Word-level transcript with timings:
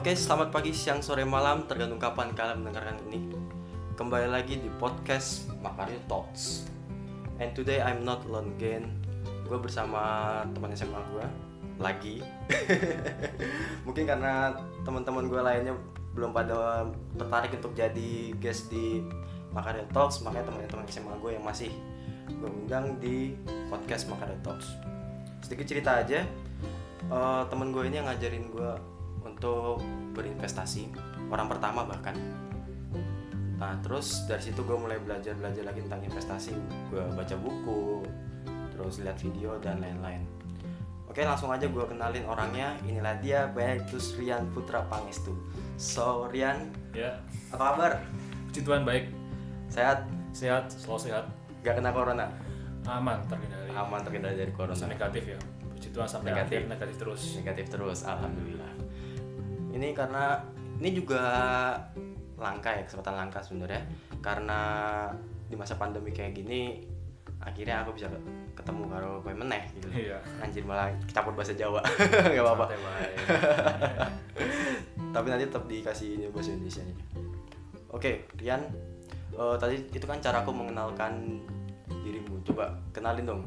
Oke, 0.00 0.16
selamat 0.16 0.48
pagi, 0.48 0.72
siang, 0.72 1.04
sore, 1.04 1.28
malam, 1.28 1.68
tergantung 1.68 2.00
kapan 2.00 2.32
kalian 2.32 2.64
mendengarkan 2.64 2.96
ini. 3.12 3.36
Kembali 4.00 4.32
lagi 4.32 4.56
di 4.56 4.72
podcast 4.80 5.52
Makario 5.60 6.00
Talks. 6.08 6.64
And 7.36 7.52
today 7.52 7.84
I'm 7.84 8.00
not 8.00 8.24
alone 8.24 8.56
again. 8.56 8.96
Gue 9.44 9.60
bersama 9.60 10.00
teman 10.56 10.72
SMA 10.72 10.96
gue 11.12 11.26
lagi. 11.76 12.24
Mungkin 13.84 14.08
karena 14.08 14.56
teman-teman 14.88 15.28
gue 15.28 15.36
lainnya 15.36 15.76
belum 16.16 16.32
pada 16.32 16.88
tertarik 17.20 17.60
untuk 17.60 17.76
jadi 17.76 18.32
guest 18.40 18.72
di 18.72 19.04
Makario 19.52 19.84
Talks, 19.92 20.24
makanya 20.24 20.48
teman-teman 20.48 20.88
SMA 20.88 21.12
gue 21.20 21.36
yang 21.36 21.44
masih 21.44 21.68
gue 22.24 22.48
undang 22.48 22.96
di 23.04 23.36
podcast 23.68 24.08
Makario 24.08 24.40
Talks. 24.40 24.64
Sedikit 25.44 25.68
cerita 25.68 26.00
aja, 26.00 26.24
uh, 27.12 27.44
temen 27.52 27.68
gue 27.68 27.84
ini 27.84 28.00
yang 28.00 28.08
ngajarin 28.08 28.48
gue 28.48 28.96
untuk 29.24 29.82
berinvestasi 30.16 30.90
orang 31.30 31.46
pertama 31.46 31.86
bahkan. 31.86 32.16
Nah 33.60 33.76
terus 33.84 34.24
dari 34.24 34.40
situ 34.40 34.64
gue 34.64 34.76
mulai 34.76 34.96
belajar 35.00 35.36
belajar 35.36 35.68
lagi 35.68 35.84
tentang 35.84 36.02
investasi. 36.04 36.56
Gue 36.88 37.04
baca 37.12 37.34
buku 37.36 38.04
terus 38.72 39.04
lihat 39.04 39.20
video 39.20 39.60
dan 39.60 39.84
lain-lain. 39.84 40.24
Oke 41.10 41.26
langsung 41.26 41.50
aja 41.50 41.66
gue 41.66 41.84
kenalin 41.84 42.24
orangnya. 42.24 42.72
Inilah 42.86 43.18
dia 43.20 43.50
Beatus 43.50 44.14
Rian 44.16 44.46
Putra 44.54 44.86
Pangestu 44.86 45.34
so 45.80 46.30
Rian 46.30 46.70
Ya, 46.90 47.22
apa 47.54 47.74
kabar? 47.74 47.92
Puji 48.50 48.66
Tuhan 48.66 48.82
baik, 48.82 49.14
sehat? 49.70 50.02
Sehat, 50.34 50.66
selalu 50.66 51.06
sehat, 51.06 51.24
gak 51.62 51.78
kena 51.78 51.94
corona? 51.94 52.26
Aman 52.82 53.22
terkendali. 53.30 53.70
aman 53.70 54.02
terkendali 54.02 54.34
dari 54.34 54.50
corona. 54.50 54.74
Negatif 54.74 55.22
ya, 55.36 55.38
puji 55.70 55.88
Tuhan 55.94 56.08
sampai 56.10 56.34
Negatif. 56.34 56.58
akhir 56.58 56.62
negatif 56.66 56.96
terus. 56.98 57.20
negatif 57.38 57.66
terus 57.70 57.98
alhamdulillah 58.02 58.79
ini 59.70 59.94
karena 59.94 60.42
ini 60.80 60.90
juga 60.96 61.22
langka 62.40 62.72
ya 62.72 62.82
kesempatan 62.88 63.14
langka 63.14 63.40
sebenarnya. 63.44 63.82
Karena 64.24 64.60
di 65.50 65.54
masa 65.58 65.76
pandemi 65.76 66.14
kayak 66.14 66.36
gini 66.36 66.86
akhirnya 67.40 67.80
aku 67.80 67.96
bisa 67.96 68.06
ketemu 68.52 68.84
karo 68.88 69.24
kowe 69.24 69.32
meneh 69.32 69.64
gitu. 69.72 69.88
Iya. 69.88 70.20
anjir 70.44 70.64
malah 70.64 70.92
campur 71.12 71.32
bahasa 71.32 71.56
Jawa. 71.56 71.80
Nggak 72.32 72.44
apa-apa. 72.44 72.66
Tapi 75.16 75.26
nanti 75.26 75.44
tetap 75.48 75.64
dikasih 75.66 76.08
ini 76.20 76.24
bahasa 76.28 76.52
Indonesia 76.52 76.82
nya. 76.84 76.96
Oke 77.90 78.28
Rian. 78.36 78.62
Eh, 79.30 79.56
tadi 79.56 79.76
itu 79.88 80.04
kan 80.04 80.20
cara 80.20 80.44
aku 80.44 80.52
mengenalkan 80.52 81.40
dirimu. 82.04 82.44
Coba 82.44 82.76
kenalin 82.92 83.24
dong. 83.24 83.42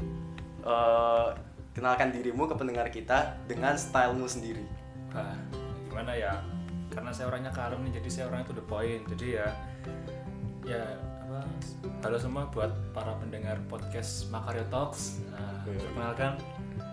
Eh, 0.66 1.30
kenalkan 1.74 2.10
dirimu 2.14 2.50
ke 2.50 2.56
pendengar 2.58 2.90
kita 2.90 3.38
dengan 3.50 3.78
stylemu 3.78 4.26
sendiri 4.30 4.66
gimana 5.94 6.18
ya? 6.18 6.42
Karena 6.90 7.14
saya 7.14 7.30
orangnya 7.30 7.54
kalem 7.54 7.86
nih, 7.86 8.02
jadi 8.02 8.10
saya 8.10 8.26
orangnya 8.34 8.50
to 8.50 8.58
the 8.58 8.66
point. 8.66 9.06
Jadi 9.14 9.38
ya, 9.38 9.46
ya 10.66 10.82
apa? 11.22 11.46
Halo 12.02 12.18
semua 12.18 12.50
buat 12.50 12.74
para 12.98 13.14
pendengar 13.22 13.62
podcast 13.70 14.26
Makario 14.34 14.66
Talks. 14.74 15.22
Nah, 15.30 15.38
Iya. 15.70 15.78
perkenalkan 15.86 16.34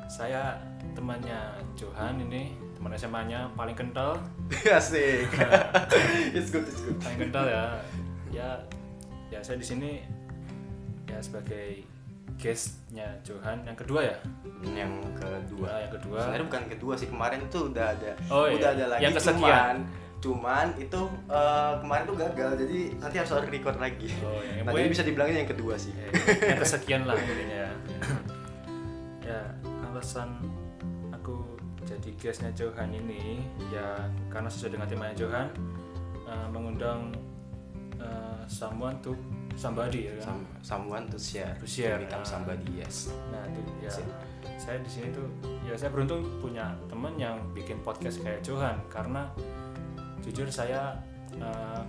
saya 0.05 0.61
temannya 0.93 1.65
Johan 1.81 2.21
ini, 2.29 2.53
teman 2.77 2.93
SMA-nya 2.93 3.49
paling 3.57 3.73
kental, 3.73 4.21
asik 4.69 5.33
it's 6.37 6.53
good 6.53 6.69
it's 6.69 6.85
good 6.85 7.01
paling 7.01 7.25
kental 7.25 7.49
ya. 7.49 7.81
Ya, 8.29 8.61
ya 9.33 9.41
saya 9.41 9.57
di 9.57 9.65
sini 9.65 10.05
ya 11.09 11.17
sebagai 11.25 11.89
guestnya 12.37 13.09
Johan 13.21 13.59
yang 13.63 13.75
kedua 13.75 14.01
ya. 14.05 14.17
yang 14.63 14.93
kedua 15.15 15.67
Nah, 15.67 15.79
yang 15.81 15.93
kedua. 15.93 16.19
sebenarnya 16.21 16.47
bukan 16.47 16.63
kedua 16.69 16.95
sih 16.95 17.09
kemarin 17.09 17.41
tuh 17.49 17.63
udah 17.69 17.87
ada 17.91 18.13
Oh, 18.29 18.45
iya. 18.45 18.55
udah 18.55 18.69
ada 18.71 18.85
lagi 18.89 19.03
Yang 19.03 19.15
kesekian. 19.17 19.41
cuman 19.41 19.77
cuman 20.21 20.67
itu 20.77 21.01
eh, 21.27 21.73
kemarin 21.81 22.05
tuh 22.05 22.17
gagal 22.19 22.51
jadi 22.59 22.79
nanti 22.95 23.17
harus 23.17 23.31
record 23.43 23.77
lagi 23.77 24.09
Oh, 24.21 24.37
yang- 24.39 24.63
nah, 24.63 24.73
jadi 24.75 24.89
bisa 24.91 25.03
dibilangin 25.03 25.37
yang 25.39 25.51
kedua 25.51 25.75
sih 25.75 25.93
Ya, 25.93 26.09
yang 26.47 26.61
kesekian 26.61 27.03
lah 27.03 27.17
intinya 27.17 27.57
ya. 27.59 27.71
ya 29.29 29.41
alasan 29.87 30.29
aku 31.11 31.41
jadi 31.83 32.11
guestnya 32.15 32.53
Johan 32.53 32.91
ini 32.91 33.41
ya 33.71 33.97
karena 34.29 34.47
sesuai 34.47 34.75
dengan 34.75 34.87
temanya 34.87 35.15
Johan 35.17 35.49
eh, 36.23 36.47
mengundang 36.49 37.17
eh, 37.97 38.43
someone 38.47 39.01
to 39.01 39.17
somebody 39.59 40.11
ya 40.11 40.13
kan? 40.19 40.25
Some, 40.27 40.43
someone 40.61 41.05
to 41.11 41.19
share 41.19 41.55
To 41.59 41.67
share, 41.67 41.99
become 41.99 42.23
ah. 42.23 42.29
somebody 42.29 42.67
yes 42.79 43.11
Nah 43.33 43.43
itu 43.51 43.73
ya 43.83 43.93
saya 44.61 44.77
di 44.85 44.91
sini 44.93 45.09
tuh 45.09 45.25
ya 45.65 45.73
saya 45.73 45.89
beruntung 45.89 46.21
punya 46.45 46.77
temen 46.93 47.17
yang 47.17 47.41
bikin 47.57 47.81
podcast 47.81 48.21
kayak 48.21 48.45
Johan 48.45 48.77
karena 48.93 49.25
jujur 50.21 50.45
saya 50.53 51.01
eh, 51.33 51.83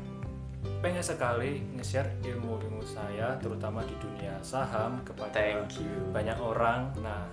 pengen 0.80 1.04
sekali 1.04 1.60
nge-share 1.76 2.08
ilmu-ilmu 2.24 2.80
saya 2.86 3.36
terutama 3.44 3.84
di 3.84 3.96
dunia 4.00 4.40
saham 4.40 5.04
kepada 5.04 5.36
thank 5.36 5.84
you 5.84 5.92
banyak 6.16 6.38
orang. 6.40 6.90
Nah 7.04 7.28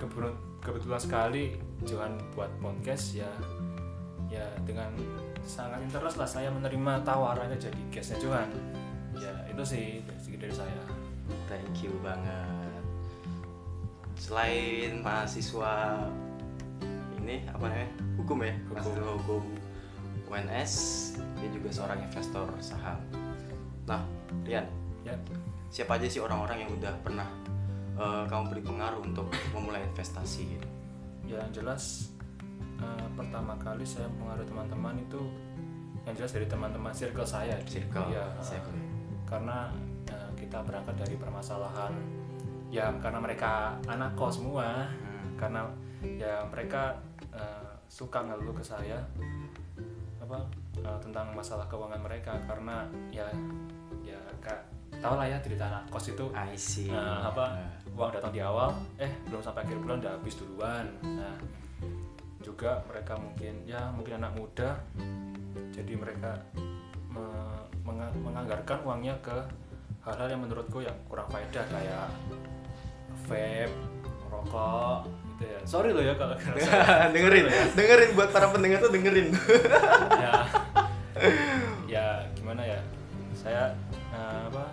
kebetulan, 0.00 0.34
kebetulan 0.64 1.00
sekali 1.02 1.44
Johan 1.84 2.16
buat 2.32 2.50
podcast 2.64 3.20
ya 3.20 3.30
ya 4.30 4.46
dengan 4.62 4.94
sangat 5.42 5.82
interest 5.82 6.16
lah 6.16 6.28
saya 6.28 6.48
menerima 6.54 7.02
tawarannya 7.02 7.58
jadi 7.60 7.80
guestnya 7.92 8.18
Johan. 8.22 8.48
Itu 9.50 9.62
sih 9.66 9.98
sedikit 10.22 10.46
dari 10.46 10.54
saya. 10.54 10.82
thank 11.46 11.82
you 11.82 11.94
banget. 12.02 12.82
Selain 14.18 15.02
mahasiswa 15.02 16.06
ini 17.18 17.46
apa 17.50 17.66
namanya? 17.66 17.90
Hukum 18.18 18.38
ya? 18.42 18.54
Hukum. 18.66 18.74
mahasiswa 18.74 19.12
hukum 19.22 19.42
UNS 20.30 20.72
dia 21.42 21.48
juga 21.50 21.68
seorang 21.74 21.98
investor 22.06 22.46
saham. 22.62 22.98
Nah 23.90 24.02
Rian. 24.46 24.66
Ya. 25.02 25.18
Siapa 25.70 25.98
aja 25.98 26.06
sih 26.06 26.22
orang-orang 26.22 26.66
yang 26.66 26.70
udah 26.74 26.94
pernah 27.02 27.26
eh, 27.98 28.24
kamu 28.30 28.54
beri 28.54 28.62
pengaruh 28.62 29.00
untuk 29.02 29.26
memulai 29.54 29.82
investasi 29.86 30.58
gitu? 30.58 30.68
Ya 31.26 31.42
yang 31.42 31.52
jelas 31.54 32.14
eh, 32.78 33.06
pertama 33.18 33.58
kali 33.58 33.82
saya 33.82 34.06
mempengaruhi 34.14 34.46
teman-teman 34.46 34.94
itu 35.02 35.20
yang 36.06 36.14
jelas 36.16 36.32
dari 36.32 36.46
teman-teman 36.46 36.92
circle 36.94 37.26
saya. 37.26 37.58
Circle. 37.66 38.06
Ya 38.14 38.24
circle. 38.42 38.89
Karena 39.30 39.70
eh, 40.10 40.30
kita 40.34 40.66
berangkat 40.66 40.98
dari 40.98 41.14
permasalahan 41.14 41.94
ya 42.70 42.90
karena 42.98 43.22
mereka 43.22 43.78
anak 43.86 44.18
kos 44.18 44.42
semua. 44.42 44.86
Hmm. 44.90 45.38
karena 45.38 45.64
ya 46.20 46.44
mereka 46.50 46.98
eh, 47.32 47.70
suka 47.88 48.26
ngeluh 48.26 48.52
ke 48.52 48.64
saya 48.66 49.00
apa 50.20 50.38
eh, 50.82 50.98
tentang 51.00 51.32
masalah 51.32 51.64
keuangan 51.70 52.02
mereka 52.02 52.36
karena 52.44 52.84
ya 53.08 53.26
ya 54.04 54.20
kak 54.42 54.66
tau 55.00 55.16
lah 55.16 55.24
ya 55.24 55.38
cerita 55.40 55.70
anak 55.70 55.88
kos 55.88 56.12
itu. 56.12 56.26
I 56.34 56.52
see. 56.58 56.90
Nah, 56.90 57.30
apa 57.30 57.44
Nah, 57.56 57.72
uang 57.96 58.10
datang 58.12 58.32
di 58.34 58.42
awal 58.42 58.74
eh 59.00 59.08
belum 59.30 59.40
sampai 59.40 59.64
akhir 59.64 59.78
bulan 59.80 60.02
udah 60.02 60.12
habis 60.18 60.34
duluan. 60.36 60.86
Nah 61.00 61.38
juga 62.40 62.80
mereka 62.88 63.20
mungkin 63.20 63.68
ya 63.68 63.92
mungkin 63.92 64.16
anak 64.16 64.32
muda 64.32 64.80
jadi 65.76 65.92
mereka 65.92 66.40
me- 67.10 67.64
menga- 67.84 68.14
menganggarkan 68.22 68.78
uangnya 68.86 69.14
ke 69.20 69.36
hal-hal 70.06 70.28
yang 70.32 70.40
menurutku 70.42 70.80
yang 70.80 70.96
kurang 71.06 71.28
faedah 71.28 71.64
kayak 71.68 72.08
vape 73.28 73.74
rokok 74.30 75.10
gitu 75.36 75.44
ya. 75.50 75.60
Sorry 75.66 75.90
loh 75.92 76.04
ya 76.04 76.14
kalau 76.14 76.34
dengerin 77.14 77.46
dengerin 77.74 78.10
buat 78.14 78.30
para 78.30 78.48
pendengar 78.48 78.78
tuh 78.80 78.92
dengerin. 78.94 79.34
Ya. 80.16 80.32
Ya 81.90 82.06
gimana 82.38 82.62
ya? 82.64 82.80
Saya 83.34 83.74
eh, 84.14 84.40
apa 84.48 84.70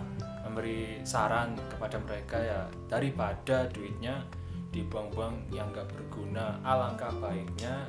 memberi 0.48 1.02
saran 1.04 1.58
kepada 1.68 2.00
mereka 2.00 2.40
ya 2.40 2.60
daripada 2.88 3.68
duitnya 3.68 4.24
dibuang-buang 4.72 5.48
yang 5.52 5.68
nggak 5.72 5.88
berguna 5.92 6.56
alangkah 6.64 7.12
baiknya 7.20 7.84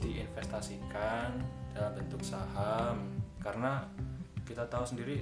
diinvestasikan 0.00 1.40
dalam 1.74 1.92
bentuk 1.96 2.20
saham 2.22 3.13
karena 3.44 3.84
kita 4.48 4.64
tahu 4.72 4.84
sendiri 4.88 5.20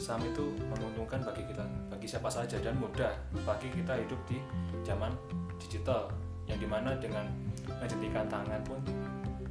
saham 0.00 0.24
itu 0.24 0.56
menguntungkan 0.72 1.20
bagi 1.20 1.44
kita 1.44 1.64
bagi 1.92 2.06
siapa 2.08 2.32
saja 2.32 2.56
dan 2.58 2.74
mudah 2.80 3.12
bagi 3.44 3.68
kita 3.68 4.00
hidup 4.00 4.16
di 4.24 4.40
zaman 4.80 5.12
digital 5.60 6.08
yang 6.48 6.56
di 6.56 6.64
mana 6.64 6.96
dengan 6.96 7.28
menjentikan 7.68 8.24
tangan 8.32 8.64
pun 8.64 8.80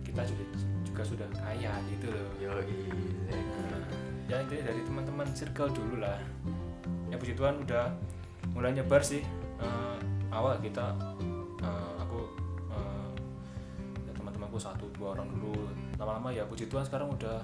kita 0.02 0.26
juga, 0.26 0.44
juga 0.82 1.02
sudah 1.06 1.28
kaya 1.38 1.78
gitu 1.94 2.10
loh. 2.10 2.32
Yoi, 2.42 2.90
Nah, 3.28 3.84
ya 4.26 4.42
intinya 4.42 4.74
dari 4.74 4.82
teman-teman 4.82 5.28
circle 5.36 5.70
dulu 5.70 6.02
lah. 6.02 6.18
Ya 7.14 7.22
puji 7.22 7.38
Tuhan 7.38 7.62
udah 7.62 7.94
mulai 8.56 8.74
nyebar 8.74 9.04
sih 9.06 9.22
Eh, 9.58 9.98
awal 10.30 10.62
kita 10.62 10.94
eh, 11.66 11.92
aku 11.98 12.20
eh, 12.70 13.10
ya 14.06 14.12
teman-temanku 14.14 14.58
satu 14.62 14.86
dua 14.94 15.18
orang 15.18 15.28
dulu. 15.34 15.66
Lama-lama 15.98 16.30
ya 16.30 16.46
puji 16.46 16.70
Tuhan 16.70 16.86
sekarang 16.86 17.10
udah 17.10 17.42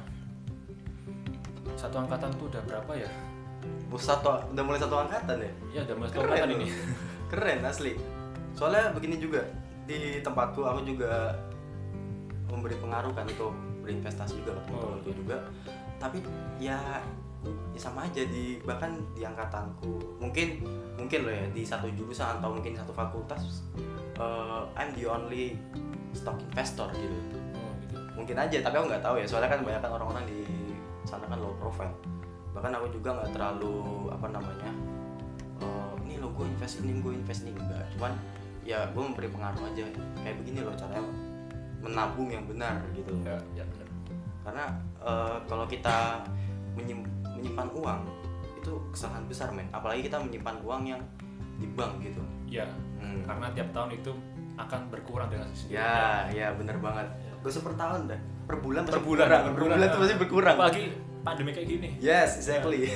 satu 1.84 1.96
angkatan 2.00 2.32
tuh 2.40 2.48
udah 2.48 2.62
berapa 2.64 2.92
ya? 2.96 3.10
Satu 4.00 4.32
udah 4.56 4.64
mulai 4.64 4.80
satu 4.80 4.96
angkatan 4.96 5.38
ya? 5.44 5.52
Ya 5.76 5.80
udah 5.84 5.96
mulai 6.00 6.10
satu 6.10 6.20
Keren 6.24 6.32
angkatan 6.32 6.50
ini. 6.56 6.68
Keren 7.32 7.60
asli. 7.68 7.92
Soalnya 8.56 8.96
begini 8.96 9.20
juga 9.20 9.44
di 9.84 10.24
tempatku 10.24 10.64
aku 10.64 10.80
juga 10.88 11.36
memberi 12.48 12.80
pengaruh 12.80 13.12
kan 13.12 13.28
itu 13.28 13.52
berinvestasi 13.84 14.40
juga 14.40 14.56
ke 14.56 14.62
teman-teman 14.72 14.96
Oh, 14.96 15.04
iya. 15.04 15.12
juga. 15.12 15.38
Tapi 16.00 16.18
ya 16.56 16.80
ya 17.76 17.80
sama 17.82 18.08
aja 18.08 18.24
di 18.24 18.64
bahkan 18.64 19.04
di 19.12 19.28
angkatanku. 19.28 20.24
Mungkin 20.24 20.64
mungkin 20.96 21.20
loh 21.28 21.34
ya 21.36 21.46
di 21.52 21.68
satu 21.68 21.92
jurusan 21.92 22.40
atau 22.40 22.56
mungkin 22.56 22.72
satu 22.80 22.96
fakultas 22.96 23.68
eh, 24.16 24.62
I'm 24.80 24.96
the 24.96 25.04
only 25.04 25.60
stock 26.16 26.40
investor 26.40 26.88
gitu. 26.96 27.18
Oh 27.60 27.72
gitu. 27.84 27.98
Mungkin 28.16 28.36
aja 28.40 28.58
tapi 28.64 28.76
aku 28.80 28.86
nggak 28.88 29.04
tahu 29.04 29.20
ya. 29.20 29.28
Soalnya 29.28 29.52
kan 29.52 29.60
banyak 29.68 29.84
orang-orang 29.84 30.24
di 30.32 30.40
sana 31.04 31.26
kan 31.28 31.40
low 31.40 31.54
profile. 31.60 31.94
Bahkan 32.54 32.72
aku 32.76 32.88
juga 32.94 33.18
nggak 33.18 33.32
terlalu 33.34 34.08
apa 34.14 34.28
namanya 34.30 34.72
eh, 35.62 35.92
ini 36.06 36.22
lo 36.22 36.30
gue 36.34 36.46
invest 36.46 36.82
ini 36.84 37.00
gue 37.02 37.14
invest 37.14 37.44
ini 37.48 37.52
enggak. 37.56 37.86
Cuman 37.98 38.14
ya 38.64 38.88
gue 38.92 39.02
memberi 39.04 39.28
pengaruh 39.30 39.64
aja. 39.74 39.84
Kayak 40.22 40.36
begini 40.44 40.60
loh 40.64 40.76
caranya 40.78 41.04
menabung 41.84 42.30
yang 42.32 42.46
benar 42.48 42.80
gitu. 42.96 43.12
Ya 43.26 43.36
ya 43.58 43.64
benar. 43.68 43.88
Karena 44.44 44.66
eh, 45.04 45.38
kalau 45.48 45.66
kita 45.68 46.24
menyim- 46.74 47.10
menyimpan 47.38 47.70
uang 47.76 48.02
itu 48.64 48.74
kesalahan 48.96 49.28
besar 49.28 49.52
men. 49.52 49.68
Apalagi 49.76 50.08
kita 50.08 50.18
menyimpan 50.22 50.58
uang 50.64 50.84
yang 50.88 51.02
di 51.60 51.68
bank 51.74 52.00
gitu. 52.02 52.24
Ya 52.48 52.66
Hmm. 53.04 53.28
karena 53.28 53.52
tiap 53.52 53.68
tahun 53.76 54.00
itu 54.00 54.12
akan 54.56 54.88
berkurang 54.88 55.28
dengan 55.28 55.50
sendirinya 55.52 56.32
ya 56.32 56.48
ya 56.48 56.48
bener 56.56 56.78
banget. 56.80 57.08
Gak 57.44 57.52
usah 57.52 57.64
per 57.68 57.76
tahun 57.76 58.02
dah 58.08 58.22
per 58.44 58.60
bulan 58.60 58.84
per 58.84 59.00
bulan 59.00 59.28
berkurang. 59.28 59.44
per 59.44 59.54
per 59.56 59.64
bulan 59.64 59.88
tuh 59.88 60.00
pasti 60.04 60.16
berkurang 60.20 60.56
apalagi 60.60 60.84
pandemi 61.24 61.52
kayak 61.56 61.68
gini 61.68 61.90
Yes, 62.04 62.36
exactly. 62.38 62.88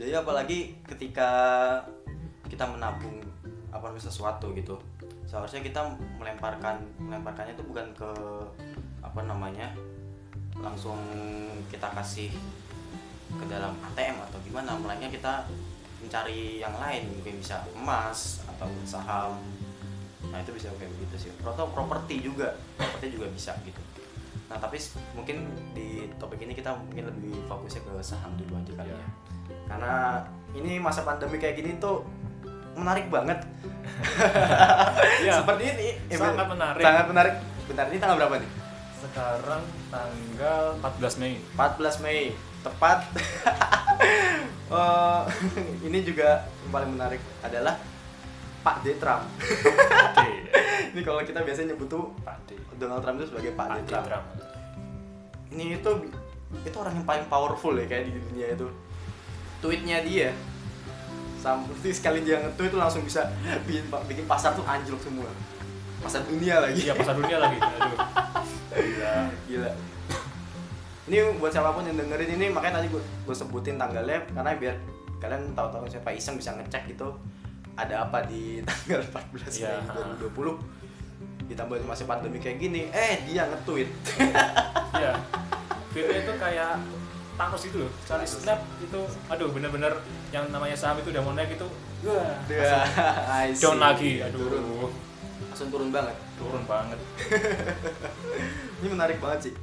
Jadi 0.00 0.12
apalagi 0.16 0.58
ketika 0.82 1.30
kita 2.50 2.66
menabung 2.66 3.22
apa 3.70 3.86
namanya 3.86 4.10
sesuatu 4.10 4.50
gitu, 4.58 4.74
seharusnya 5.28 5.62
kita 5.62 5.78
melemparkan 6.18 6.82
melemparkannya 6.98 7.54
itu 7.54 7.62
bukan 7.62 7.86
ke 7.94 8.10
apa 9.04 9.20
namanya 9.22 9.70
langsung 10.58 10.98
kita 11.70 11.86
kasih 11.94 12.32
ke 13.30 13.44
dalam 13.46 13.76
ATM 13.92 14.18
atau 14.26 14.38
gimana, 14.42 14.74
melainkan 14.74 15.12
kita 15.12 15.46
mencari 16.02 16.58
yang 16.58 16.74
lain 16.74 17.06
mungkin 17.14 17.38
bisa 17.38 17.62
emas 17.76 18.42
atau 18.56 18.66
saham. 18.82 19.38
Nah 20.30 20.38
itu 20.40 20.50
bisa 20.54 20.70
kayak 20.78 20.90
begitu 20.98 21.28
sih. 21.28 21.30
Atau 21.42 21.70
properti 21.70 22.22
juga, 22.22 22.54
properti 22.78 23.14
juga 23.14 23.26
bisa 23.30 23.54
gitu. 23.62 23.80
Nah 24.50 24.58
tapi 24.58 24.78
mungkin 25.14 25.46
di 25.74 26.10
topik 26.18 26.42
ini 26.42 26.54
kita 26.54 26.74
mungkin 26.74 27.10
lebih 27.10 27.34
fokusnya 27.46 27.82
ke 27.86 27.92
saham 28.02 28.34
dulu 28.38 28.58
aja 28.58 28.72
kali 28.74 28.90
Iya. 28.90 28.98
ya. 28.98 29.08
Karena 29.66 29.94
ini 30.54 30.78
masa 30.78 31.02
pandemi 31.02 31.38
kayak 31.38 31.58
gini 31.58 31.78
tuh 31.78 32.02
menarik 32.74 33.06
banget. 33.10 33.38
Iya. 35.20 35.44
Seperti 35.44 35.64
ini. 35.68 35.88
Eh, 36.08 36.16
Sangat 36.16 36.48
menarik. 36.48 36.80
Sangat 36.80 37.06
menarik. 37.10 37.34
Bentar 37.68 37.84
ini 37.92 37.98
tanggal 38.00 38.18
berapa 38.18 38.36
nih? 38.40 38.50
sekarang 39.00 39.64
tanggal 39.88 40.76
14 40.76 41.20
Mei 41.20 41.40
14 41.56 42.04
Mei. 42.04 42.20
Tepat. 42.60 42.98
Eh, 44.70 45.22
ini 45.90 45.98
juga 46.06 46.46
yang 46.62 46.70
paling 46.70 46.90
menarik 46.94 47.18
adalah 47.42 47.74
Pak 48.60 48.76
D 48.84 48.96
Trump. 49.00 49.24
Ini 50.92 51.00
kalau 51.06 51.22
kita 51.24 51.40
biasanya 51.40 51.72
nyebut 51.72 51.88
tuh 51.88 52.12
Pak 52.20 52.36
D 52.44 52.58
Donald 52.76 53.00
Trump 53.00 53.16
itu 53.20 53.26
sebagai 53.32 53.50
Pak, 53.56 53.66
Pak 53.66 53.76
D 53.76 53.80
D 53.80 53.88
Trump. 53.88 54.06
Trump. 54.08 54.26
Ini 55.50 55.64
itu 55.80 55.90
itu 56.66 56.76
orang 56.76 56.94
yang 56.98 57.06
paling 57.06 57.26
powerful 57.30 57.72
ya 57.78 57.86
kayak 57.88 58.10
di 58.10 58.12
dunia 58.20 58.46
itu. 58.52 58.68
Tweetnya 59.64 60.04
dia. 60.04 60.30
Sampai 61.40 61.92
sekali 61.96 62.20
dia 62.20 62.40
nge-tweet 62.44 62.68
itu 62.68 62.78
langsung 62.78 63.02
bisa 63.04 63.32
bikin 63.66 63.88
bikin 64.06 64.24
pasar 64.28 64.52
tuh 64.52 64.64
anjlok 64.68 65.00
semua. 65.00 65.30
Pasar 66.04 66.24
dunia 66.28 66.60
lagi. 66.60 66.84
Iya 66.84 66.92
pasar 66.96 67.16
dunia 67.16 67.36
lagi. 67.40 67.58
Aduh. 67.60 67.98
Gila. 68.70 69.14
gila. 69.48 69.72
Ini 71.10 71.16
buat 71.42 71.50
siapa 71.50 71.74
pun 71.74 71.82
yang 71.82 71.98
dengerin 71.98 72.38
ini 72.38 72.54
makanya 72.54 72.78
tadi 72.78 72.86
gue, 72.86 73.02
gue 73.02 73.34
sebutin 73.34 73.74
tanggalnya 73.74 74.22
karena 74.30 74.54
biar 74.54 74.74
kalian 75.18 75.58
tahu-tahu 75.58 75.90
siapa 75.90 76.14
iseng 76.14 76.38
bisa 76.38 76.54
ngecek 76.54 76.94
gitu 76.94 77.18
ada 77.76 78.06
apa 78.06 78.26
di 78.26 78.58
tanggal 78.66 79.00
14 79.02 79.60
Iya. 79.62 79.74
Mei 79.86 80.26
2020 80.30 81.50
ditambah 81.50 81.82
masih 81.82 82.06
pandemi 82.06 82.38
kayak 82.38 82.58
gini. 82.62 82.86
Eh 82.94 83.26
dia 83.26 83.46
nge-tweet. 83.50 83.90
Iya. 85.00 85.16
Tweetnya 85.96 86.18
itu 86.28 86.34
kayak 86.44 86.76
Thanos 87.40 87.64
itu 87.64 87.80
loh, 87.80 87.88
cari 88.04 88.28
snap 88.28 88.60
itu, 88.84 89.00
aduh 89.32 89.48
bener-bener 89.48 89.88
yang 90.28 90.44
namanya 90.52 90.76
saham 90.76 91.00
itu 91.00 91.08
udah 91.08 91.24
mau 91.24 91.32
naik 91.32 91.56
itu, 91.56 91.64
wah, 92.04 92.36
see. 92.44 93.56
down 93.64 93.80
lagi, 93.80 94.20
aduh, 94.20 94.44
turun. 94.44 94.92
Langsung 95.48 95.72
turun 95.72 95.88
banget. 95.88 96.12
Turun 96.36 96.60
banget. 96.68 97.00
ini 98.84 98.88
menarik 98.92 99.16
banget 99.24 99.48
sih. 99.48 99.54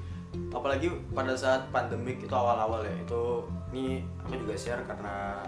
Apalagi 0.50 0.89
pada 1.13 1.38
saat 1.38 1.69
pandemik 1.69 2.18
itu 2.18 2.33
awal-awal 2.33 2.81
ya 2.81 2.98
itu 2.98 3.45
ini 3.69 4.01
aku 4.25 4.42
juga 4.42 4.57
share 4.57 4.81
karena 4.89 5.45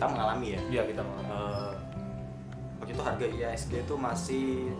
kita 0.00 0.08
mengalami 0.08 0.56
ya 0.56 0.60
Iya 0.72 0.82
kita 0.88 1.04
mau. 1.04 1.20
Eh, 1.20 1.72
waktu 2.80 2.90
itu 2.96 3.02
harga 3.04 3.26
IHSG 3.28 3.72
itu 3.84 3.94
masih 4.00 4.72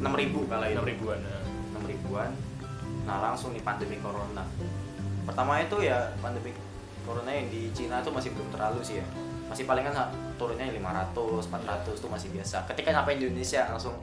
6000 0.00 0.48
kala 0.48 0.64
itu 0.72 0.80
Enam 0.80 0.88
ribuan. 0.88 1.18
nah. 1.20 1.42
6 1.76 1.92
ribuan 1.92 2.30
nah 3.04 3.20
langsung 3.20 3.52
nih 3.52 3.60
pandemi 3.60 4.00
corona 4.00 4.42
pertama 5.28 5.60
itu 5.60 5.76
ya 5.78 6.08
pandemi 6.18 6.50
corona 7.04 7.30
yang 7.30 7.46
di 7.52 7.68
Cina 7.70 8.00
itu 8.00 8.10
masih 8.10 8.32
belum 8.34 8.48
terlalu 8.50 8.80
sih 8.82 8.98
ya 8.98 9.06
masih 9.46 9.62
palingan 9.62 9.94
turunnya 10.40 10.66
500 10.72 11.14
400 11.14 12.00
itu 12.02 12.08
masih 12.10 12.28
biasa 12.34 12.66
ketika 12.66 12.90
sampai 12.96 13.20
Indonesia 13.20 13.62
langsung 13.70 13.94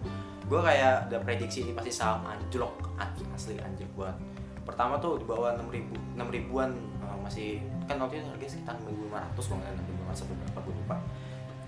gue 0.46 0.62
kayak 0.62 1.10
udah 1.12 1.20
prediksi 1.26 1.68
ini 1.68 1.74
pasti 1.76 1.92
saham 1.92 2.24
anjlok 2.24 2.78
An- 2.96 3.12
asli 3.36 3.58
anjlok 3.60 3.92
buat 3.98 4.16
pertama 4.64 4.96
tuh 5.02 5.20
di 5.20 5.26
bawah 5.28 5.58
6 5.60 5.68
ribu 5.68 5.98
6 6.16 6.24
ribuan 6.32 6.72
masih 7.24 7.64
kan 7.88 7.96
waktu 7.98 8.20
itu 8.20 8.28
harganya 8.28 8.52
sekitar 8.52 8.76
6.500 8.84 8.92
kalau 9.48 9.58
nggak 9.60 9.72
salah 9.72 10.28
6.500 10.28 10.28
atau 10.28 10.36
berapa 10.36 10.60
gue 10.60 10.76
lupa. 10.84 10.98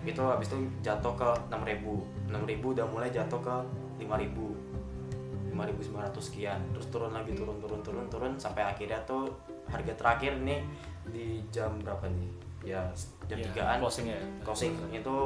Itu 0.05 0.21
habis 0.27 0.47
itu 0.51 0.57
jatuh 0.85 1.13
ke 1.17 1.29
6.000 1.49 2.29
6.000 2.29 2.73
udah 2.75 2.85
mulai 2.91 3.09
jatuh 3.09 3.39
ke 3.41 3.55
5.000 4.03 5.55
5.900 5.55 6.19
sekian. 6.19 6.59
Terus 6.75 6.87
turun 6.91 7.15
lagi 7.15 7.31
turun 7.31 7.57
turun 7.63 7.79
turun 7.79 8.05
turun 8.11 8.33
sampai 8.35 8.67
akhirnya 8.67 8.99
tuh 9.07 9.31
harga 9.71 9.95
terakhir 9.95 10.35
nih 10.43 10.61
di 11.09 11.39
jam 11.49 11.79
berapa 11.79 12.05
nih? 12.11 12.29
Ya 12.65 12.81
jam 13.29 13.37
Iya, 13.39 13.49
3an 13.55 13.77
Closing 13.79 14.07
ya. 14.11 14.19
closing 14.43 14.73
itu 14.91 15.17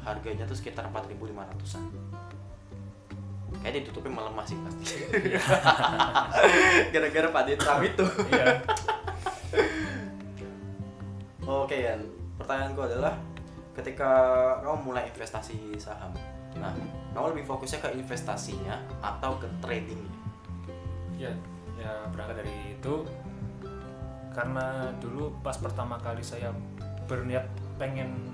harganya 0.00 0.48
tuh 0.48 0.56
sekitar 0.56 0.88
4.500an 0.88 1.84
kayak 3.62 3.84
ditutupnya 3.84 4.12
melemah 4.18 4.44
sih 4.48 4.58
pasti. 4.58 5.06
Gara-gara 6.92 7.28
Pak 7.30 7.42
Trump 7.60 7.82
itu. 7.86 8.04
Iya. 8.32 8.46
Oke 11.42 11.76
Yan, 11.84 12.00
pertanyaanku 12.38 12.80
adalah 12.86 13.18
ketika 13.72 14.10
kamu 14.62 14.92
mulai 14.92 15.08
investasi 15.10 15.74
saham, 15.80 16.12
nah 16.56 16.72
kamu 17.16 17.36
lebih 17.36 17.44
fokusnya 17.48 17.80
ke 17.82 17.88
investasinya 17.96 18.76
atau 19.00 19.36
ke 19.40 19.48
tradingnya? 19.64 20.16
Ya, 21.16 21.32
ya 21.80 21.92
berangkat 22.12 22.44
dari 22.44 22.76
itu 22.76 22.94
karena 24.32 24.92
dulu 25.00 25.32
pas 25.44 25.56
pertama 25.60 26.00
kali 26.00 26.24
saya 26.24 26.52
berniat 27.04 27.44
pengen 27.76 28.32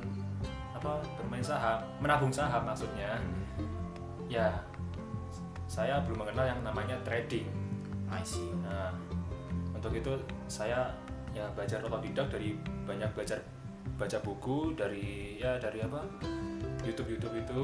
apa 0.75 1.03
bermain 1.19 1.43
saham, 1.43 1.83
menabung 1.99 2.31
saham 2.31 2.63
maksudnya, 2.63 3.19
ya 4.31 4.63
saya 5.67 6.01
belum 6.07 6.23
mengenal 6.23 6.47
yang 6.55 6.61
namanya 6.63 6.97
trading. 7.03 7.47
I 8.09 8.25
see. 8.25 8.49
Nah, 8.65 8.95
untuk 9.75 9.93
itu 9.93 10.17
saya 10.49 10.89
ya 11.37 11.45
belajar 11.53 11.85
otodidak 11.85 12.29
dari 12.33 12.57
banyak 12.89 13.11
belajar 13.13 13.39
baca 13.99 14.19
buku 14.23 14.77
dari 14.79 15.37
ya 15.41 15.59
dari 15.59 15.83
apa 15.83 16.05
YouTube 16.87 17.19
YouTube 17.19 17.35
itu 17.37 17.61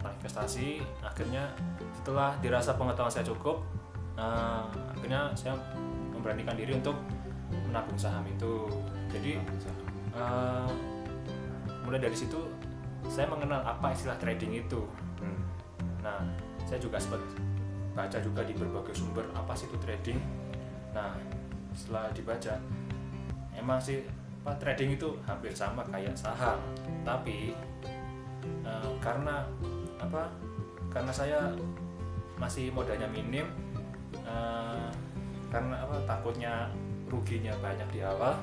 tentang 0.00 0.14
investasi. 0.16 0.80
Akhirnya 1.04 1.44
setelah 2.00 2.32
dirasa 2.40 2.72
pengetahuan 2.78 3.12
saya 3.12 3.26
cukup, 3.26 3.60
nah, 4.16 4.64
akhirnya 4.96 5.28
saya 5.36 5.52
memberanikan 6.14 6.56
diri 6.56 6.72
untuk 6.76 6.96
menabung 7.68 7.98
saham 8.00 8.24
itu. 8.24 8.68
Jadi 9.12 9.36
eh, 10.16 10.68
mulai 11.84 12.00
dari 12.00 12.16
situ 12.16 12.40
saya 13.10 13.28
mengenal 13.28 13.60
apa 13.60 13.92
istilah 13.92 14.16
trading 14.16 14.64
itu. 14.64 14.80
Hmm. 15.20 15.40
Nah, 16.00 16.20
saya 16.64 16.80
juga 16.80 16.96
sempat 16.96 17.20
baca 17.92 18.18
juga 18.22 18.46
di 18.46 18.54
berbagai 18.56 18.96
sumber 18.96 19.26
apa 19.36 19.52
sih 19.52 19.68
itu 19.68 19.76
trading. 19.82 20.16
Nah, 20.96 21.12
setelah 21.74 22.08
dibaca, 22.14 22.56
emang 23.60 23.78
sih 23.78 24.00
apa 24.40 24.56
trading 24.56 24.96
itu 24.96 25.20
hampir 25.28 25.52
sama 25.52 25.84
kayak 25.92 26.16
saham, 26.16 26.56
tapi 27.04 27.52
eh, 28.64 28.92
karena 29.04 29.44
apa? 30.00 30.32
Karena 30.90 31.12
saya 31.12 31.52
masih 32.40 32.72
modalnya 32.72 33.06
minim, 33.12 33.46
eh, 34.24 34.88
karena 35.52 35.84
apa? 35.84 35.96
Takutnya 36.08 36.72
ruginya 37.12 37.52
banyak 37.60 37.88
di 37.92 38.00
awal. 38.00 38.40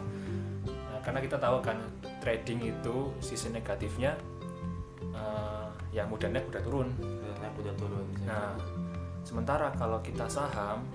Nah, 0.69 1.00
karena 1.01 1.19
kita 1.19 1.41
tahu 1.41 1.57
kan 1.65 1.81
trading 2.21 2.62
itu 2.77 3.09
sisi 3.17 3.50
negatifnya 3.50 4.13
eh, 5.17 5.67
ya 5.91 6.05
mudah 6.05 6.29
naik 6.29 6.45
udah 6.53 6.62
turun 6.62 6.89
udah 7.57 7.74
turun 7.75 8.07
nah 8.24 8.53
sementara 9.25 9.74
kalau 9.75 10.00
kita 10.00 10.29
saham 10.29 10.86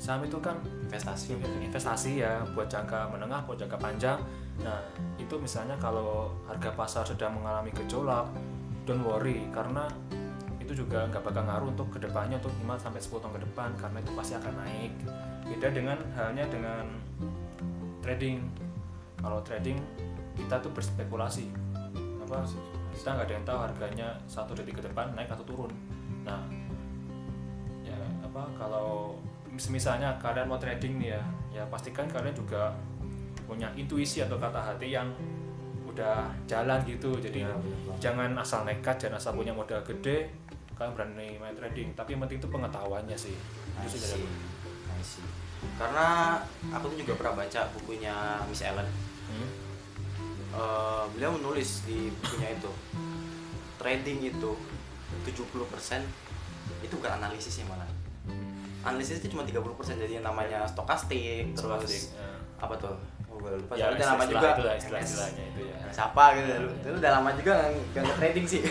saham 0.00 0.24
itu 0.24 0.40
kan 0.40 0.56
investasi 0.88 1.36
investasi 1.60 2.24
ya 2.24 2.40
buat 2.56 2.72
jangka 2.72 3.12
menengah 3.12 3.44
buat 3.44 3.60
jangka 3.60 3.76
panjang. 3.76 4.16
Nah 4.64 4.80
itu 5.20 5.36
misalnya 5.36 5.76
kalau 5.76 6.32
harga 6.48 6.72
pasar 6.72 7.04
sedang 7.04 7.36
mengalami 7.36 7.68
gejolak 7.76 8.24
don't 8.88 9.04
worry 9.04 9.44
karena 9.52 9.84
itu 10.56 10.72
juga 10.72 11.04
nggak 11.12 11.20
bakal 11.20 11.44
ngaruh 11.44 11.68
untuk 11.68 11.88
ke 11.92 11.98
depannya 12.00 12.40
untuk 12.40 12.54
5 12.64 12.80
sampai 12.80 13.00
10 13.02 13.20
tahun 13.20 13.34
ke 13.36 13.42
depan 13.44 13.70
karena 13.76 13.98
itu 14.00 14.10
pasti 14.16 14.34
akan 14.40 14.54
naik. 14.64 14.92
Beda 15.52 15.68
dengan 15.68 15.98
halnya 16.16 16.44
dengan 16.48 16.84
trading. 18.00 18.40
Kalau 19.20 19.44
trading 19.44 19.76
kita 20.32 20.64
tuh 20.64 20.72
berspekulasi. 20.72 21.52
Apa? 22.24 22.48
Kita 22.96 23.08
nggak 23.20 23.26
ada 23.28 23.34
yang 23.36 23.44
tahu 23.44 23.58
harganya 23.60 24.08
satu 24.24 24.56
detik 24.56 24.80
ke 24.80 24.82
depan 24.88 25.12
naik 25.12 25.28
atau 25.28 25.44
turun. 25.44 25.72
Nah 26.24 26.40
ya 27.84 28.00
apa 28.24 28.48
kalau 28.56 29.20
misalnya 29.50 30.14
kalian 30.22 30.46
mau 30.46 30.60
trading 30.60 31.02
nih 31.02 31.18
ya 31.18 31.22
ya 31.50 31.62
pastikan 31.66 32.06
kalian 32.06 32.32
juga 32.32 32.70
punya 33.44 33.66
intuisi 33.74 34.22
atau 34.22 34.38
kata 34.38 34.62
hati 34.62 34.94
yang 34.94 35.10
udah 35.90 36.30
jalan 36.46 36.78
gitu. 36.86 37.18
Jadi 37.18 37.42
Ya, 37.42 37.50
bener 37.50 37.98
jangan 37.98 38.30
asal 38.38 38.62
nekat 38.62 38.96
jangan 38.96 39.18
asal 39.18 39.34
punya 39.34 39.50
modal 39.50 39.82
gede 39.82 40.30
kalian 40.78 40.94
berani 40.94 41.28
main 41.42 41.54
trading. 41.58 41.90
Tapi 41.98 42.14
yang 42.14 42.22
penting 42.24 42.38
itu 42.38 42.48
pengetahuannya 42.48 43.18
sih. 43.18 43.34
Itu 43.82 43.98
sih 43.98 44.24
karena 45.76 46.40
aku 46.72 46.92
tuh 46.92 46.98
juga 47.04 47.12
pernah 47.20 47.44
baca 47.44 47.60
bukunya 47.76 48.40
Miss 48.48 48.64
Ellen. 48.64 48.88
Hmm? 49.28 49.48
Eh, 50.50 51.04
beliau 51.14 51.36
menulis 51.36 51.86
di 51.86 52.10
bukunya 52.10 52.56
itu 52.58 52.70
trading 53.78 54.18
itu 54.34 54.50
70% 55.22 56.02
itu 56.80 56.94
bukan 56.96 57.12
analisis 57.22 57.62
ya 57.62 57.64
malah 57.70 57.86
analisis 58.86 59.20
itu 59.20 59.36
cuma 59.36 59.44
30% 59.44 59.60
jadi 60.00 60.12
yang 60.20 60.26
namanya 60.26 60.64
stokastik 60.64 61.52
terus 61.52 61.68
Plastik, 61.68 62.02
ya. 62.16 62.28
apa 62.64 62.74
tuh? 62.80 62.96
Oh, 63.30 63.38
gue 63.38 63.62
lupa 63.62 63.72
ya 63.78 63.94
udah 63.94 64.06
lama 64.16 64.24
juga. 64.26 64.48
itu 64.52 64.62
lah 64.66 64.74
istilah-istilahnya 64.74 65.44
itu 65.54 65.60
ya. 65.68 65.76
Siapa 65.96 66.24
gitu. 66.36 66.52
Itu 66.82 66.88
udah 66.98 67.10
lama 67.20 67.30
juga 67.36 67.54
nggak 67.70 68.02
nge 68.02 68.14
trading 68.18 68.46
sih. 68.48 68.62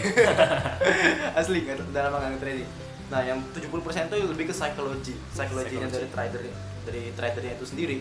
Asli 1.39 1.57
nggak 1.63 1.89
udah 1.89 2.01
lama 2.09 2.17
nggak 2.25 2.41
trading 2.43 2.69
nah 3.09 3.25
yang 3.25 3.41
70% 3.57 3.73
itu 4.05 4.17
lebih 4.21 4.45
ke 4.45 4.53
psikologi 4.53 5.17
psikologinya 5.33 5.89
dari 5.89 6.07
trader 6.13 6.41
dari 6.85 7.03
tradernya 7.17 7.53
itu 7.57 7.65
sendiri. 7.65 7.97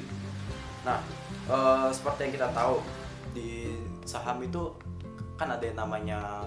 Nah 0.85 1.01
eh, 1.49 1.89
seperti 1.97 2.29
yang 2.29 2.33
kita 2.37 2.49
tahu 2.53 2.85
di 3.33 3.73
saham 4.05 4.45
itu 4.45 4.73
kan 5.41 5.49
ada 5.49 5.65
yang 5.65 5.81
namanya 5.81 6.45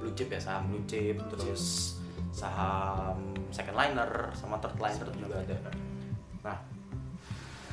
blue 0.00 0.12
chip 0.16 0.32
ya 0.32 0.40
saham 0.40 0.72
blue 0.72 0.84
chip 0.88 1.20
terus 1.28 1.97
saham 2.30 3.34
second 3.50 3.76
liner 3.76 4.30
sama 4.36 4.60
third 4.60 4.76
liner 4.78 5.08
juga 5.16 5.36
ada 5.42 5.56
Nah, 6.38 6.54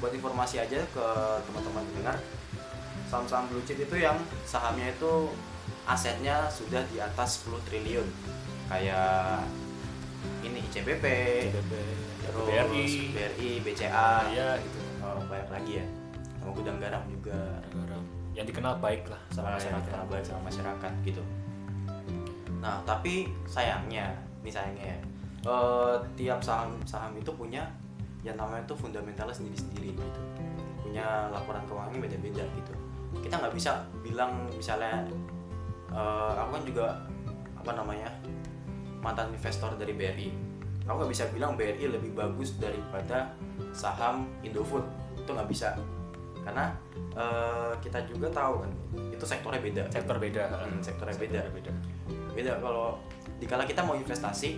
buat 0.02 0.12
informasi 0.12 0.58
aja 0.58 0.82
ke 0.90 1.08
teman-teman 1.46 1.86
pendengar, 1.94 2.18
saham-saham 3.06 3.46
blue 3.48 3.62
chip 3.64 3.78
itu 3.78 3.96
yang 4.02 4.18
sahamnya 4.44 4.90
itu 4.90 5.30
asetnya 5.86 6.50
sudah 6.50 6.82
di 6.90 6.98
atas 6.98 7.46
10 7.46 7.62
triliun. 7.70 8.10
Kayak 8.66 9.46
ini 10.42 10.66
ICBP, 10.66 11.06
CBP, 11.54 11.74
terus 12.26 12.48
BRI 12.50 12.86
BRI, 13.14 13.50
BCA, 13.62 14.12
ya 14.34 14.58
gitu 14.58 14.80
oh, 15.06 15.22
banyak 15.30 15.50
lagi 15.54 15.72
ya. 15.80 15.86
Sama 16.42 16.52
gudang 16.58 16.78
garam 16.82 17.06
juga. 17.06 17.62
negara 17.70 17.96
yang 18.36 18.44
dikenal 18.44 18.76
baik 18.84 19.08
lah 19.08 19.22
sama 19.32 19.56
yang 19.56 19.58
masyarakat 19.64 19.84
dikenal 19.88 20.06
baik 20.12 20.26
sama 20.28 20.42
masyarakat 20.52 20.94
gitu. 21.08 21.24
Nah, 22.60 22.84
tapi 22.84 23.32
sayangnya, 23.48 24.12
nih 24.46 24.54
sayangnya 24.54 24.86
ya, 24.94 24.98
eh, 25.50 25.96
tiap 26.16 26.40
saham-saham 26.40 27.18
itu 27.18 27.34
punya 27.34 27.66
yang 28.22 28.38
namanya 28.38 28.62
tuh 28.66 28.78
fundamentalnya 28.78 29.34
sendiri-sendiri 29.34 29.98
gitu. 29.98 30.20
Punya 30.82 31.30
laporan 31.34 31.66
keuangannya 31.66 32.00
beda-beda 32.02 32.46
gitu. 32.54 32.74
Kita 33.22 33.42
nggak 33.42 33.54
bisa 33.58 33.82
bilang 34.06 34.46
misalnya, 34.54 35.02
eh, 35.90 36.32
aku 36.38 36.50
kan 36.62 36.64
juga 36.66 36.86
apa 37.58 37.72
namanya 37.74 38.10
mantan 39.02 39.34
investor 39.34 39.74
dari 39.78 39.94
BRI. 39.98 40.30
Aku 40.86 41.02
nggak 41.02 41.12
bisa 41.12 41.26
bilang 41.34 41.58
BRI 41.58 41.90
lebih 41.90 42.14
bagus 42.14 42.62
daripada 42.62 43.34
saham 43.74 44.30
Indofood. 44.46 44.86
Itu 45.18 45.34
nggak 45.34 45.50
bisa. 45.50 45.74
Karena 46.46 46.70
eh, 47.18 47.74
kita 47.82 48.06
juga 48.06 48.28
tahu 48.30 48.62
kan, 48.62 48.72
itu 49.10 49.26
sektornya 49.26 49.62
beda. 49.64 49.84
sektor 49.90 50.18
beda 50.22 50.44
Hmm, 50.52 50.78
sektornya 50.84 51.18
beda. 51.18 51.42
beda 51.50 51.74
beda 52.36 52.54
kalau 52.60 53.00
dikala 53.42 53.64
kita 53.68 53.84
mau 53.84 53.96
investasi 53.96 54.58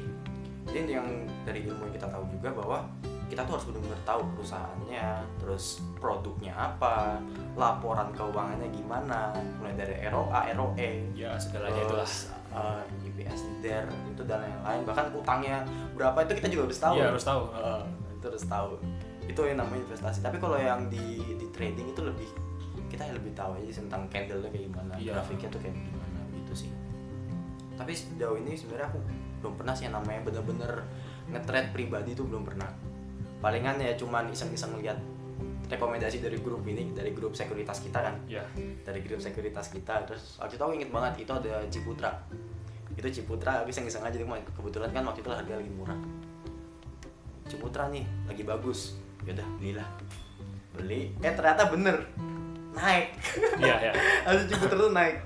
ini 0.68 0.92
yang 1.00 1.08
dari 1.48 1.64
ilmu 1.64 1.88
yang 1.88 1.96
kita 1.96 2.08
tahu 2.12 2.28
juga 2.28 2.52
bahwa 2.52 2.84
kita 3.28 3.44
tuh 3.44 3.60
harus 3.60 3.66
benar-benar 3.68 4.02
tahu 4.08 4.22
perusahaannya 4.36 5.08
terus 5.44 5.84
produknya 6.00 6.56
apa 6.56 7.20
laporan 7.60 8.12
keuangannya 8.16 8.72
gimana 8.72 9.36
mulai 9.60 9.76
dari 9.76 9.96
ROA 10.08 10.56
ROE 10.56 10.92
ya 11.12 11.36
segalanya 11.36 11.84
itulah. 11.84 12.04
terus 12.08 12.32
uh, 12.56 12.84
IPS 13.04 13.40
DER 13.60 13.84
itu 14.08 14.22
dan 14.24 14.44
lain-lain 14.44 14.82
bahkan 14.88 15.12
utangnya 15.12 15.68
berapa 15.96 16.24
itu 16.24 16.34
kita 16.40 16.48
juga 16.48 16.64
harus 16.72 16.80
tahu. 16.80 16.96
Iya, 16.96 17.06
harus 17.12 17.26
tahu. 17.26 17.42
Uh, 17.52 17.84
itu 18.16 18.26
harus 18.32 18.46
tahu. 18.48 18.70
Itu 19.28 19.42
yang 19.44 19.58
namanya 19.60 19.82
investasi. 19.84 20.20
Tapi 20.24 20.38
kalau 20.40 20.56
yang 20.56 20.88
di 20.88 21.20
di 21.36 21.48
trading 21.52 21.92
itu 21.92 22.02
lebih 22.08 22.30
kita 22.88 23.04
lebih 23.12 23.36
tahu 23.36 23.60
aja 23.60 23.84
tentang 23.84 24.08
candle-nya 24.08 24.48
kayak 24.48 24.72
gimana 24.72 24.94
Iya. 24.96 25.20
grafiknya 25.20 25.50
tuh 25.52 25.60
kayak 25.60 25.76
gimana 25.76 25.97
tapi 27.78 27.94
sejauh 27.94 28.36
ini 28.42 28.58
sebenarnya 28.58 28.90
aku 28.90 29.00
belum 29.46 29.54
pernah 29.54 29.74
sih 29.78 29.86
yang 29.86 29.96
namanya 30.02 30.26
bener-bener 30.26 30.72
nge-trade 31.30 31.70
pribadi 31.72 32.18
itu 32.18 32.26
belum 32.26 32.44
pernah. 32.44 32.68
Palingan 33.38 33.78
ya 33.78 33.94
cuman 33.94 34.34
iseng-iseng 34.34 34.74
lihat 34.82 34.98
rekomendasi 35.70 36.24
dari 36.24 36.40
grup 36.42 36.66
ini 36.66 36.90
dari 36.96 37.14
grup 37.14 37.38
sekuritas 37.38 37.86
kita 37.86 38.02
kan. 38.02 38.16
Ya 38.26 38.42
dari 38.82 39.06
grup 39.06 39.22
sekuritas 39.22 39.70
kita 39.70 40.10
terus 40.10 40.42
waktu 40.42 40.58
itu 40.58 40.64
aku 40.66 40.74
inget 40.74 40.90
banget 40.90 41.14
itu 41.22 41.32
ada 41.32 41.62
Ciputra. 41.70 42.12
Itu 42.98 43.08
Ciputra 43.14 43.62
aku 43.62 43.70
iseng-iseng 43.70 44.02
aja 44.02 44.18
kebetulan 44.58 44.90
kan 44.90 45.06
waktu 45.06 45.22
itu 45.22 45.30
harga 45.30 45.54
lagi 45.54 45.72
murah. 45.72 46.00
Ciputra 47.46 47.94
nih 47.94 48.04
lagi 48.26 48.42
bagus. 48.42 48.98
Yaudah 49.30 49.48
belilah. 49.62 49.88
Beli 50.74 51.14
eh 51.22 51.34
ternyata 51.38 51.70
bener. 51.70 52.02
Naik. 52.74 53.14
Iya 53.62 53.76
ya 53.90 53.92
Aduh 54.26 54.46
Ciputra 54.50 54.76
tuh 54.82 54.92
naik. 54.96 55.18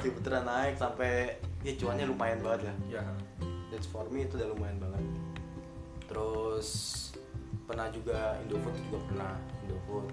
Ciputra 0.00 0.38
naik 0.40 0.74
sampai 0.80 1.36
ya 1.66 1.72
cuannya 1.74 2.04
lumayan 2.06 2.38
banget 2.42 2.70
lah. 2.70 2.76
Ya. 2.90 3.02
That's 3.68 3.88
for 3.90 4.06
me 4.08 4.24
itu 4.24 4.38
udah 4.38 4.48
lumayan 4.54 4.78
banget. 4.80 5.02
Terus 6.08 6.68
pernah 7.68 7.92
juga 7.92 8.40
Indofood 8.46 8.74
juga 8.88 8.98
pernah 9.10 9.32
Indofood. 9.66 10.06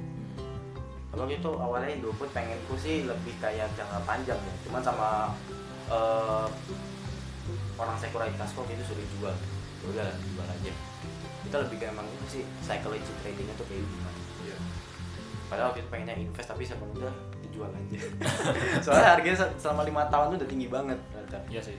Kalau 1.15 1.23
gitu 1.31 1.51
awalnya 1.55 1.91
Indofood 1.95 2.29
pengenku 2.35 2.75
sih 2.75 3.07
lebih 3.07 3.33
kayak 3.39 3.71
jangka 3.79 3.99
panjang 4.03 4.39
ya. 4.39 4.55
Cuman 4.67 4.81
sama 4.83 5.31
eh, 5.87 6.47
orang 7.79 7.95
sekuritas 8.01 8.51
kok 8.51 8.65
gitu 8.67 8.83
suruh 8.83 9.07
jual. 9.19 9.35
Ya 9.35 9.85
udah 9.93 10.03
lah, 10.09 10.15
jual 10.17 10.47
aja. 10.49 10.71
Kita 11.45 11.55
lebih 11.61 11.77
kayak 11.77 11.93
emang 11.93 12.07
itu 12.09 12.41
sih 12.41 12.43
psychology 12.65 13.11
tradingnya 13.21 13.53
tuh 13.55 13.67
kayak 13.69 13.85
gimana. 13.85 14.19
Iya. 14.45 14.57
padahal 15.45 15.73
waktu 15.73 15.85
itu 15.85 15.89
pengennya 15.93 16.17
invest 16.17 16.49
tapi 16.49 16.65
sama 16.65 16.85
dijual 17.55 17.71
aja. 17.71 17.97
Soalnya 18.83 19.07
harganya 19.15 19.37
se- 19.37 19.55
selama 19.57 19.81
lima 19.81 20.03
tahun 20.05 20.25
tuh 20.29 20.37
udah 20.37 20.49
tinggi 20.49 20.67
banget 20.67 20.99
ternyata. 21.09 21.39
Iya 21.47 21.61
sih. 21.63 21.77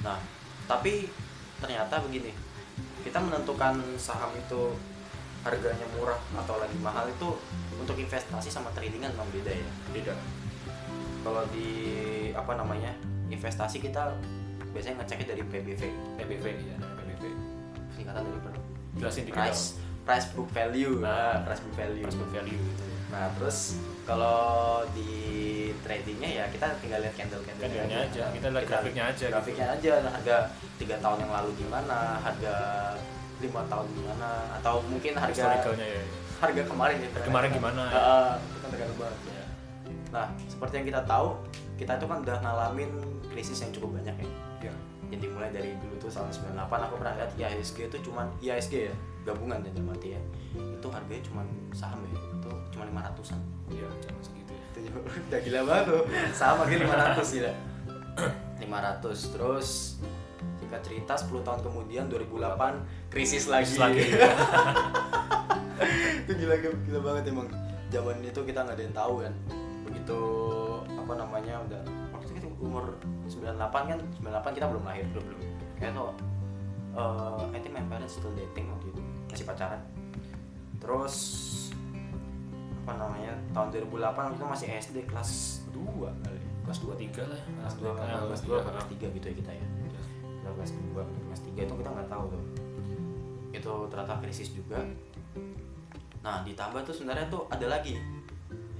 Nah, 0.00 0.16
tapi 0.64 1.10
ternyata 1.58 1.98
begini, 2.00 2.30
kita 3.02 3.18
menentukan 3.18 3.74
saham 3.96 4.30
itu 4.32 4.78
harganya 5.40 5.84
murah 5.92 6.20
atau 6.36 6.56
lagi 6.56 6.76
mahal 6.78 7.08
itu 7.08 7.28
untuk 7.74 7.96
investasi 7.96 8.46
sama 8.46 8.70
trading 8.70 9.02
kan 9.02 9.10
memang 9.10 9.30
beda 9.30 9.50
ya. 9.50 9.70
beda. 9.90 10.14
Kalau 11.20 11.42
di 11.50 11.68
apa 12.32 12.54
namanya 12.54 12.94
investasi 13.26 13.82
kita 13.82 14.14
biasanya 14.70 15.02
ngeceknya 15.02 15.26
dari 15.28 15.42
PBV, 15.42 15.82
PBV 16.16 16.44
ya 16.62 16.76
namanya 16.78 17.02
PBV 17.10 17.24
singkatan 17.90 18.22
dari 18.22 18.40
per- 18.40 18.62
jelasin 18.96 19.22
dikit 19.24 19.36
price 19.36 19.64
price 20.00 20.26
book 20.32 20.48
value, 20.50 20.98
Nah, 20.98 21.44
price 21.44 21.60
book 21.60 21.74
value. 21.74 22.02
dong 22.02 22.10
Prospect 22.10 22.32
value 22.32 22.56
gitu 22.58 22.82
ya. 22.82 22.98
Nah, 23.10 23.26
terus 23.36 23.58
kalau 24.10 24.82
di 24.90 25.14
tradingnya 25.86 26.30
ya 26.42 26.44
kita 26.50 26.66
tinggal 26.82 26.98
lihat 26.98 27.14
candle 27.14 27.42
candle 27.46 27.62
Candle-nya 27.62 27.98
aja, 28.10 28.24
kita 28.34 28.46
lihat 28.50 28.66
grafiknya 28.66 29.04
aja 29.06 29.14
gitu. 29.22 29.30
grafiknya 29.30 29.66
aja 29.70 29.92
nah, 30.02 30.10
harga 30.18 30.36
tiga 30.82 30.96
tahun 30.98 31.18
yang 31.22 31.32
lalu 31.32 31.50
gimana 31.62 31.98
harga 32.18 32.54
lima 33.40 33.62
tahun 33.70 33.86
gimana 33.94 34.28
atau 34.60 34.74
mungkin 34.90 35.12
harga 35.14 35.32
historicalnya 35.32 35.86
ya 35.86 36.02
harga 36.40 36.62
kemarin 36.64 36.96
ya 37.04 37.08
Kemarin 37.20 37.48
gimana, 37.52 37.82
ya. 37.84 37.92
Heeh, 37.92 38.30
itu 38.40 38.66
tergantung 38.72 38.96
banget. 38.96 39.18
Ya. 39.28 39.44
Nah 40.08 40.26
seperti 40.48 40.74
yang 40.80 40.86
kita 40.88 41.00
tahu 41.04 41.28
kita 41.76 41.92
itu 42.00 42.06
kan 42.08 42.18
udah 42.24 42.36
ngalamin 42.40 42.90
krisis 43.28 43.60
yang 43.60 43.72
cukup 43.76 44.00
banyak 44.00 44.16
ya. 44.16 44.28
Ya. 44.68 44.74
Yang 45.12 45.20
dimulai 45.28 45.52
dari 45.52 45.76
dulu 45.84 45.94
tuh 46.00 46.08
tahun 46.08 46.32
98 46.56 46.86
aku 46.88 46.94
pernah 46.96 47.14
lihat 47.20 47.30
IHSG 47.36 47.78
itu 47.92 47.96
cuman 48.08 48.26
IHSG 48.40 48.74
ya 48.88 48.94
gabungan 49.30 49.62
dan 49.62 49.86
mati 49.86 50.18
ya. 50.18 50.22
Itu 50.58 50.90
harganya 50.90 51.22
cuman 51.30 51.46
saham 51.70 52.02
ya 52.10 52.18
itu 52.18 52.50
cuma 52.74 52.84
500an 52.90 53.38
ya 53.70 53.86
jangan 54.02 54.22
segitu 54.26 54.50
ya. 54.50 54.62
Itu 54.74 54.78
juga 54.90 54.98
udah 55.30 55.40
gila 55.46 55.60
banget 55.64 55.84
tuh. 55.86 56.02
Sama 56.34 56.62
kayak 56.66 56.80
500 56.90 57.34
gila. 57.38 57.52
500 58.58 59.34
terus 59.38 59.68
singkat 60.58 60.80
cerita 60.82 61.14
10 61.14 61.46
tahun 61.46 61.60
kemudian 61.62 62.04
2008 62.10 63.10
krisis 63.10 63.46
lagi, 63.46 63.70
Krisis 63.70 63.78
lagi. 63.78 64.02
itu 66.26 66.32
gila 66.34 66.54
gila 66.58 67.00
banget 67.00 67.22
emang. 67.30 67.48
Zaman 67.90 68.22
itu 68.22 68.40
kita 68.46 68.62
nggak 68.66 68.76
ada 68.78 68.82
yang 68.82 68.94
tahu 68.94 69.14
kan. 69.22 69.34
Begitu 69.86 70.18
apa 70.94 71.12
namanya 71.14 71.54
udah. 71.66 71.82
Waktu 72.14 72.30
itu 72.36 72.48
umur 72.62 72.94
98 73.26 73.90
kan 73.90 73.98
98 74.22 74.56
kita 74.58 74.66
belum 74.66 74.84
lahir 74.86 75.04
belum 75.14 75.24
belum. 75.26 75.40
Kayak 75.78 75.92
tuh 75.96 76.10
eh 76.90 77.42
I 77.54 77.58
think 77.62 77.74
my 77.74 77.84
parents 77.86 78.18
still 78.18 78.34
dating 78.34 78.66
waktu 78.66 78.90
itu 78.90 78.99
masih 79.30 79.46
pacaran. 79.46 79.80
Terus 80.82 81.16
apa 82.80 82.92
namanya 82.96 83.32
tahun 83.54 83.68
2008 83.86 84.18
waktu 84.18 84.36
itu 84.36 84.46
masih 84.48 84.68
SD 84.76 84.96
kelas 85.06 85.30
2 85.70 86.10
kali. 86.26 86.42
Kelas 86.66 86.78
dua 86.82 86.94
tiga 86.94 87.22
lah. 87.26 87.40
Kelas 87.40 87.74
2 87.82 87.98
Ah, 87.98 88.22
kelas 88.26 88.42
2 88.46 88.62
kelas 88.62 88.86
3 88.86 89.06
gitu 89.16 89.26
ya 89.26 89.34
kita 89.34 89.50
ya. 89.54 89.66
Udah 90.44 90.52
kelas 90.58 90.70
2 90.74 91.02
kelas 91.02 91.40
3 91.46 91.66
itu 91.66 91.74
kita 91.74 91.90
nggak 91.90 92.08
tahu 92.10 92.24
tuh. 92.30 92.42
Itu 93.50 93.72
ternyata 93.90 94.14
krisis 94.22 94.50
juga. 94.54 94.78
Nah 96.20 96.44
ditambah 96.44 96.84
tuh 96.84 96.94
sebenarnya 96.94 97.26
tuh 97.32 97.48
ada 97.48 97.66
lagi 97.66 97.96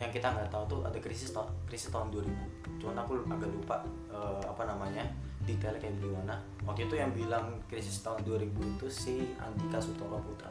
yang 0.00 0.08
kita 0.08 0.32
nggak 0.32 0.48
tahu 0.48 0.64
tuh 0.64 0.80
ada 0.88 0.96
krisis 0.96 1.28
krisis 1.68 1.92
tahun 1.92 2.08
2000 2.08 2.80
cuman 2.80 2.96
aku 3.04 3.20
agak 3.28 3.52
lupa 3.52 3.84
eh, 4.08 4.44
apa 4.48 4.64
namanya 4.64 5.04
detailnya 5.50 5.80
kayak 5.82 5.98
gimana 5.98 6.34
waktu 6.62 6.86
itu 6.86 6.94
yang 6.94 7.10
bilang 7.10 7.58
krisis 7.66 8.06
tahun 8.06 8.22
2000 8.22 8.54
itu 8.54 8.86
si 8.86 9.14
Andika 9.42 9.82
Sutoro 9.82 10.22
Putra. 10.22 10.50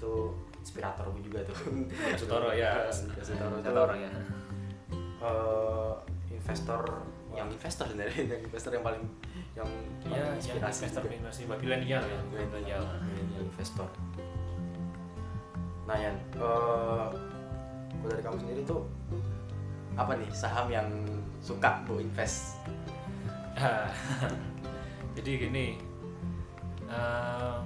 Itu 0.00 0.32
inspirator 0.56 1.12
gue 1.12 1.22
juga 1.26 1.44
tuh. 1.44 1.56
Sutoro 2.20 2.50
ya. 2.56 2.88
Sutoro 2.92 3.60
orang 3.84 4.00
ya. 4.00 4.10
Eh, 5.22 5.92
investor 6.32 6.82
yang 7.32 7.48
investor 7.48 7.86
sebenarnya 7.88 8.16
yang 8.32 8.42
investor 8.44 8.70
yang 8.72 8.84
paling 8.84 9.04
yang 9.52 9.68
yang 10.08 10.32
inspirasi. 10.36 10.88
investor 10.88 11.02
masih 11.20 11.42
buat 11.48 11.60
milenial 11.60 12.02
ya, 12.02 12.18
milenial 12.32 12.48
milenial. 12.48 12.82
milenial 13.04 13.42
investor. 13.46 13.88
Nah 15.84 15.96
Yan 16.00 16.16
eh, 16.40 17.06
kalau 18.02 18.08
dari 18.08 18.22
kamu 18.24 18.36
sendiri 18.40 18.60
tuh 18.64 18.82
apa 19.94 20.16
nih 20.16 20.30
saham 20.32 20.66
yang 20.72 20.88
suka 21.44 21.84
bu 21.84 22.00
invest 22.00 22.56
Jadi 25.16 25.30
gini, 25.48 25.66
eh, 26.88 27.58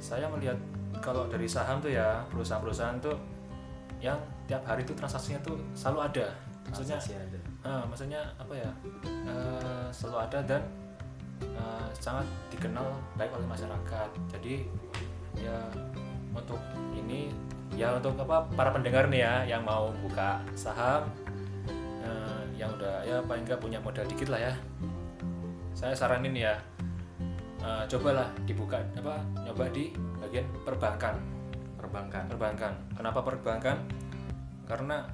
saya 0.00 0.26
melihat 0.28 0.58
kalau 1.00 1.26
dari 1.28 1.48
saham 1.48 1.80
tuh 1.80 1.92
ya 1.92 2.20
perusahaan-perusahaan 2.28 3.00
tuh 3.00 3.16
yang 4.00 4.16
tiap 4.48 4.64
hari 4.64 4.84
tuh 4.84 4.96
transaksinya 4.96 5.40
tuh 5.44 5.56
selalu 5.72 6.12
ada. 6.12 6.26
Maksudnya, 6.70 6.96
Transaksi 7.00 7.14
ada 7.16 7.38
eh, 7.64 7.82
maksudnya 7.88 8.20
apa 8.40 8.54
ya? 8.56 8.70
eh, 9.28 9.86
selalu 9.92 10.16
ada 10.28 10.38
dan 10.44 10.62
eh, 11.44 11.88
sangat 11.96 12.26
dikenal 12.52 12.86
baik 13.16 13.32
oleh 13.36 13.46
masyarakat. 13.48 14.08
Jadi 14.32 14.64
ya 15.38 15.56
untuk 16.34 16.60
ini 16.96 17.30
ya 17.74 17.94
untuk 17.96 18.18
apa 18.18 18.44
para 18.54 18.70
pendengar 18.74 19.06
nih 19.06 19.22
ya 19.22 19.34
yang 19.56 19.62
mau 19.62 19.94
buka 20.02 20.42
saham 20.58 21.06
yang 22.60 22.76
udah 22.76 23.00
ya 23.08 23.24
paling 23.24 23.48
nggak 23.48 23.56
punya 23.56 23.80
modal 23.80 24.04
dikit 24.04 24.28
lah 24.28 24.52
ya. 24.52 24.52
Saya 25.72 25.96
saranin 25.96 26.36
ya 26.36 26.60
eh, 27.64 27.84
cobalah 27.88 28.28
dibuka 28.44 28.76
apa 29.00 29.24
nyoba 29.40 29.64
di 29.72 29.96
bagian 30.20 30.44
perbankan. 30.68 31.16
Perbankan. 31.80 32.28
Perbankan. 32.28 32.72
Kenapa 32.92 33.24
perbankan? 33.24 33.80
Karena 34.68 35.08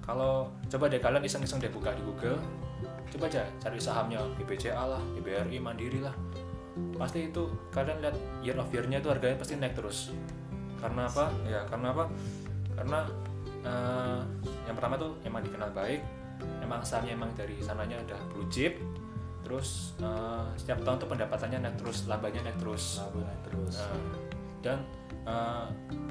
kalau 0.00 0.48
coba 0.72 0.88
deh 0.88 1.02
kalian 1.02 1.20
iseng-iseng 1.28 1.60
deh 1.60 1.68
buka 1.68 1.92
di 1.92 2.00
Google 2.00 2.40
coba 3.06 3.30
aja 3.30 3.46
cari 3.62 3.78
sahamnya 3.78 4.18
BBCA 4.40 4.96
lah 4.96 5.02
BBRI 5.20 5.60
Mandiri 5.60 6.00
lah. 6.00 6.16
Pasti 6.96 7.28
itu 7.28 7.44
kalian 7.72 8.00
lihat 8.00 8.16
year 8.40 8.56
of 8.56 8.72
year-nya 8.72 9.04
itu 9.04 9.12
harganya 9.12 9.36
pasti 9.36 9.60
naik 9.60 9.76
terus. 9.76 10.16
Karena 10.80 11.08
apa? 11.08 11.28
Ya 11.44 11.60
karena 11.68 11.92
apa? 11.92 12.04
Karena 12.72 13.00
eh, 13.68 14.20
yang 14.64 14.74
pertama 14.74 14.96
tuh 14.96 15.12
emang 15.28 15.44
dikenal 15.44 15.70
baik 15.76 16.00
emang 16.60 16.80
sahamnya 16.82 17.14
emang 17.14 17.30
dari 17.34 17.56
sananya 17.62 18.00
udah 18.04 18.20
blue 18.32 18.48
chip. 18.50 18.78
Terus 19.46 19.94
eh, 20.02 20.44
setiap 20.58 20.82
tahun 20.82 20.96
tuh 20.98 21.08
pendapatannya 21.10 21.58
naik 21.62 21.76
terus 21.78 22.10
labanya 22.10 22.50
naik 22.50 22.58
terus. 22.58 22.98
Laba 22.98 23.22
naik 23.22 23.42
terus. 23.46 23.74
Nah, 23.78 23.98
dan 24.64 24.78
eh, 25.22 25.66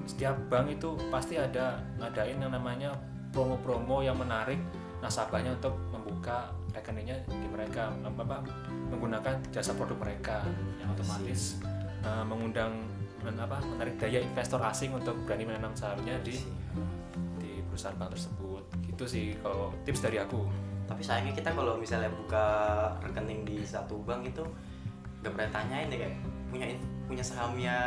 setiap 0.07 0.35
bank 0.47 0.71
itu 0.71 0.95
pasti 1.11 1.35
ada 1.35 1.81
ngadain 1.99 2.39
yang 2.39 2.53
namanya 2.53 2.95
promo-promo 3.35 3.99
yang 3.99 4.15
menarik 4.15 4.57
nasabahnya 5.03 5.59
untuk 5.59 5.75
membuka 5.91 6.49
rekeningnya 6.71 7.19
di 7.27 7.47
mereka 7.51 7.91
apa 7.91 8.21
apa, 8.23 8.37
menggunakan 8.91 9.35
jasa 9.51 9.75
produk 9.75 9.99
mereka 9.99 10.47
yang 10.79 10.95
otomatis 10.95 11.59
eh, 12.03 12.23
mengundang 12.23 12.87
men- 13.19 13.39
apa 13.39 13.59
menarik 13.67 13.99
daya 13.99 14.23
investor 14.23 14.63
asing 14.63 14.95
untuk 14.95 15.19
berani 15.27 15.43
menanam 15.43 15.75
sahamnya 15.75 16.15
di 16.23 16.39
di 17.35 17.59
perusahaan 17.67 17.99
bank 17.99 18.15
tersebut 18.15 18.54
gitu 18.95 19.05
sih 19.05 19.25
kalau 19.39 19.67
tips 19.83 20.01
dari 20.01 20.17
aku. 20.17 20.39
Tapi 20.87 21.01
sayangnya 21.01 21.35
kita 21.35 21.51
kalau 21.51 21.75
misalnya 21.75 22.07
buka 22.07 22.45
rekening 23.03 23.43
di 23.43 23.59
satu 23.61 23.99
bank 24.01 24.23
itu 24.25 24.41
nggak 25.19 25.31
pernah 25.31 25.49
tanyain 25.51 25.89
ya 25.89 25.97
kayak 25.99 26.15
punya 26.47 26.65
punya 27.05 27.19
sahamnya 27.19 27.77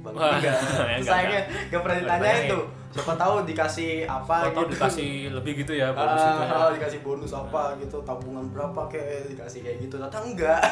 bank 0.00 0.14
juga. 0.16 0.52
ya 0.88 0.98
sayangnya 0.98 1.40
nggak 1.68 1.82
pernah 1.84 1.98
ditanyain 2.00 2.42
tuh. 2.48 2.64
siapa 2.88 3.12
tahu 3.20 3.44
dikasih 3.44 4.08
apa 4.08 4.48
atau 4.48 4.64
gitu. 4.64 4.72
dikasih 4.72 5.10
lebih 5.28 5.60
gitu 5.60 5.76
ya 5.76 5.92
bonus 5.92 6.16
Ah, 6.16 6.32
itu 6.32 6.40
ya. 6.40 6.56
ah, 6.56 6.70
dikasih 6.72 7.00
bonus 7.04 7.32
apa 7.36 7.76
gitu 7.76 8.00
tabungan 8.00 8.48
berapa 8.48 8.80
kayak 8.88 9.28
dikasih 9.28 9.60
kayak 9.60 9.76
gitu. 9.84 10.00
Ternyata 10.00 10.18
enggak. 10.24 10.60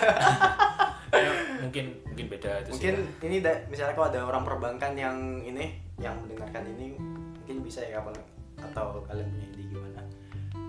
Ya, 1.16 1.32
mungkin 1.62 1.96
mungkin 2.04 2.26
beda 2.28 2.60
itu 2.60 2.76
mungkin 2.76 2.94
sih 2.98 3.26
ini 3.30 3.36
da- 3.40 3.62
misalnya 3.72 3.94
kalau 3.94 4.10
ada 4.10 4.20
orang 4.26 4.42
perbankan 4.42 4.92
yang 4.92 5.16
ini 5.40 5.78
yang 5.96 6.12
mendengarkan 6.18 6.66
ini 6.66 6.98
mungkin 7.00 7.62
bisa 7.64 7.80
ya 7.80 8.02
kapan 8.02 8.20
atau 8.60 9.00
kalian 9.06 9.24
punya 9.32 9.48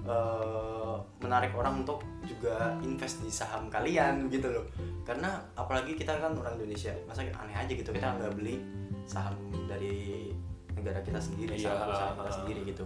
Eh, 0.08 0.96
menarik 1.20 1.52
orang 1.52 1.84
untuk 1.84 2.00
juga 2.24 2.72
invest 2.80 3.20
di 3.20 3.28
saham 3.28 3.68
kalian 3.68 4.32
gitu 4.32 4.48
loh. 4.48 4.64
Karena 5.04 5.36
apalagi 5.52 6.00
kita 6.00 6.16
kan 6.16 6.32
orang 6.32 6.56
Indonesia 6.56 6.96
masa 7.04 7.28
aneh 7.28 7.52
aja 7.52 7.68
gitu 7.68 7.92
kita 7.92 8.16
nggak 8.16 8.32
beli 8.40 8.64
saham 9.04 9.36
dari 9.68 10.32
negara 10.72 11.04
kita 11.04 11.20
sendiri 11.20 11.60
Iya. 11.60 11.76
saham 11.76 11.92
perusahaan 11.92 12.16
kita 12.24 12.32
sendiri 12.40 12.60
gitu. 12.72 12.86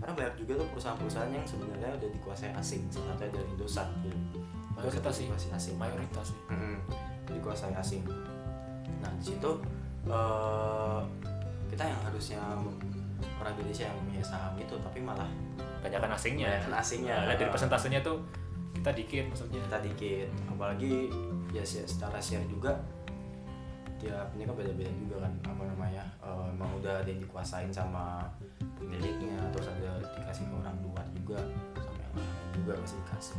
Karena 0.00 0.12
banyak 0.16 0.34
juga 0.40 0.52
tuh 0.64 0.68
perusahaan-perusahaan 0.72 1.28
yang 1.28 1.44
sebenarnya 1.44 1.88
udah 2.00 2.08
dikuasai 2.08 2.52
asing 2.56 2.88
salah 2.88 3.12
satunya 3.20 3.36
dari 3.36 3.46
Indosat 3.52 3.88
gitu. 4.00 4.18
Mayoritas 4.72 5.12
sih. 5.12 5.26
Dikuasai 5.28 5.52
asing. 5.52 5.74
Mayoritas 5.76 6.26
sih. 6.32 6.38
Mm-mm, 6.48 6.76
dikuasai 7.36 7.74
asing. 7.76 8.02
Nah 9.04 9.12
di 9.20 9.24
situ 9.28 9.50
eh, 10.08 11.00
kita 11.68 11.84
yang 11.84 12.00
harusnya 12.00 12.40
orang 13.36 13.52
Indonesia 13.60 13.92
yang 13.92 13.96
punya 14.08 14.24
saham 14.24 14.56
itu, 14.56 14.72
tapi 14.80 15.04
malah 15.04 15.28
banyakan 15.80 16.10
asingnya 16.14 16.48
Banyakan 16.60 16.74
asingnya. 16.78 17.16
Nah, 17.24 17.34
dari 17.34 17.50
persentasenya 17.50 18.00
tuh 18.00 18.20
kita 18.76 18.90
dikit 18.92 19.24
maksudnya 19.28 19.60
kita 19.66 19.78
dikit. 19.84 20.28
Apalagi 20.48 21.10
ya 21.50 21.64
se- 21.64 21.84
secara 21.84 22.20
share 22.22 22.46
juga, 22.46 22.76
tiap 23.98 24.32
ini 24.32 24.44
kan 24.44 24.54
beda-beda 24.56 24.92
juga 24.94 25.16
kan 25.28 25.32
apa 25.44 25.62
namanya. 25.66 26.04
eh, 26.20 26.46
emang 26.52 26.70
udah 26.80 27.02
ada 27.02 27.08
yang 27.08 27.20
dikuasain 27.20 27.68
sama 27.68 28.24
pemiliknya, 28.78 29.36
terus 29.52 29.68
ada 29.68 30.00
dikasih 30.16 30.44
ke 30.48 30.54
orang 30.56 30.76
luar 30.80 31.04
juga, 31.12 31.38
sama 31.76 32.00
yang 32.00 32.14
lain 32.16 32.48
juga 32.56 32.72
masih 32.80 32.96
dikasih. 33.04 33.38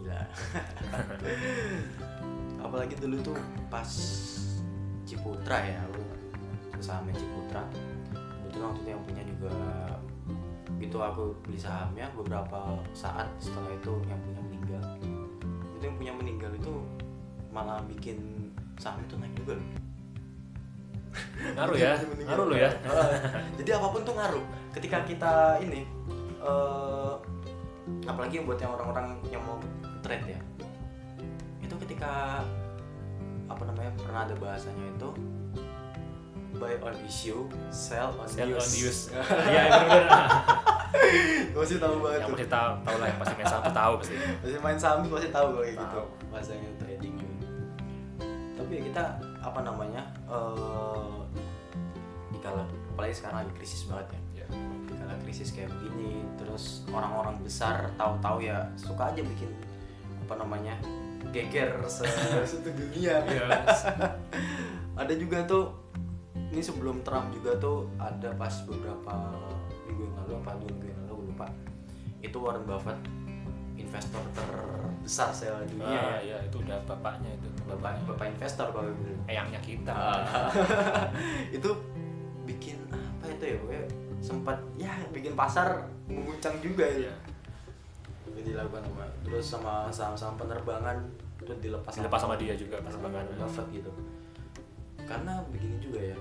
Gila. 0.00 0.20
apalagi 2.60 2.94
dulu 3.00 3.16
tuh 3.24 3.36
pas 3.72 3.88
Ciputra 5.04 5.58
ya 5.58 5.80
aku 5.90 6.00
sahamnya 6.78 7.12
Ciputra 7.12 7.66
kebetulan 8.38 8.66
waktu 8.70 8.80
itu 8.80 8.88
yang 8.88 9.02
punya 9.04 9.22
juga 9.26 9.52
itu 10.80 10.96
aku 10.96 11.36
beli 11.44 11.60
sahamnya 11.60 12.08
beberapa 12.16 12.80
saat 12.96 13.28
setelah 13.36 13.68
itu 13.76 13.92
yang 14.08 14.18
punya 14.24 14.40
meninggal. 14.40 14.82
Itu 15.76 15.84
yang 15.84 15.96
punya 16.00 16.12
meninggal 16.16 16.50
itu 16.56 16.72
malah 17.52 17.84
bikin 17.84 18.48
saham 18.80 19.04
itu 19.04 19.14
naik 19.20 19.34
juga 19.36 19.60
loh. 19.60 19.68
Ngaruh 21.54 21.76
ya? 21.76 21.92
Ngaruh 22.32 22.44
lo 22.48 22.56
ya? 22.56 22.70
Ah, 22.88 23.44
jadi 23.60 23.76
apa 23.76 23.86
pun 23.92 24.00
tuh 24.02 24.16
ngaruh. 24.16 24.44
Ketika 24.72 25.04
kita 25.04 25.60
ini 25.60 25.84
eh 26.40 27.14
apalagi 28.08 28.40
yang 28.40 28.46
buat 28.48 28.56
yang 28.56 28.72
orang-orang 28.72 29.20
yang 29.28 29.42
mau 29.44 29.60
trade 30.00 30.32
ya. 30.32 30.40
Itu 31.60 31.76
ketika 31.84 32.40
apa 33.50 33.62
namanya 33.68 33.92
pernah 34.00 34.24
ada 34.24 34.34
bahasanya 34.38 34.86
itu 34.96 35.10
buy 36.60 36.76
on 36.84 36.92
issue 37.02 37.48
sell 37.72 38.12
on 38.20 38.28
sell 38.28 38.44
use, 38.46 38.60
on 38.60 38.70
use. 38.76 39.00
iya 39.52 39.62
benar 39.72 40.04
Gue 41.50 41.64
sih 41.64 41.80
tahu 41.80 42.02
banget 42.04 42.20
yang 42.22 42.30
pasti 42.36 42.46
tahu 42.50 42.72
tahu 42.84 42.96
lah 43.00 43.06
yang 43.08 43.18
pasti 43.18 43.34
main 43.40 43.48
saham 43.48 43.64
tahu 43.72 43.92
pasti. 43.98 44.14
Pasti 44.20 44.58
main 44.60 44.78
saham 44.78 44.98
pasti 45.08 45.28
tahu 45.32 45.46
kalau 45.56 45.62
kayak 45.64 45.76
gitu 45.80 46.00
bahasanya 46.28 46.70
trading 46.78 47.14
gitu 47.16 47.36
tapi 48.60 48.70
ya 48.76 48.82
kita 48.92 49.04
apa 49.40 49.60
namanya 49.64 50.02
eh 50.28 51.16
di 52.30 52.38
kala 52.44 52.68
apalagi 52.92 53.14
sekarang 53.16 53.42
lagi 53.42 53.52
krisis 53.56 53.88
banget 53.88 54.06
ya. 54.12 54.44
Ya 54.44 54.46
di 54.84 54.92
kala 54.92 55.10
ada 55.16 55.22
krisis 55.24 55.48
kayak 55.50 55.72
begini 55.72 56.22
terus 56.36 56.84
orang-orang 56.92 57.40
besar 57.40 57.88
tahu-tahu 57.96 58.44
ya 58.44 58.68
suka 58.76 59.08
aja 59.10 59.24
bikin 59.24 59.48
apa 60.28 60.34
namanya 60.36 60.76
geger 61.32 61.80
se 61.88 62.04
satu 62.50 62.70
dunia 62.70 63.22
Iya. 63.24 63.46
ada 65.00 65.12
juga 65.16 65.42
tuh 65.48 65.72
ini 66.50 66.60
sebelum 66.60 67.00
Trump 67.00 67.30
juga 67.30 67.54
tuh 67.56 67.86
ada 67.96 68.30
pas 68.34 68.50
beberapa 68.64 69.14
minggu 69.84 70.02
yang 70.02 70.14
lalu 70.16 70.32
apa 70.36 70.50
dua 70.56 70.70
minggu 70.72 70.86
yang 70.88 71.00
lalu 71.04 71.22
lupa 71.28 71.46
itu 72.20 72.36
Warren 72.36 72.64
Buffett 72.64 72.98
investor 73.76 74.20
terbesar 74.30 75.30
se 75.30 75.46
dunia 75.66 75.88
Ah, 75.88 76.20
ya 76.20 76.36
ya 76.36 76.36
itu 76.42 76.58
udah 76.58 76.78
bapaknya 76.84 77.32
itu. 77.32 77.48
bapak 77.64 77.96
bapak 78.04 78.26
investor 78.30 78.66
kalau 78.68 78.90
gitu 78.92 79.14
Eyangnya 79.24 79.60
kita. 79.60 79.90
Ah. 79.90 80.50
itu 81.56 81.70
bikin 82.44 82.76
apa 82.90 83.30
itu 83.30 83.44
ya 83.46 83.56
gue 83.56 83.80
sempat 84.20 84.58
ya 84.76 84.92
bikin 85.08 85.32
pasar 85.32 85.80
mengguncang 86.06 86.58
juga 86.58 86.84
ya 86.84 87.08
Iya. 87.08 87.14
itu 88.28 88.40
dilakukan 88.46 88.82
sama 88.84 89.04
terus 89.22 89.44
sama 89.44 89.74
saham-saham 89.88 90.34
penerbangan 90.36 90.96
itu 91.40 91.52
dilepas 91.58 91.90
Dilepas 91.94 92.20
sama 92.20 92.34
dia 92.36 92.52
juga 92.52 92.78
penerbangan. 92.78 93.24
Buffett 93.38 93.66
gitu 93.72 93.90
karena 95.00 95.40
begini 95.48 95.76
juga 95.80 95.98
ya 96.04 96.18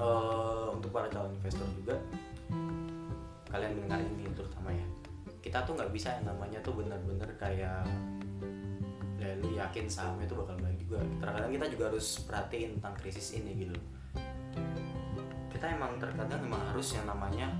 eh, 0.00 0.66
untuk 0.72 0.90
para 0.90 1.06
calon 1.12 1.36
investor 1.36 1.68
juga 1.76 2.00
kalian 3.50 3.76
mendengar 3.76 4.00
ini 4.00 4.24
terutama 4.32 4.70
ya. 4.72 4.86
Kita 5.42 5.66
tuh 5.66 5.74
nggak 5.76 5.90
bisa 5.90 6.14
yang 6.16 6.32
namanya 6.32 6.58
tuh 6.62 6.72
benar-benar 6.78 7.30
kayak 7.36 7.84
ya 9.20 9.30
lu 9.36 9.52
yakin 9.52 9.84
sahamnya 9.90 10.24
tuh 10.24 10.40
bakal 10.40 10.56
baik 10.64 10.78
juga. 10.80 11.04
Terkadang 11.20 11.52
kita 11.52 11.66
juga 11.68 11.84
harus 11.92 12.06
perhatiin 12.24 12.70
tentang 12.80 12.94
krisis 12.96 13.36
ini 13.36 13.68
gitu. 13.68 13.76
Kita 15.52 15.66
emang 15.76 16.00
terkadang 16.00 16.40
emang 16.40 16.62
harus 16.72 16.96
yang 16.96 17.04
namanya 17.04 17.52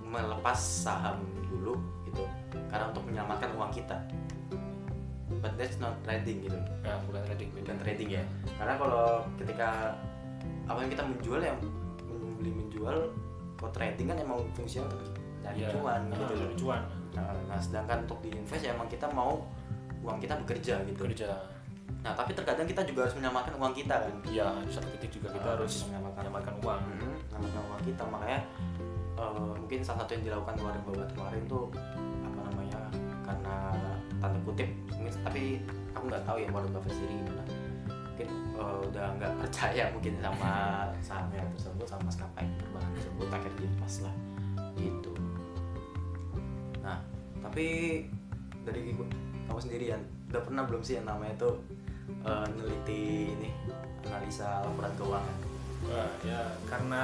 melepas 0.00 0.56
saham 0.56 1.20
dulu 1.52 1.76
gitu 2.08 2.24
karena 2.72 2.88
untuk 2.88 3.04
menyelamatkan 3.04 3.52
uang 3.58 3.72
kita. 3.74 3.98
But 5.38 5.54
that's 5.60 5.76
not 5.76 6.00
trading 6.02 6.48
gitu. 6.48 6.56
Ya, 6.82 6.96
bukan 7.04 7.20
trading 7.28 7.52
bukan 7.52 7.76
trading 7.84 8.08
ya. 8.16 8.24
Karena 8.56 8.74
kalau 8.80 9.28
ketika 9.36 9.94
apa 10.68 10.78
yang 10.78 10.90
kita 10.90 11.02
menjual 11.02 11.40
yang 11.40 11.56
membeli 12.06 12.52
menjual 12.54 12.96
kalau 13.56 13.70
trading 13.72 14.06
kan 14.06 14.16
emang 14.16 14.38
fungsinya 14.52 14.86
untuk 14.86 15.00
cari 15.40 15.58
Iya. 15.58 15.68
cuan 15.72 16.00
Ah, 16.04 16.14
gitu 16.14 16.34
cari 16.36 16.56
cuan. 16.56 16.82
nah, 17.10 17.32
nah, 17.46 17.58
sedangkan 17.58 17.98
untuk 18.04 18.18
di 18.20 18.28
invest 18.30 18.62
ya 18.62 18.70
emang 18.70 18.86
kita 18.86 19.08
mau 19.08 19.42
uang 19.98 20.18
kita 20.18 20.34
bekerja 20.38 20.74
gitu 20.84 21.02
Kerja. 21.04 21.30
nah 21.98 22.12
tapi 22.12 22.30
terkadang 22.30 22.62
kita 22.64 22.84
juga 22.84 23.02
harus 23.02 23.16
menyelamatkan 23.16 23.54
uang 23.56 23.72
kita 23.72 23.96
kan 23.98 24.12
Ya, 24.28 24.46
di 24.60 24.70
satu 24.70 24.86
titik 24.94 25.10
juga 25.14 25.32
kita 25.32 25.48
Ah, 25.48 25.54
harus 25.56 25.72
menyelamatkan 25.84 26.22
menyelamatkan 26.22 26.54
uang. 26.60 26.80
Hmm, 26.80 27.16
menyelamatkan 27.32 27.62
uang 27.66 27.82
kita 27.82 28.02
makanya 28.06 28.40
eh, 29.16 29.52
mungkin 29.56 29.78
salah 29.80 29.98
satu 30.00 30.10
yang 30.12 30.24
dilakukan 30.24 30.54
Warren 30.60 30.82
Buffett 30.84 31.10
kemarin 31.10 31.42
tuh 31.46 31.64
apa 32.22 32.40
namanya 32.44 32.80
karena 33.20 33.56
tanda 34.18 34.38
kutip 34.42 34.68
mungkin 34.88 35.12
tapi 35.20 35.42
aku 35.90 36.04
nggak 36.06 36.22
tahu 36.22 36.36
ya 36.38 36.48
Warren 36.48 36.70
Buffett 36.70 36.94
sendiri 36.94 37.14
gimana 37.18 37.42
mungkin 38.18 38.34
eh, 38.58 38.78
udah 38.90 39.06
nggak 39.14 39.32
percaya 39.38 39.84
mungkin 39.94 40.18
sama 40.18 40.52
sahamnya 40.98 41.42
tersebut 41.54 41.86
sama 41.86 42.02
maskapai 42.10 42.50
penerbangan 42.50 42.90
tersebut 42.98 43.26
akhirnya 43.30 43.58
dilepas 43.62 43.94
lah 44.02 44.14
gitu. 44.74 45.12
Nah 46.82 46.98
tapi 47.38 47.66
dari 48.66 48.90
kamu 49.46 49.60
sendirian 49.62 50.02
udah 50.34 50.42
pernah 50.42 50.62
belum 50.66 50.82
sih 50.82 50.98
yang 50.98 51.06
namanya 51.06 51.34
tuh 51.38 51.62
eh, 52.26 52.46
neliti 52.58 53.30
ini 53.38 53.50
analisa 54.02 54.66
laporan 54.66 54.90
keuangan? 54.98 55.36
Wah, 55.86 56.10
ya 56.26 56.42
karena 56.66 57.02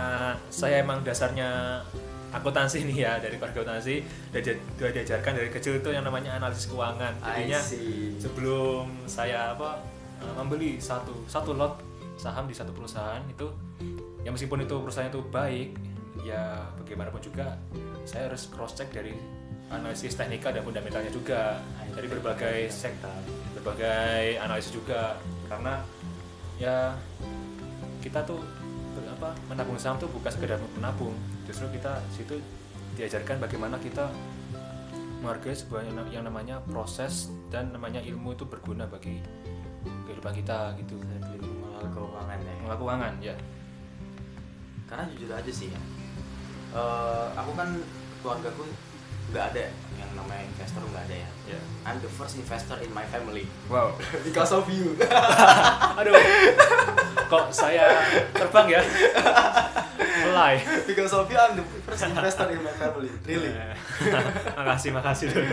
saya 0.51 0.83
emang 0.83 1.07
dasarnya 1.07 1.79
akuntansi 2.35 2.91
nih 2.91 3.07
ya 3.07 3.23
dari 3.23 3.39
keluarga 3.39 3.63
akuntansi 3.63 4.03
udah, 4.35 4.43
dia- 4.43 4.59
udah 4.83 4.91
diajarkan 4.91 5.33
dari 5.39 5.47
kecil 5.55 5.79
itu 5.79 5.95
yang 5.95 6.03
namanya 6.03 6.35
analisis 6.43 6.67
keuangan. 6.67 7.15
Jadinya 7.23 7.63
sebelum 8.19 9.07
saya 9.07 9.55
apa 9.55 9.94
membeli 10.33 10.81
satu 10.81 11.13
satu 11.29 11.53
lot 11.53 11.81
saham 12.17 12.49
di 12.49 12.55
satu 12.57 12.73
perusahaan 12.73 13.21
itu 13.29 13.51
ya 14.25 14.31
meskipun 14.33 14.65
itu 14.65 14.77
perusahaan 14.81 15.11
itu 15.11 15.21
baik 15.29 15.77
ya 16.25 16.65
bagaimanapun 16.81 17.21
juga 17.21 17.59
saya 18.09 18.33
harus 18.33 18.49
cross 18.49 18.79
check 18.79 18.89
dari 18.95 19.13
analisis 19.69 20.15
teknika 20.15 20.55
dan 20.55 20.63
fundamentalnya 20.63 21.11
juga 21.11 21.59
dari 21.93 22.07
berbagai 22.07 22.71
sektor 22.71 23.45
berbagai 23.65 24.37
analisis 24.45 24.77
juga. 24.77 25.17
Karena 25.49 25.81
ya 26.61 26.93
kita 28.05 28.21
tuh 28.29 28.45
apa 29.17 29.33
menabung 29.49 29.81
saham 29.81 29.97
tuh 29.97 30.13
bukan 30.13 30.29
sekedar 30.29 30.61
menabung. 30.77 31.17
Justru 31.49 31.73
kita 31.73 32.05
situ 32.13 32.37
diajarkan 33.01 33.41
bagaimana 33.41 33.81
kita 33.81 34.13
menghargai 35.25 35.57
sebuah 35.57 35.89
yang 36.13 36.29
namanya 36.29 36.61
proses 36.69 37.33
dan 37.49 37.73
namanya 37.73 38.05
ilmu 38.05 38.37
itu 38.37 38.45
berguna 38.45 38.85
bagi 38.85 39.25
kehidupan 40.07 40.33
kita 40.33 40.73
gitu. 40.81 40.97
Mengelola 41.01 41.89
keuangan 41.93 42.39
ya. 42.41 42.53
Mengelola 42.61 42.79
keuangan 42.81 43.13
ya. 43.21 43.35
Karena 44.85 45.05
jujur 45.11 45.31
aja 45.33 45.53
sih 45.53 45.69
ya 45.73 45.81
eh, 46.75 47.27
aku 47.39 47.51
kan 47.55 47.69
keluargaku 48.21 48.67
nggak 49.33 49.45
ada 49.57 49.65
yang 49.97 50.11
namanya 50.13 50.45
investor 50.45 50.85
nggak 50.85 51.05
ada 51.09 51.17
ya. 51.17 51.29
Ya. 51.57 51.61
I'm 51.89 51.99
the 52.05 52.11
first 52.13 52.37
investor 52.37 52.77
in 52.85 52.93
my 52.93 53.07
family. 53.09 53.49
Wow. 53.73 53.97
Because 54.27 54.53
of 54.53 54.69
you. 54.69 54.95
Aduh. 55.99 56.13
Kok 57.25 57.49
saya 57.49 58.05
terbang 58.37 58.69
ya? 58.69 58.83
Fly. 60.29 60.55
Because 60.85 61.17
of 61.17 61.25
you 61.33 61.39
I'm 61.41 61.57
the 61.57 61.65
first 61.89 62.05
investor 62.05 62.53
in 62.53 62.61
my 62.61 62.75
family. 62.77 63.09
Really? 63.25 63.51
Makasih 64.61 64.93
makasih. 64.93 65.27
aduh 65.33 65.49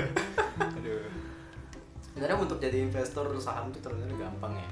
sebenarnya 2.12 2.38
untuk 2.44 2.60
jadi 2.60 2.84
investor 2.84 3.32
saham 3.40 3.72
itu 3.72 3.80
ternyata 3.80 4.12
gampang 4.20 4.60
ya. 4.60 4.70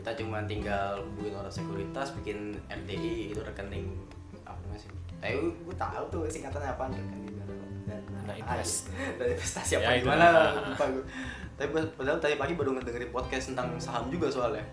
Kita 0.00 0.16
cuma 0.16 0.40
tinggal 0.48 1.04
hubungin 1.04 1.36
orang 1.36 1.52
sekuritas 1.52 2.16
bikin 2.16 2.56
RDI 2.72 3.36
itu 3.36 3.40
rekening 3.44 3.92
apa 4.48 4.56
namanya 4.64 4.80
sih? 4.80 4.90
Eh 5.20 5.36
gue 5.36 5.76
tahu 5.76 6.04
tuh 6.08 6.24
singkatannya 6.24 6.72
apa 6.72 6.88
rekening 6.88 7.36
dan 7.36 8.02
invest. 8.32 8.88
aja. 8.88 9.04
dan 9.20 9.26
investasi 9.36 9.72
apa 9.76 9.90
Ya, 9.92 10.00
gimana 10.00 10.26
lupa 10.72 10.84
gue 10.88 11.04
tapi 11.60 11.76
padahal 11.92 12.16
tadi 12.16 12.40
pagi 12.40 12.56
baru 12.56 12.72
ngedengerin 12.72 13.12
podcast 13.12 13.52
tentang 13.52 13.76
saham 13.76 14.08
juga 14.08 14.32
soalnya. 14.32 14.64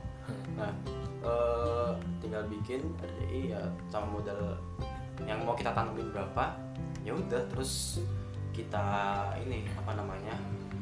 Nah 0.55 0.71
eh, 1.19 1.91
tinggal 2.23 2.47
bikin 2.47 2.79
RDI 2.95 3.51
ya 3.51 3.59
sama 3.91 4.07
modal 4.07 4.55
yang 5.27 5.43
mau 5.43 5.51
kita 5.51 5.75
tanamin 5.75 6.07
berapa 6.15 6.55
ya 7.03 7.11
udah 7.11 7.43
terus 7.51 7.99
kita 8.55 8.87
ini 9.43 9.67
apa 9.75 9.99
namanya 9.99 10.31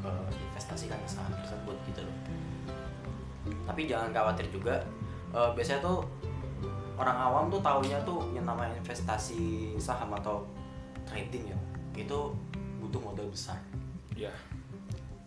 eh, 0.06 0.28
investasikan 0.50 0.98
ke 1.02 1.08
saham 1.10 1.34
tersebut 1.42 1.76
gitu 1.90 2.00
loh. 2.06 2.16
Tapi 3.66 3.90
jangan 3.90 4.10
khawatir 4.14 4.46
juga 4.50 4.82
Eh, 5.36 5.50
biasanya 5.52 5.84
tuh 5.84 6.00
orang 6.96 7.16
awam 7.20 7.44
tuh 7.52 7.60
taunya 7.60 8.00
tuh 8.08 8.24
yang 8.32 8.48
namanya 8.48 8.72
investasi 8.80 9.74
saham 9.76 10.16
atau 10.16 10.48
trading 11.04 11.52
ya 11.52 11.58
itu 11.92 12.32
butuh 12.80 13.00
modal 13.04 13.28
besar. 13.28 13.60
Ya 14.16 14.32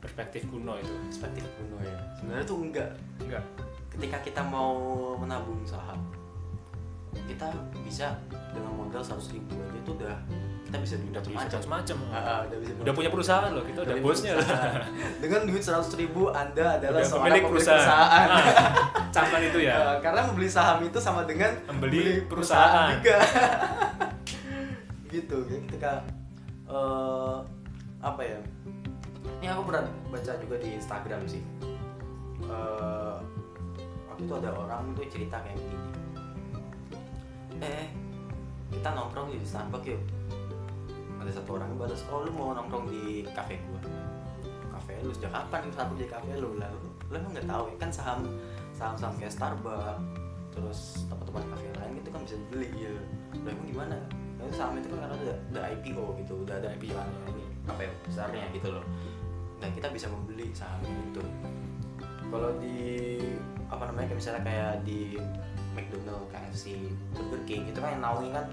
perspektif 0.02 0.50
kuno 0.50 0.82
itu. 0.82 0.90
Perspektif 1.14 1.46
kuno 1.60 1.78
ya. 1.86 1.98
Sebenarnya 2.18 2.46
tuh 2.48 2.58
enggak. 2.58 2.90
Enggak. 3.22 3.44
Ketika 3.94 4.18
kita 4.26 4.42
mau 4.42 5.14
menabung 5.20 5.62
saham 5.62 6.02
kita 7.26 7.48
bisa 7.82 8.08
dengan 8.52 8.72
modal 8.76 9.02
100 9.02 9.36
ribu 9.36 9.54
aja 9.56 9.78
itu 9.78 9.92
udah 9.96 10.16
kita 10.66 10.78
bisa 10.86 10.94
beli 11.02 11.10
macam 11.66 11.98
Ah, 12.14 12.22
ah, 12.22 12.40
udah 12.46 12.58
bisa 12.62 12.72
udah 12.78 12.94
punya 12.94 13.10
perusahaan 13.10 13.50
loh 13.50 13.66
kita 13.66 13.80
udah 13.82 13.96
bosnya 14.00 14.32
loh. 14.38 14.46
perusahaan. 14.46 14.82
dengan 15.26 15.42
duit 15.46 15.64
100 15.66 16.02
ribu 16.02 16.22
anda 16.30 16.66
adalah 16.78 17.00
Udah 17.02 17.10
seorang 17.10 17.26
pemilik 17.26 17.44
perusahaan. 17.50 17.82
perusahaan, 17.82 18.28
camkan 19.16 19.42
itu 19.42 19.60
ya. 19.66 19.76
Eh, 19.76 19.96
karena 20.00 20.22
membeli 20.30 20.50
saham 20.50 20.78
itu 20.82 21.00
sama 21.02 21.22
dengan 21.26 21.52
Membeli 21.66 21.90
beli 21.90 22.14
perusahaan. 22.30 22.94
juga. 22.96 23.18
Gitu 25.10 25.38
ya 25.42 25.58
ketika 25.66 25.92
eh, 26.70 27.38
apa 28.00 28.22
ya? 28.22 28.40
Ini 29.40 29.48
aku 29.50 29.62
pernah 29.66 29.84
baca 30.08 30.32
juga 30.38 30.56
di 30.62 30.70
Instagram 30.76 31.22
sih. 31.26 31.42
Eh, 32.46 33.16
waktu 34.06 34.22
itu 34.22 34.34
ada 34.36 34.50
orang 34.54 34.94
tuh 34.94 35.06
cerita 35.10 35.42
kayak 35.42 35.58
gini 35.58 35.78
eh 37.60 37.88
kita 38.70 38.90
nongkrong 38.96 39.34
di 39.34 39.38
Starbucks 39.44 39.88
yuk. 39.90 40.02
Ada 41.20 41.42
satu 41.42 41.60
orang 41.60 41.76
balas 41.76 42.02
oh 42.08 42.24
lu 42.24 42.32
mau 42.32 42.56
nongkrong 42.56 42.88
di 42.88 43.28
kafe 43.36 43.60
gua? 43.68 43.82
Kafe 44.78 45.04
lu 45.04 45.12
sejak 45.12 45.32
kapan 45.36 45.68
Starbucks 45.74 46.00
jadi 46.00 46.12
kafe 46.16 46.32
lu? 46.40 46.56
Lalu 46.56 46.80
lu 47.10 47.14
emang 47.18 47.32
nggak 47.36 47.48
tahu 47.50 47.64
ya 47.74 47.78
kan 47.82 47.92
saham 47.92 48.20
saham 48.72 48.96
saham 48.96 49.14
kayak 49.20 49.34
Starbucks 49.34 50.00
terus 50.56 50.80
tempat-tempat 51.08 51.44
kafe 51.56 51.68
lain 51.78 51.94
itu 52.00 52.10
kan 52.10 52.22
bisa 52.24 52.36
dibeli 52.48 52.70
ya 52.80 52.92
lu 53.44 53.48
emang 53.48 53.68
gimana? 53.68 53.98
Nah, 54.40 54.48
saham 54.56 54.80
itu 54.80 54.88
kan 54.88 55.04
karena 55.04 55.16
udah, 55.52 55.64
IPO 55.76 56.06
gitu 56.24 56.34
udah 56.48 56.56
ada 56.64 56.72
IPO 56.80 56.96
ini 57.36 57.44
apa 57.68 57.82
ya 57.84 57.92
besarnya 58.08 58.46
gitu 58.56 58.72
loh. 58.72 58.86
Dan 59.60 59.76
kita 59.76 59.92
bisa 59.92 60.08
membeli 60.08 60.48
saham 60.56 60.80
itu. 60.88 61.20
Kalau 62.30 62.56
di 62.64 63.20
apa 63.68 63.84
namanya 63.92 64.16
misalnya 64.16 64.42
kayak 64.48 64.74
di 64.88 65.20
McDonald, 65.80 66.28
KFC, 66.28 66.76
Burger 67.16 67.42
King 67.48 67.72
itu 67.72 67.80
kan 67.80 67.96
yang 67.96 68.04
naungin 68.04 68.36
kan 68.36 68.46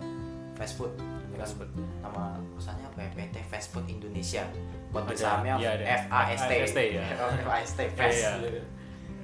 fast 0.55 0.79
food 0.79 0.95
kan 0.97 1.45
Fast 1.45 1.61
food. 1.61 1.69
nama 2.01 2.33
perusahaannya 2.57 2.87
apa 2.89 2.99
ya? 3.05 3.11
PT 3.13 3.37
Fast 3.53 3.69
Food 3.69 3.87
Indonesia. 3.93 4.41
Buat 4.89 5.05
Ada, 5.13 5.21
sahamnya 5.21 5.55
iya, 5.61 5.71
ada. 5.77 5.85
FAST 6.09 6.49
FAST, 6.49 6.77
ya. 6.81 7.05
FAST 7.53 7.77
Iya, 7.77 7.91
Fast 7.93 8.21
iya. 8.41 8.63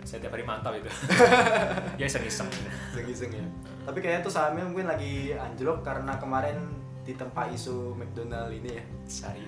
saya 0.04 0.18
tiap 0.20 0.34
hari 0.36 0.44
mantap 0.44 0.76
itu. 0.76 0.90
Ya 2.00 2.04
iseng-iseng. 2.04 2.50
Iseng 3.08 3.30
ya. 3.32 3.44
Tapi 3.88 3.98
kayaknya 4.04 4.20
tuh 4.26 4.32
sahamnya 4.34 4.68
mungkin 4.68 4.92
lagi 4.92 5.32
anjlok 5.32 5.80
karena 5.80 6.18
kemarin 6.20 6.58
ditempa 7.02 7.48
isu 7.48 7.96
McDonald 7.96 8.52
ini 8.52 8.76
ya. 8.76 8.84
Sehari. 9.08 9.42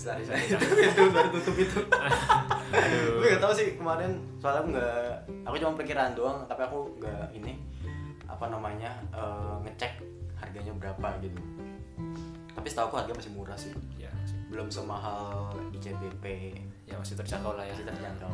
Sorry. 0.00 0.24
sorry. 0.24 0.40
itu 0.88 1.02
baru 1.12 1.28
tutup 1.36 1.56
itu. 1.60 1.80
Aduh. 2.80 3.20
Gue 3.20 3.28
gak 3.36 3.42
tau 3.44 3.52
sih 3.52 3.76
kemarin 3.76 4.16
soalnya 4.40 4.60
aku 4.64 4.68
nggak 4.72 5.04
aku 5.44 5.54
cuma 5.60 5.72
perkiraan 5.76 6.12
doang 6.16 6.38
tapi 6.48 6.64
aku 6.64 6.96
nggak 6.96 7.28
ini 7.36 7.52
apa 8.36 8.52
namanya 8.52 8.92
eh, 9.16 9.56
ngecek 9.64 9.96
harganya 10.36 10.72
berapa 10.76 11.08
gitu. 11.24 11.40
Tapi 12.52 12.68
setahu 12.68 12.92
aku 12.92 12.96
harga 13.00 13.12
masih 13.16 13.32
murah 13.32 13.56
sih. 13.56 13.72
Ya 13.96 14.12
belum 14.52 14.68
semahal 14.68 15.56
ICBP 15.72 16.52
ya 16.84 17.00
masih 17.00 17.16
terjangkau 17.16 17.56
lah 17.56 17.64
ya. 17.64 17.72
Masih 17.72 17.88
terjangkau. 17.88 18.32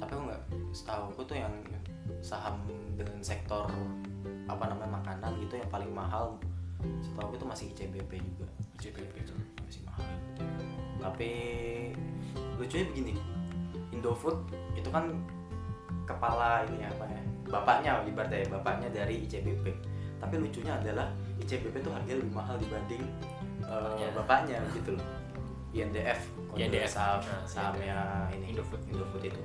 Tapi 0.00 0.10
aku 0.16 0.22
nggak 0.24 0.42
setahu 0.72 1.02
aku 1.12 1.22
tuh 1.28 1.36
yang 1.36 1.52
saham 2.24 2.64
dengan 2.96 3.20
sektor 3.20 3.68
apa 4.48 4.64
namanya 4.66 4.98
makanan 4.98 5.36
gitu 5.44 5.60
yang 5.60 5.70
paling 5.70 5.92
mahal 5.92 6.40
setahu 7.04 7.32
aku 7.32 7.36
tuh 7.44 7.48
masih 7.52 7.66
ICBP 7.76 8.24
juga. 8.24 8.48
JPP 8.80 9.14
itu. 9.20 9.36
Masih 9.60 9.84
mahal. 9.84 10.08
Tapi 11.04 11.30
lucunya 12.56 12.88
begini. 12.88 13.14
Indofood 13.92 14.48
itu 14.72 14.88
kan 14.88 15.12
kepala 16.14 16.66
ini 16.66 16.84
apa 16.86 17.04
ya 17.06 17.22
bapaknya 17.50 17.92
ibaratnya 18.06 18.38
ya 18.46 18.48
bapaknya 18.54 18.88
dari 18.94 19.14
ICBP 19.26 19.64
tapi 20.20 20.34
lucunya 20.36 20.76
adalah 20.76 21.08
ICBP 21.40 21.80
tuh 21.80 21.92
harganya 21.96 22.20
lebih 22.20 22.34
mahal 22.36 22.56
dibanding 22.60 23.04
Bapaknya. 23.64 24.08
bapaknya 24.12 24.58
gitu 24.74 24.90
loh. 24.98 25.06
INDF 25.70 26.20
INDF. 26.58 26.90
saham 26.90 27.22
Nah, 27.22 27.42
sahamnya 27.46 28.26
ini 28.34 28.50
Indofood. 28.50 28.82
Indofood 28.90 29.22
itu. 29.22 29.42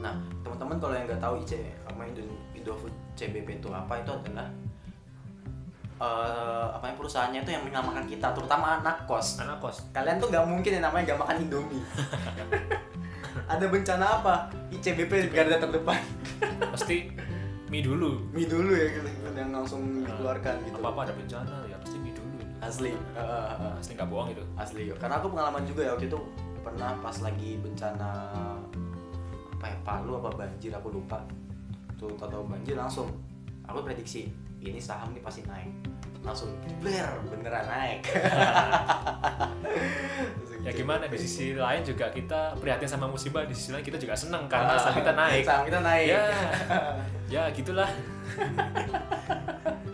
Nah 0.00 0.16
teman-teman 0.40 0.76
kalau 0.80 0.94
yang 0.96 1.04
nggak 1.06 1.20
tahu 1.20 1.34
IC 1.44 1.52
apa 1.84 2.00
Indo, 2.08 2.22
Indofood 2.56 2.94
CBP 3.14 3.60
itu 3.60 3.68
apa 3.70 4.00
itu 4.00 4.10
adalah 4.10 4.48
eh 6.02 6.66
apa 6.74 6.84
yang 6.90 6.96
perusahaannya 6.98 7.40
itu 7.46 7.50
yang 7.54 7.62
menyelamatkan 7.62 8.06
kita 8.08 8.32
terutama 8.34 8.80
anak 8.80 9.04
kos. 9.06 9.38
Anak 9.38 9.60
kos. 9.62 9.84
Kalian 9.94 10.18
tuh 10.18 10.32
nggak 10.32 10.44
mungkin 10.48 10.70
yang 10.80 10.84
namanya 10.88 11.12
nggak 11.12 11.20
makan 11.20 11.36
indomie. 11.44 11.84
Ada 13.52 13.64
bencana 13.68 14.06
apa 14.18 14.61
ICBP 14.82 15.30
garda 15.30 15.62
terdepan. 15.62 16.02
Pasti 16.74 17.06
mie 17.70 17.86
dulu. 17.86 18.18
Mie 18.34 18.50
dulu 18.50 18.74
ya 18.74 18.90
gitu. 18.90 19.06
Yang 19.30 19.50
langsung 19.54 20.02
dikeluarkan 20.02 20.58
gitu. 20.66 20.82
apa 20.82 20.88
apa 20.90 21.00
ada 21.06 21.14
bencana 21.14 21.56
ya 21.70 21.78
pasti 21.78 22.02
mie 22.02 22.10
dulu. 22.10 22.42
Asli. 22.58 22.90
Eh, 22.90 23.22
eh, 23.22 23.54
eh, 23.62 23.72
pasti 23.78 23.94
nggak 23.94 24.10
bohong 24.10 24.34
itu. 24.34 24.42
Asli. 24.58 24.90
Karena 24.98 25.22
aku 25.22 25.30
pengalaman 25.30 25.62
juga 25.62 25.86
ya 25.86 25.94
waktu 25.94 26.10
itu 26.10 26.18
pernah 26.66 26.98
pas 26.98 27.14
lagi 27.22 27.62
bencana 27.62 28.10
apa 29.54 29.66
ya 29.70 29.78
Palu 29.86 30.18
apa 30.18 30.34
banjir 30.34 30.74
aku 30.74 30.90
lupa. 30.90 31.22
Tuh 31.94 32.10
tahu 32.18 32.42
banjir 32.50 32.74
langsung 32.74 33.06
aku 33.62 33.86
prediksi 33.86 34.34
ini 34.58 34.82
saham 34.82 35.14
nih 35.14 35.22
pasti 35.22 35.46
naik. 35.46 35.70
Langsung 36.26 36.50
jebler 36.66 37.06
beneran 37.30 37.66
naik 37.66 38.02
ya 40.62 40.70
gimana 40.70 41.10
di 41.10 41.18
sisi 41.18 41.58
lain 41.58 41.82
juga 41.82 42.06
kita 42.14 42.54
prihatin 42.54 42.86
sama 42.86 43.10
musibah 43.10 43.42
di 43.42 43.50
sisi 43.50 43.74
lain 43.74 43.82
kita 43.82 43.98
juga 43.98 44.14
senang 44.14 44.46
karena 44.46 44.78
saham 44.78 44.94
kita 45.02 45.12
naik. 45.18 45.42
saham 45.42 45.62
kita 45.66 45.80
naik. 45.82 46.08
Ya. 46.08 46.24
Ya 47.32 47.48
gitulah. 47.48 47.88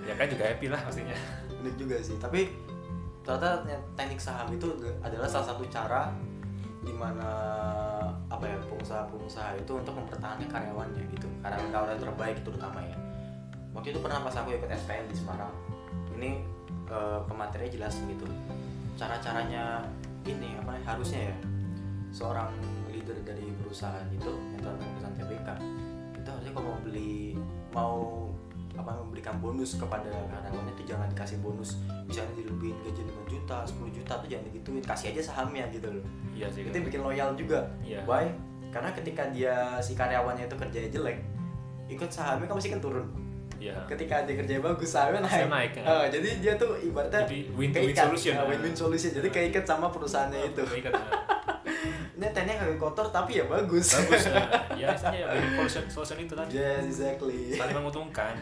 Ya 0.02 0.14
kan 0.18 0.26
juga 0.26 0.44
happy 0.50 0.66
lah 0.66 0.80
pastinya 0.82 1.14
unik 1.62 1.74
juga 1.78 1.96
sih 2.02 2.18
tapi 2.18 2.50
ternyata 3.22 3.62
teknik 3.94 4.18
saham 4.18 4.50
itu 4.50 4.66
adalah 4.98 5.30
salah 5.30 5.54
satu 5.54 5.62
cara 5.70 6.10
di 6.82 6.90
mana 6.90 7.30
apa 8.26 8.42
ya 8.42 8.58
pengusaha-pengusaha 8.66 9.54
itu 9.60 9.72
untuk 9.76 9.94
mempertahankan 9.94 10.50
karyawannya 10.50 11.02
gitu. 11.14 11.30
Karyawan-karyawan 11.46 12.00
terbaik 12.00 12.36
terutama 12.42 12.82
ya. 12.82 12.96
Waktu 13.70 13.94
itu 13.94 14.00
pernah 14.02 14.24
pas 14.26 14.34
aku 14.34 14.56
ikut 14.56 14.66
SPM 14.66 15.06
di 15.06 15.14
Semarang. 15.14 15.54
Ini 16.18 16.30
eh, 16.90 17.20
pematerinya 17.28 17.70
jelasin 17.70 18.10
gitu. 18.10 18.26
Cara-caranya 18.98 19.86
ini 20.28 20.48
apa 20.60 20.76
namanya 20.76 20.86
harusnya 20.96 21.20
ya 21.32 21.36
seorang 22.12 22.52
leader 22.92 23.16
dari 23.24 23.48
perusahaan 23.64 24.04
itu 24.12 24.28
yang 24.28 24.60
terutama 24.60 24.84
perusahaan 24.96 25.16
TBK 25.16 25.48
itu 26.20 26.28
harusnya 26.28 26.52
kalau 26.52 26.66
mau 26.68 26.80
beli 26.84 27.16
mau 27.72 27.94
apa 28.78 28.94
memberikan 29.02 29.34
bonus 29.42 29.74
kepada 29.74 30.06
karyawannya 30.30 30.72
itu 30.78 30.94
jangan 30.94 31.10
dikasih 31.10 31.42
bonus 31.42 31.82
misalnya 32.06 32.30
dilebihin 32.38 32.78
gaji 32.86 33.02
5 33.10 33.32
juta 33.34 33.56
10 33.66 33.96
juta 33.98 34.12
tuh 34.22 34.28
jangan 34.30 34.44
digituin 34.54 34.84
kasih 34.86 35.06
aja 35.16 35.22
sahamnya 35.34 35.66
gitu 35.74 35.90
loh. 35.90 36.04
Iya 36.30 36.46
sih 36.54 36.62
itu 36.62 36.78
bikin 36.78 37.02
loyal 37.02 37.34
juga. 37.34 37.66
Iya. 37.82 38.06
why? 38.06 38.30
Karena 38.70 38.94
ketika 38.94 39.26
dia 39.34 39.82
si 39.82 39.98
karyawannya 39.98 40.46
itu 40.46 40.54
kerjanya 40.54 40.90
jelek 40.94 41.18
ikut 41.88 42.10
sahamnya 42.12 42.46
kan 42.46 42.54
pasti 42.60 42.70
kan 42.70 42.80
turun 42.84 43.08
iya 43.58 43.74
ketika 43.90 44.22
dia 44.22 44.38
kerja 44.38 44.62
bagus 44.62 44.94
sahamnya 44.94 45.26
naik, 45.26 45.34
Sahamnya 45.34 45.50
naik, 45.58 45.72
ya. 45.74 45.82
Eh, 45.82 46.04
jadi 46.14 46.28
dia 46.38 46.52
tuh 46.54 46.78
ibaratnya 46.78 47.26
Jadi 47.26 47.38
win-to-win 47.58 47.90
keikat. 47.90 48.06
solution. 48.06 48.34
Eh, 48.38 48.46
win-win 48.46 48.74
solution 48.74 49.10
jadi 49.18 49.28
keikat 49.34 49.64
sama 49.66 49.90
perusahaannya 49.90 50.54
itu 50.54 50.62
Ikat, 50.78 50.94
nah. 50.94 51.10
ini 52.18 52.26
tekniknya 52.34 52.54
kagak 52.62 52.78
kotor 52.78 53.06
tapi 53.10 53.42
ya 53.42 53.44
bagus 53.50 53.86
bagus 53.94 54.22
nah. 54.30 54.46
ya 54.80 54.94
istilahnya 54.94 55.18
ya 55.22 55.26
win 55.34 55.50
solution, 55.58 55.84
solution 55.90 56.16
itu 56.22 56.34
tadi 56.38 56.50
yes 56.54 56.82
exactly 56.86 57.38
saling 57.54 57.74
menguntungkan 57.74 58.34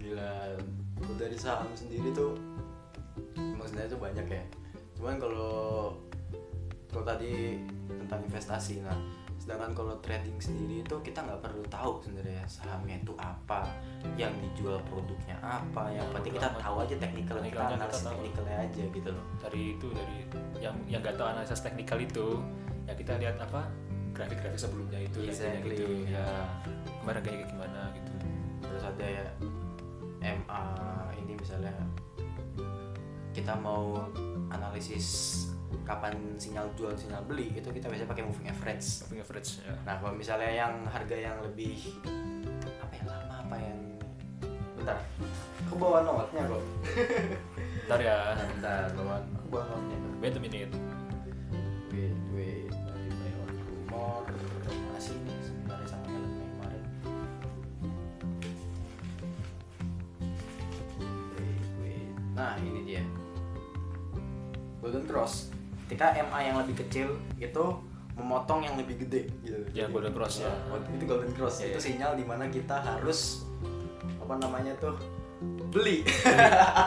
gila 0.00 0.32
dari 1.20 1.36
saham 1.36 1.68
sendiri 1.76 2.08
tuh 2.16 2.32
sebenarnya 3.68 3.92
tuh 3.92 4.00
banyak 4.00 4.26
ya 4.32 4.42
cuman 4.96 5.14
kalau 5.20 5.52
kalau 6.88 7.04
tadi 7.04 7.60
tentang 7.86 8.20
investasi 8.24 8.80
nah 8.80 8.96
sedangkan 9.48 9.72
kalau 9.72 9.96
trading 10.04 10.36
sendiri 10.36 10.84
itu 10.84 10.96
kita 11.00 11.24
nggak 11.24 11.40
perlu 11.40 11.64
tahu 11.72 12.04
sebenarnya 12.04 12.44
sahamnya 12.44 13.00
itu 13.00 13.16
apa 13.16 13.64
yang 14.20 14.28
dijual 14.44 14.76
produknya 14.84 15.40
apa 15.40 15.88
yang 15.88 16.04
Ya, 16.04 16.12
penting 16.20 16.36
kita 16.36 16.52
tahu 16.60 16.76
aja 16.84 16.94
teknikal 17.00 17.36
kita 17.40 17.64
analisis 17.80 18.04
teknikalnya 18.04 18.56
aja 18.68 18.82
gitu 18.92 19.08
loh. 19.08 19.24
Dari 19.40 19.62
itu 19.72 19.88
dari 19.96 20.16
yang 20.60 20.76
yang 20.84 21.00
nggak 21.00 21.16
tahu 21.16 21.32
analisis 21.32 21.64
teknikal 21.64 21.96
itu 21.96 22.44
ya 22.84 22.92
kita 22.92 23.16
lihat 23.16 23.40
apa 23.40 23.72
grafik-grafik 24.12 24.60
sebelumnya 24.60 25.00
itu 25.00 25.18
Exactly. 25.24 25.80
gitu 25.80 26.12
ya. 26.12 26.28
Kemarin 27.00 27.20
kayak 27.24 27.48
gimana 27.48 27.80
gitu. 27.96 28.12
Terus 28.68 28.82
ada 28.84 29.06
ya 29.08 29.24
MA 30.20 30.64
ini 31.24 31.32
misalnya 31.40 31.72
kita 33.32 33.56
mau 33.56 33.96
analisis 34.52 35.08
kapan 35.88 36.12
sinyal 36.36 36.68
jual 36.76 36.92
sinyal 36.92 37.24
beli 37.24 37.48
itu 37.56 37.64
kita 37.72 37.88
biasanya 37.88 38.12
pakai 38.12 38.24
moving 38.28 38.44
average. 38.52 39.08
Moving 39.08 39.24
average 39.24 39.64
ya. 39.64 39.72
Nah 39.88 39.96
kalau 39.96 40.12
misalnya 40.12 40.52
yang 40.52 40.84
harga 40.84 41.16
yang 41.16 41.40
lebih 41.40 41.96
apa 42.84 42.92
yang 42.92 43.08
lama 43.08 43.34
apa 43.48 43.56
yang 43.56 43.78
bentar. 44.76 45.00
Aku 45.64 45.74
bawa 45.80 46.04
notnya 46.04 46.44
kok 46.44 46.62
ntar 47.88 48.00
ya. 48.04 48.36
Bentar. 48.36 48.92
Bawa 48.92 49.24
aku 49.32 49.46
bawa 49.48 49.64
notnya 49.72 49.96
wait 50.20 50.36
a 50.36 50.40
minute. 50.44 50.72
Wait 51.88 52.16
wait. 52.36 52.68
Dari 52.68 53.08
Bayon 53.08 53.48
rumor 53.64 54.28
masih 54.92 55.16
nih 55.24 55.40
sebenarnya 55.40 55.88
sama 55.88 56.04
helmnya 56.12 56.46
kemarin. 56.52 56.84
Wait 61.32 61.68
wait. 61.80 62.12
Nah 62.36 62.60
ini 62.60 62.80
dia. 62.84 63.04
Golden 64.84 65.08
cross 65.08 65.57
ketika 65.88 66.12
MA 66.28 66.52
yang 66.52 66.60
lebih 66.60 66.84
kecil 66.84 67.16
itu 67.40 67.64
memotong 68.12 68.60
yang 68.60 68.76
lebih 68.76 69.08
gede 69.08 69.32
gitu. 69.40 69.56
Ya, 69.72 69.88
golden 69.88 70.12
cross, 70.12 70.44
ya. 70.44 70.52
Oh, 70.68 70.76
itu 70.76 71.04
golden 71.08 71.32
cross. 71.32 71.64
Ya, 71.64 71.72
itu 71.72 71.80
ya. 71.80 71.84
sinyal 71.88 72.12
di 72.20 72.28
mana 72.28 72.44
kita 72.52 72.76
harus 72.76 73.48
apa 74.20 74.36
namanya 74.36 74.76
tuh 74.76 75.00
beli. 75.72 76.04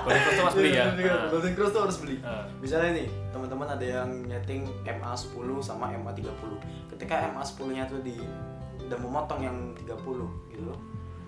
Golden 0.05 0.21
cross 0.21 0.37
tuh 0.37 0.45
mas 0.45 0.53
beli 0.53 0.71
ya? 0.77 0.85
Nah, 0.93 1.33
golden 1.33 1.53
cross 1.57 1.71
tuh 1.73 1.81
harus 1.89 1.97
beli. 1.97 2.21
Nah, 2.21 2.45
misalnya 2.61 3.01
nih 3.01 3.07
teman-teman 3.33 3.67
ada 3.73 3.85
yang 3.89 4.09
nyeting 4.29 4.69
MA 4.85 5.11
10 5.17 5.33
sama 5.65 5.89
MA 5.97 6.13
30 6.13 6.93
ketika 6.93 7.25
MA 7.33 7.41
10 7.41 7.73
nya 7.73 7.83
tuh 7.89 8.05
di 8.05 8.21
udah 8.85 8.99
memotong 9.01 9.41
yang 9.41 9.57
30 9.81 9.97
gitu 10.53 10.63
loh 10.67 10.77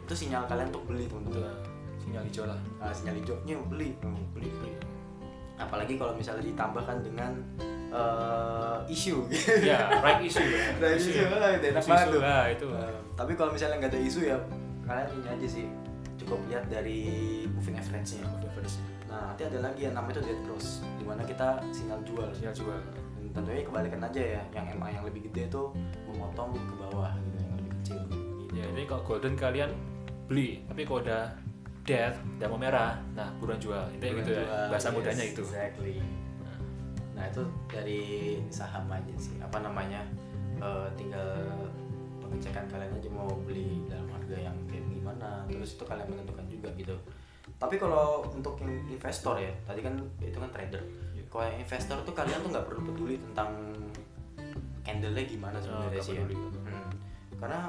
itu 0.03 0.13
sinyal 0.13 0.45
kalian 0.45 0.69
untuk 0.69 0.85
beli 0.85 1.09
teman-teman. 1.09 1.57
Sinyal 2.03 2.23
hijau 2.27 2.43
lah. 2.43 2.59
Nah, 2.83 2.91
sinyal 2.91 3.15
hijaunya 3.23 3.55
beli. 3.71 3.95
Beli 4.35 4.51
beli 4.59 4.92
apalagi 5.55 5.95
kalau 5.95 6.13
misalnya 6.13 6.43
ditambahkan 6.43 6.97
dengan 7.05 7.31
eh, 7.93 8.77
isu. 8.89 9.29
Gitu 9.29 9.69
ya 9.69 9.89
right 10.05 10.21
issue. 10.25 10.41
Ya 10.41 10.73
Nah, 10.81 10.89
isu, 10.97 11.09
ah, 11.13 11.51
itu 11.53 11.65
enak 11.69 11.83
banget 11.85 12.07
tuh. 12.09 12.21
nah, 12.21 12.45
itu. 12.49 12.67
Tapi 13.13 13.31
kalau 13.37 13.51
misalnya 13.53 13.75
nggak 13.79 13.91
ada 13.93 14.01
isu 14.01 14.21
ya 14.25 14.37
kalian 14.83 15.07
ini 15.13 15.27
aja 15.29 15.47
sih. 15.47 15.65
Cukup 16.17 16.39
lihat 16.49 16.65
dari 16.69 16.99
moving 17.51 17.77
average-nya. 17.77 18.23
Moving 18.27 18.49
average 18.49 18.75
nah 19.13 19.29
nanti 19.29 19.45
ada 19.45 19.61
lagi 19.61 19.85
yang 19.85 19.93
namanya 19.93 20.17
itu 20.17 20.21
dead 20.25 20.41
cross 20.41 20.81
di 20.97 21.05
mana 21.05 21.21
kita 21.21 21.61
sinyal 21.69 22.01
jual. 22.01 22.29
Sinyal 22.33 22.55
jual. 22.57 22.79
Dan 23.13 23.29
tentunya 23.29 23.61
kebalikan 23.61 24.01
aja 24.01 24.21
ya 24.37 24.41
yang 24.57 24.65
MA 24.73 24.89
yang 24.89 25.05
lebih 25.05 25.29
gede 25.29 25.53
tuh 25.53 25.69
memotong 26.09 26.57
ke 26.57 26.75
bawah 26.81 27.13
gitu 27.21 27.37
yang 27.37 27.53
lebih 27.61 27.71
kecil. 27.77 27.99
Ya 28.57 28.65
jadi 28.73 28.83
kalau 28.89 29.01
golden 29.05 29.37
kalian 29.37 29.69
beli 30.25 30.65
tapi 30.65 30.81
kalau 30.81 31.05
udah 31.05 31.29
death 31.83 32.17
dan 32.39 32.47
mau 32.47 32.59
merah. 32.59 32.99
Nah 33.13 33.29
buruan 33.37 33.59
jual. 33.59 33.83
Itu 33.95 34.03
gitu 34.23 34.31
ya 34.31 34.43
Jual, 34.47 34.67
bahasa 34.71 34.87
yes, 34.89 34.95
mudanya 34.95 35.23
itu. 35.27 35.43
exactly. 35.43 35.95
Nah. 37.13 37.25
Itu 37.29 37.43
dari 37.69 38.01
saham 38.49 38.87
aja 38.89 39.13
sih. 39.19 39.35
Apa 39.43 39.59
namanya? 39.59 40.01
Eh, 40.63 40.87
tinggal 40.95 41.29
pengecekan 42.23 42.65
kalian 42.71 42.91
aja 42.95 43.09
mau 43.11 43.29
beli 43.43 43.83
dalam 43.91 44.07
harga 44.15 44.37
yang 44.39 44.55
kayak 44.71 44.85
gimana. 44.87 45.43
Terus 45.51 45.75
itu 45.75 45.83
kalian 45.83 46.07
menentukan 46.07 46.45
juga 46.47 46.69
gitu. 46.79 46.95
Tapi 47.59 47.75
kalau 47.79 48.27
untuk 48.31 48.59
yang 48.63 48.71
investor 48.87 49.35
ya 49.39 49.51
tadi 49.67 49.83
kan 49.83 49.99
itu 50.23 50.39
kan 50.39 50.49
trader. 50.51 50.83
Iya. 51.13 51.23
kalau 51.31 51.43
yang 51.49 51.59
investor 51.65 51.97
tuh 52.05 52.13
kalian 52.13 52.39
tuh 52.45 52.49
nggak 52.53 52.65
perlu 52.69 52.81
peduli 52.93 53.15
tentang 53.17 53.49
candle-nya 54.83 55.23
gimana 55.25 55.57
sebenarnya 55.57 55.89
nggak 55.95 56.05
sih 56.05 56.15
ya. 56.19 56.23
Hmm. 56.27 56.91
karena 57.39 57.59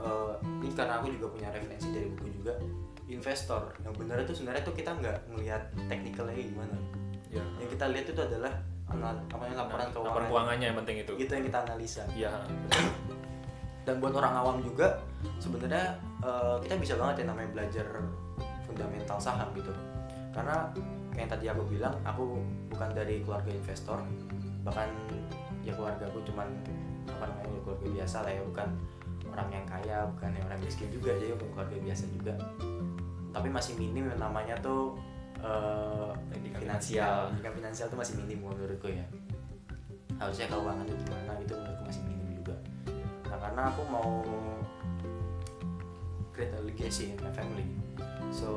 eh, 0.00 0.32
ini 0.64 0.72
karena 0.74 0.92
aku 0.98 1.06
juga 1.12 1.26
punya 1.30 1.48
referensi 1.52 1.88
dari 1.92 2.08
buku 2.10 2.28
juga 2.42 2.54
investor. 3.06 3.74
Yang 3.82 3.94
benar 4.02 4.16
itu 4.22 4.32
sebenarnya 4.34 4.62
tuh 4.66 4.74
kita 4.74 4.90
nggak 4.98 5.18
ngelihat 5.32 5.62
teknikalnya 5.86 6.34
gimana. 6.36 6.76
Ya. 7.30 7.44
Yang 7.62 7.78
kita 7.78 7.84
lihat 7.90 8.06
itu 8.10 8.20
adalah 8.22 8.52
anal, 8.86 9.18
apa 9.30 9.42
namanya 9.42 9.66
laporan 9.66 9.86
Nah, 9.86 9.92
keuangan. 9.92 10.06
laporan 10.10 10.26
keuangannya 10.30 10.66
yang 10.70 10.78
penting 10.84 10.96
itu. 11.02 11.12
Itu 11.18 11.30
yang 11.34 11.44
kita 11.46 11.58
analisa. 11.66 12.02
Iya 12.14 12.30
dan 13.86 14.02
buat 14.02 14.18
orang 14.18 14.34
awam 14.34 14.56
juga 14.66 14.98
sebenarnya 15.38 15.94
eh, 16.26 16.56
kita 16.66 16.74
bisa 16.82 16.98
banget 16.98 17.22
ya 17.22 17.24
namanya 17.30 17.48
belajar 17.54 17.86
fundamental 18.66 19.18
saham 19.22 19.48
gitu. 19.54 19.70
Karena 20.34 20.68
kayak 21.14 21.22
yang 21.22 21.30
tadi 21.30 21.46
aku 21.48 21.62
bilang 21.70 21.94
aku 22.02 22.42
bukan 22.68 22.90
dari 22.92 23.22
keluarga 23.22 23.48
investor. 23.54 24.02
Bahkan 24.66 24.90
ya 25.62 25.72
keluarga 25.78 26.10
aku 26.10 26.18
cuman 26.26 26.50
apa 27.06 27.24
namanya 27.30 27.46
ya 27.54 27.60
keluarga 27.62 27.86
biasa 27.94 28.16
lah 28.26 28.32
ya 28.34 28.42
bukan 28.42 28.68
orang 29.30 29.48
yang 29.54 29.66
kaya 29.66 29.98
bukan 30.18 30.30
yang 30.34 30.44
orang 30.50 30.60
miskin 30.62 30.88
juga 30.90 31.10
jadi 31.14 31.32
bukan 31.38 31.50
keluarga 31.54 31.76
biasa 31.86 32.04
juga 32.10 32.34
tapi 33.36 33.52
masih 33.52 33.76
minim 33.76 34.08
yang 34.08 34.16
namanya 34.16 34.56
tuh 34.64 34.96
Pendidikan 36.32 36.58
finansial. 36.64 37.28
pendidikan 37.30 37.54
finansial 37.60 37.86
tuh 37.92 37.98
masih 38.00 38.14
minim 38.18 38.40
menurutku 38.40 38.88
ya. 38.88 39.04
Harusnya 40.16 40.48
keuangan 40.48 40.88
itu 40.88 40.96
gimana 41.06 41.32
gitu 41.44 41.52
menurutku 41.54 41.84
masih 41.86 42.02
minim 42.08 42.28
juga. 42.40 42.56
Nah 43.28 43.38
karena 43.38 43.62
aku 43.68 43.82
mau 43.92 44.10
create 46.32 46.56
a 46.56 46.62
legacy 46.64 47.12
in 47.14 47.18
my 47.20 47.30
family. 47.36 47.68
So 48.32 48.48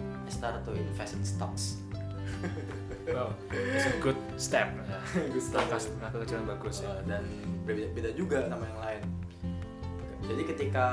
I 0.00 0.30
start 0.30 0.62
to 0.64 0.72
invest 0.72 1.18
in 1.18 1.26
stocks. 1.26 1.82
Wow 3.10 3.36
it's 3.52 3.90
a 3.90 3.94
good 4.00 4.16
step. 4.40 4.70
Good 5.12 5.38
step. 5.42 5.60
langkah 5.66 5.80
langkah 6.00 6.18
kecil 6.24 6.36
yang 6.40 6.48
bagus 6.56 6.76
ya. 6.80 6.88
Uh, 6.88 7.00
dan 7.04 7.22
berbeda 7.68 7.88
beda 7.92 8.10
juga 8.16 8.38
sama 8.48 8.64
yang 8.64 8.80
lain. 8.80 9.02
Jadi 10.24 10.42
ketika 10.48 10.86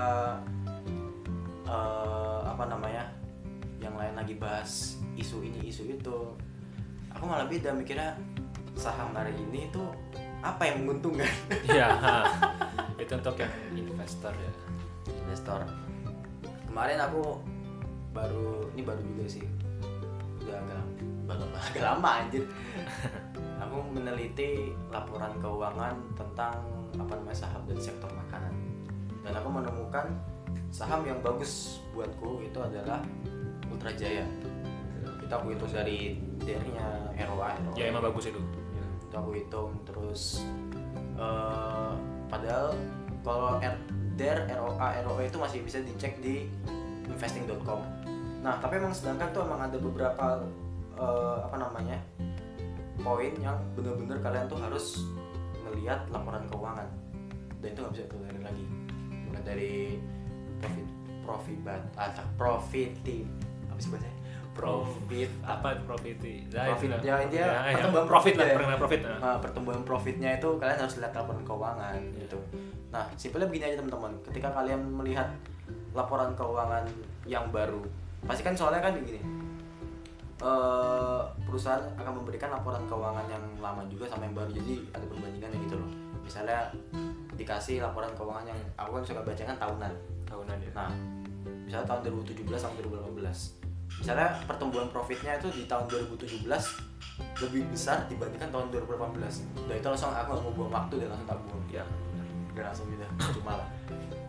uh, 1.65 2.20
apa 2.61 2.77
namanya 2.77 3.09
yang 3.81 3.97
lain 3.97 4.13
lagi 4.13 4.37
bahas 4.37 5.01
isu 5.17 5.41
ini 5.41 5.73
isu 5.73 5.97
itu. 5.97 6.17
Aku 7.09 7.25
malah 7.25 7.49
beda 7.49 7.73
mikirnya 7.73 8.13
saham 8.77 9.17
hari 9.17 9.33
ini 9.33 9.65
tuh 9.73 9.89
apa 10.45 10.69
yang 10.69 10.85
menguntungkan? 10.85 11.25
Ha. 11.73 12.21
itu 13.01 13.17
untuk 13.17 13.33
yang 13.41 13.49
investor 13.73 14.29
ya. 14.29 14.53
investor. 15.25 15.65
Kemarin 16.69 17.01
aku 17.01 17.41
baru 18.13 18.69
ini 18.77 18.85
baru 18.85 19.01
juga 19.09 19.25
sih. 19.25 19.41
Udah 20.45 20.61
agak 20.61 20.85
baru 21.25 21.43
agak 21.65 21.81
lama 21.81 22.09
anjir. 22.21 22.45
Aku 23.65 23.77
meneliti 23.89 24.69
laporan 24.93 25.33
keuangan 25.41 25.97
tentang 26.13 26.61
apa 26.93 27.13
namanya 27.17 27.41
saham 27.41 27.65
dari 27.65 27.81
sektor 27.81 28.09
makanan. 28.13 28.53
Dan 29.25 29.37
aku 29.37 29.49
menemukan 29.53 30.09
saham 30.71 31.03
yang 31.03 31.19
bagus 31.19 31.83
buatku 31.91 32.41
itu 32.47 32.59
adalah 32.63 33.03
Ultra 33.67 33.91
Jaya 33.93 34.23
itu 35.31 35.39
aku 35.39 35.55
hitung 35.55 35.71
dari 35.71 36.19
DR-nya 36.43 37.07
ROA, 37.23 37.55
ROA. 37.55 37.79
Ya 37.79 37.87
emang 37.87 38.03
bagus 38.03 38.27
itu. 38.27 38.41
itu 39.07 39.15
aku 39.15 39.31
hitung. 39.31 39.71
Terus 39.87 40.43
eh, 41.15 41.91
padahal 42.27 42.75
kalau 43.23 43.55
R, 43.63 43.75
DER, 44.19 44.43
ROA, 44.59 44.87
ROE 45.07 45.23
itu 45.31 45.39
masih 45.39 45.63
bisa 45.63 45.79
dicek 45.79 46.19
di 46.19 46.51
investing.com 47.07 47.79
nah 48.41 48.57
tapi 48.57 48.81
emang 48.81 48.89
sedangkan 48.89 49.29
tuh 49.29 49.45
emang 49.45 49.69
ada 49.69 49.77
beberapa 49.77 50.41
eh, 50.97 51.37
apa 51.45 51.61
namanya 51.61 52.01
poin 53.05 53.29
yang 53.37 53.55
bener-bener 53.77 54.17
kalian 54.19 54.49
tuh 54.51 54.59
harus 54.59 54.99
melihat 55.63 56.03
laporan 56.11 56.43
keuangan. 56.51 56.91
Dan 57.63 57.71
itu 57.71 57.79
nggak 57.79 57.93
bisa 57.95 58.03
ditolerir 58.03 58.43
lagi. 58.43 58.65
Mulai 59.31 59.43
dari 59.47 59.73
profit 60.61 60.87
profit 61.21 61.57
bat 61.61 61.83
atau 61.95 62.25
profiti 62.37 63.25
apa 63.67 63.79
sih 63.79 63.89
bahasanya 63.89 64.17
profit 64.51 65.29
apa 65.41 65.69
profit 65.87 66.17
nah, 66.51 66.65
Profit, 66.75 66.89
ya, 67.01 67.13
intinya 67.23 67.47
ya, 67.47 67.71
pertumbuhan 67.71 68.05
profit 68.05 68.33
lah 68.35 68.45
ya. 68.45 68.53
perkembangan 68.53 68.81
profit 68.83 68.99
nah. 69.01 69.17
Nah, 69.17 69.35
pertumbuhan 69.39 69.81
profitnya 69.81 70.29
itu 70.35 70.49
kalian 70.59 70.77
harus 70.77 70.95
lihat 70.99 71.13
laporan 71.15 71.41
keuangan 71.41 71.99
Iya. 72.11 72.19
gitu. 72.27 72.39
Nah, 72.91 73.03
simpelnya 73.15 73.47
begini 73.47 73.63
aja 73.71 73.79
teman-teman. 73.79 74.11
Ketika 74.27 74.51
kalian 74.51 74.81
melihat 74.91 75.31
laporan 75.95 76.35
keuangan 76.35 76.83
yang 77.23 77.47
baru, 77.47 77.79
pasti 78.27 78.43
kan 78.43 78.51
soalnya 78.51 78.83
kan 78.83 78.93
begini. 78.93 79.23
eh, 80.41 81.21
perusahaan 81.45 81.85
akan 81.95 82.13
memberikan 82.17 82.49
laporan 82.49 82.81
keuangan 82.89 83.29
yang 83.29 83.39
lama 83.61 83.85
juga 83.87 84.09
sama 84.09 84.25
yang 84.25 84.33
baru. 84.33 84.49
Jadi 84.51 84.89
ada 84.89 85.05
perbandingannya 85.05 85.57
gitu 85.63 85.77
loh. 85.77 85.85
Misalnya 86.25 86.65
dikasih 87.37 87.77
laporan 87.79 88.09
keuangan 88.17 88.49
yang 88.49 88.57
aku 88.73 88.99
kan 88.99 89.03
suka 89.05 89.21
baca 89.21 89.43
kan 89.45 89.53
tahunan. 89.55 89.93
Tahunan 90.31 90.57
ya 90.57 90.71
Nah, 90.71 90.91
misalnya 91.61 91.85
tahun 91.85 91.99
2017 92.23 92.47
sampai 92.55 92.81
2018. 92.81 93.59
Misalnya 93.91 94.27
pertumbuhan 94.47 94.87
profitnya 94.87 95.35
itu 95.35 95.51
di 95.51 95.67
tahun 95.67 95.85
2017 95.85 96.47
lebih 97.37 97.61
besar 97.69 98.07
dibandingkan 98.07 98.49
tahun 98.49 98.67
2018. 98.71 99.43
Dan 99.67 99.75
itu 99.75 99.87
langsung 99.87 100.09
aku 100.09 100.29
nggak 100.31 100.41
mau 100.41 100.53
buang 100.55 100.71
waktu 100.71 100.95
dan 100.97 101.07
langsung 101.11 101.27
tak 101.27 101.39
buang. 101.43 101.63
ya 101.69 101.83
Udah 102.51 102.63
langsung 102.65 102.87
gitu, 102.87 103.05
cuma 103.37 103.51
lah. 103.57 103.67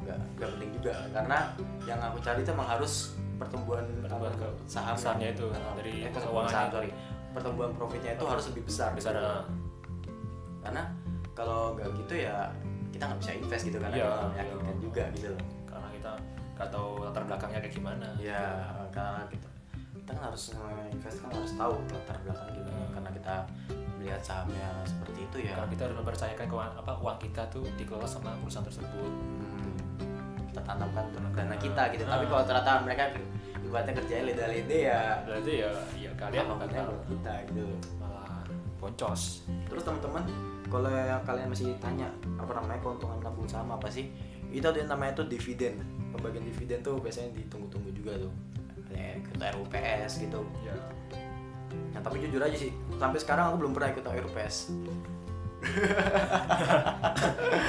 Gak, 0.02 0.18
gak 0.36 0.48
penting 0.52 0.70
juga 0.74 0.92
karena 1.10 1.38
yang 1.86 1.98
aku 2.00 2.18
cari 2.18 2.42
itu 2.42 2.50
emang 2.50 2.66
harus 2.66 3.14
pertumbuhan 3.34 3.86
Pertumbuhan 4.02 4.34
apa, 4.34 4.42
ke- 4.42 4.58
saham 4.66 4.94
besarnya 4.94 5.28
itu, 5.30 5.46
dari 5.74 5.94
eh, 6.02 6.10
pertumbuhan 6.10 6.46
keuangannya 6.46 6.50
saham, 6.52 6.74
sorry. 6.74 6.90
pertumbuhan 7.32 7.70
profitnya 7.72 8.10
itu 8.12 8.24
harus 8.26 8.44
lebih 8.50 8.62
besar 8.66 8.90
besar 8.92 9.14
gitu. 9.14 9.34
karena 10.60 10.82
kalau 11.32 11.74
nggak 11.74 11.86
gitu 11.98 12.14
ya 12.18 12.50
kita 12.90 13.02
nggak 13.08 13.20
bisa 13.22 13.32
invest 13.34 13.62
gitu 13.64 13.78
karena 13.78 13.94
Iya, 13.94 14.02
kita 14.02 14.10
nggak 14.12 14.30
meyakinkan 14.34 14.66
iya. 14.66 14.82
juga 14.82 15.02
gitu 15.14 15.26
loh 15.30 15.42
tahu 16.58 17.02
latar 17.02 17.22
belakangnya 17.24 17.60
kayak 17.60 17.74
gimana 17.74 18.08
ya 18.16 18.42
karena 18.90 19.24
kita 19.26 19.48
kita 19.92 20.10
kan 20.12 20.22
harus 20.28 20.44
invest 20.90 21.18
kan 21.20 21.30
harus 21.32 21.52
tahu 21.54 21.74
latar 21.90 22.16
belakang 22.22 22.48
gimana 22.52 22.70
Hmm. 22.72 22.92
karena 22.92 23.10
kita 23.12 23.34
melihat 23.96 24.20
sahamnya 24.20 24.68
seperti 24.82 25.18
itu 25.22 25.36
ya. 25.46 25.54
Karena 25.54 25.70
kita 25.70 25.82
harus 25.86 25.96
mempercayakan 26.02 26.46
keuangan 26.50 26.74
apa 26.74 26.92
uang 26.98 27.18
kita 27.22 27.42
tuh 27.48 27.62
dikelola 27.78 28.02
sama 28.02 28.34
perusahaan 28.42 28.66
tersebut. 28.66 29.12
Hmm, 29.14 29.72
kita 30.50 30.60
tanamkan 30.66 31.04
dana 31.14 31.54
Ah. 31.54 31.56
kita 31.56 31.82
gitu. 31.94 32.02
Tapi 32.02 32.24
Ah. 32.26 32.28
kalau 32.28 32.42
ternyata 32.42 32.72
mereka 32.82 33.04
ibaratnya 33.62 33.94
kerjanya 33.94 34.24
leda-lede 34.34 34.78
ya. 34.90 35.02
Berarti 35.22 35.52
ya 35.62 35.70
ya 35.94 36.10
kalian 36.18 36.44
bakal 36.50 36.82
buat 36.90 37.06
kita 37.06 37.32
gitu? 37.54 37.66
Malah 38.02 38.42
boncos. 38.82 39.46
Terus 39.70 39.82
teman-teman 39.86 40.24
kalau 40.66 40.90
yang 40.90 41.22
kalian 41.22 41.46
masih 41.46 41.70
tanya 41.78 42.10
apa 42.34 42.52
namanya 42.58 42.82
keuntungan 42.82 43.22
nabung 43.22 43.46
saham 43.46 43.70
apa 43.70 43.86
sih 43.86 44.10
itu 44.52 44.66
ada 44.68 44.78
yang 44.78 44.90
namanya 44.92 45.24
tuh 45.24 45.26
dividen. 45.26 45.80
Pembagian 46.12 46.44
dividen 46.44 46.84
tuh 46.84 47.00
biasanya 47.00 47.32
ditunggu-tunggu 47.32 47.90
juga 47.96 48.12
tuh. 48.20 48.32
Kayak 48.92 49.24
ikut 49.24 49.40
RUPS 49.40 50.12
gitu. 50.20 50.40
Ya. 50.62 50.76
Nah 51.96 52.00
tapi 52.04 52.20
jujur 52.20 52.44
aja 52.44 52.56
sih, 52.56 52.70
sampai 53.00 53.18
sekarang 53.18 53.52
aku 53.52 53.56
belum 53.64 53.72
pernah 53.72 53.88
ikut 53.96 54.04
RUPS. 54.04 54.56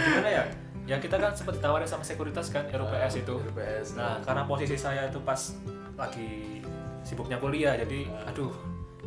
gimana 0.03 0.29
ya? 0.29 0.43
Ya 0.83 0.99
kita 0.99 1.15
kan 1.15 1.31
sempat 1.31 1.63
ditawarin 1.63 1.87
sama 1.87 2.03
sekuritas 2.03 2.51
kan 2.51 2.67
RUPS 2.67 3.23
itu. 3.23 3.35
RUPS. 3.39 3.95
nah 3.95 4.19
karena 4.19 4.43
posisi 4.43 4.75
saya 4.75 5.07
itu 5.07 5.23
pas 5.23 5.55
lagi 5.95 6.59
sibuknya 7.07 7.37
kuliah 7.39 7.75
jadi 7.79 8.07
aduh 8.27 8.51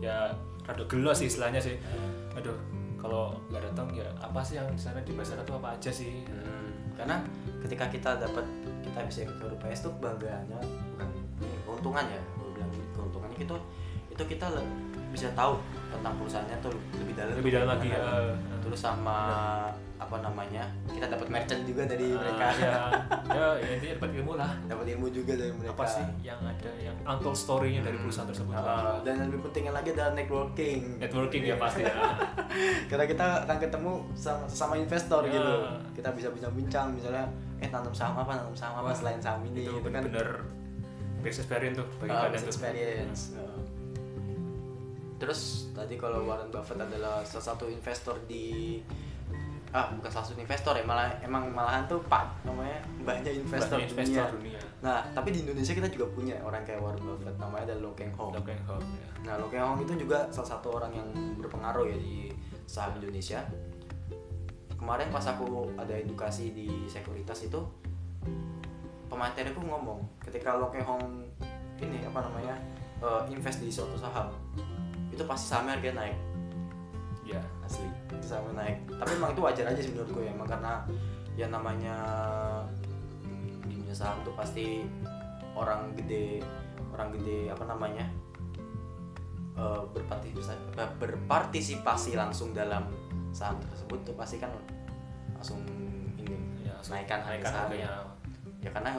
ya 0.00 0.32
rada 0.64 0.84
gelo 0.88 1.12
sih 1.12 1.28
istilahnya 1.28 1.60
sih. 1.60 1.76
Aduh 2.32 2.56
kalau 3.06 3.38
nggak 3.54 3.62
datang 3.70 3.86
ya 3.94 4.10
apa 4.18 4.42
sih 4.42 4.58
yang 4.58 4.66
di 4.74 4.82
sana 4.82 4.98
di 5.06 5.14
sana 5.22 5.46
tuh 5.46 5.62
apa 5.62 5.78
aja 5.78 5.94
sih? 5.94 6.26
Hmm, 6.26 6.90
karena 6.98 7.22
ketika 7.62 7.86
kita 7.86 8.10
dapat 8.18 8.42
kita 8.82 8.98
bisa 9.06 9.22
ikut 9.22 9.38
RUPS 9.38 9.86
tuh 9.86 9.94
kebanggaannya 9.94 10.58
bukan 10.90 11.08
ini 11.38 11.56
keuntungan 11.62 12.04
ya, 12.10 12.20
gue 12.34 12.50
bilang. 12.50 12.72
Keuntungannya 12.98 13.38
itu 13.38 13.56
itu 14.10 14.22
kita 14.26 14.46
bisa 15.16 15.32
tahu 15.32 15.56
tentang 15.88 16.12
perusahaannya 16.14 16.56
tuh 16.60 16.72
lebih 16.94 17.14
dalam 17.14 17.32
lebih 17.34 17.50
dalam 17.50 17.68
lagi 17.70 17.88
ya 17.88 18.00
terus 18.60 18.76
sama 18.78 19.18
apa 19.96 20.20
namanya 20.20 20.60
kita 20.86 21.08
dapat 21.08 21.24
merchant 21.26 21.64
juga 21.64 21.88
dari 21.88 22.12
Ah, 22.12 22.20
mereka. 22.20 22.46
ya 22.52 22.76
ya 23.26 23.46
ya 23.56 23.68
intinya 23.72 23.94
dapat 23.96 24.10
ilmu 24.14 24.32
lah. 24.34 24.52
Dapat 24.66 24.86
ilmu 24.92 25.06
juga 25.08 25.32
dari 25.32 25.48
mereka. 25.50 25.72
Apa 25.72 25.84
sih 25.88 26.04
yang 26.20 26.36
ada 26.38 26.70
yang 26.76 26.92
untold 27.02 27.32
story-nya 27.34 27.80
dari 27.80 27.96
perusahaan 27.96 28.28
tersebut? 28.28 28.52
Ah, 28.52 29.00
dan 29.00 29.16
yang 29.16 29.32
lebih 29.32 29.48
pentingnya 29.48 29.72
lagi 29.72 29.96
adalah 29.96 30.12
networking. 30.12 31.00
Networking 31.00 31.42
ya 31.46 31.56
pasti 31.56 31.80
ya. 31.80 31.96
Karena 32.92 33.04
kita 33.06 33.26
akan 33.42 33.56
ketemu 33.56 33.92
sama, 34.12 34.44
sama 34.46 34.74
investor 34.76 35.24
Ya. 35.24 35.32
gitu. 35.32 35.52
Kita 35.94 36.08
bisa 36.12 36.28
bisa 36.28 36.48
bincang 36.50 36.92
misalnya 36.92 37.24
eh 37.56 37.70
tanam 37.72 37.88
saham 37.90 38.20
apa 38.20 38.36
tanam 38.36 38.52
saham 38.52 38.74
apa 38.76 38.92
selain 38.92 39.16
saham 39.16 39.40
ini 39.46 39.64
itu 39.64 39.80
itu 39.80 39.88
kan. 39.88 40.04
best 41.18 41.40
experience 41.40 41.74
tuh 41.74 41.88
bagi 41.96 42.12
Ah, 42.12 42.28
kalian 42.28 42.36
tuh. 42.38 42.46
experience 42.46 43.20
Ah. 43.32 43.55
Terus 45.16 45.72
tadi 45.72 45.96
kalau 45.96 46.28
Warren 46.28 46.52
Buffett 46.52 46.76
adalah 46.76 47.24
salah 47.24 47.56
satu 47.56 47.72
investor 47.72 48.20
di 48.28 48.78
ah 49.74 49.92
bukan 49.92 50.08
salah 50.08 50.24
satu 50.24 50.40
investor 50.40 50.72
ya 50.78 50.84
malah 50.86 51.10
emang 51.20 51.50
malahan 51.50 51.84
tuh 51.84 52.00
pak 52.06 52.24
namanya 52.46 52.80
banyak 53.02 53.44
investor, 53.44 53.76
Banyak 53.76 53.92
investor 53.92 54.26
dunia. 54.38 54.56
dunia 54.56 54.60
nah 54.80 55.02
tapi 55.12 55.34
di 55.34 55.42
Indonesia 55.42 55.74
kita 55.74 55.88
juga 55.90 56.06
punya 56.16 56.36
orang 56.40 56.62
kayak 56.62 56.80
Warren 56.80 57.02
Buffett 57.02 57.36
namanya 57.36 57.72
ada 57.72 57.76
Lo 57.82 57.92
Keng 57.92 58.14
Hong 58.14 58.32
Lo 58.32 58.40
Keng 58.40 58.62
Hong 58.64 58.80
ya. 58.80 59.08
Nah, 59.26 59.34
Lo 59.42 59.50
Keng 59.50 59.64
Hong 59.64 59.80
itu 59.82 59.92
juga 59.98 60.30
salah 60.30 60.56
satu 60.56 60.78
orang 60.78 60.94
yang 60.94 61.08
berpengaruh 61.42 61.90
ya 61.90 61.98
di 61.98 62.30
saham 62.62 62.94
Indonesia. 63.02 63.42
Kemarin 64.78 65.10
pas 65.10 65.26
aku 65.26 65.74
ada 65.74 65.98
edukasi 65.98 66.54
di 66.54 66.86
sekuritas 66.86 67.42
itu 67.42 67.58
pemateri 69.10 69.50
aku 69.50 69.66
ngomong 69.66 69.98
ketika 70.22 70.54
Lo 70.54 70.70
Keng 70.70 70.86
Hong 70.86 71.26
ini 71.82 72.06
apa 72.06 72.22
namanya 72.22 72.54
eh, 73.02 73.22
invest 73.34 73.60
di 73.60 73.68
suatu 73.68 73.98
saham 73.98 74.30
itu 75.16 75.24
pasti 75.24 75.46
sahamnya 75.48 75.80
harganya 75.80 76.04
naik. 76.04 76.18
Ya 77.24 77.42
asli. 77.64 77.88
Itu 78.12 78.24
sahamnya 78.28 78.54
naik. 78.60 78.76
Tapi 79.00 79.10
emang 79.16 79.32
itu 79.32 79.40
wajar 79.40 79.64
aja 79.72 79.80
sih 79.80 79.90
menurutku 79.96 80.20
ya. 80.20 80.30
Emang 80.36 80.44
karena 80.44 80.84
yang 81.40 81.50
namanya 81.52 81.96
di 83.24 83.72
dunia 83.80 83.96
saham 83.96 84.20
tuh 84.24 84.36
pasti 84.36 84.84
orang 85.56 85.96
gede 85.96 86.44
orang 86.92 87.12
gede 87.16 87.52
apa 87.52 87.64
namanya 87.68 88.06
eh, 89.56 89.82
berpartisipasi 89.92 90.56
berpartisipasi 91.00 92.10
langsung 92.16 92.56
dalam 92.56 92.88
saham 93.36 93.60
tersebut 93.72 94.00
tuh 94.04 94.16
pasti 94.16 94.40
kan 94.40 94.52
langsung 95.36 95.60
ini 96.16 96.64
ya 96.64 96.76
naikkan 96.88 97.20
harga 97.20 97.52
sahamnya. 97.52 97.88
harganya. 97.88 98.14
Ya 98.64 98.70
karena 98.72 98.90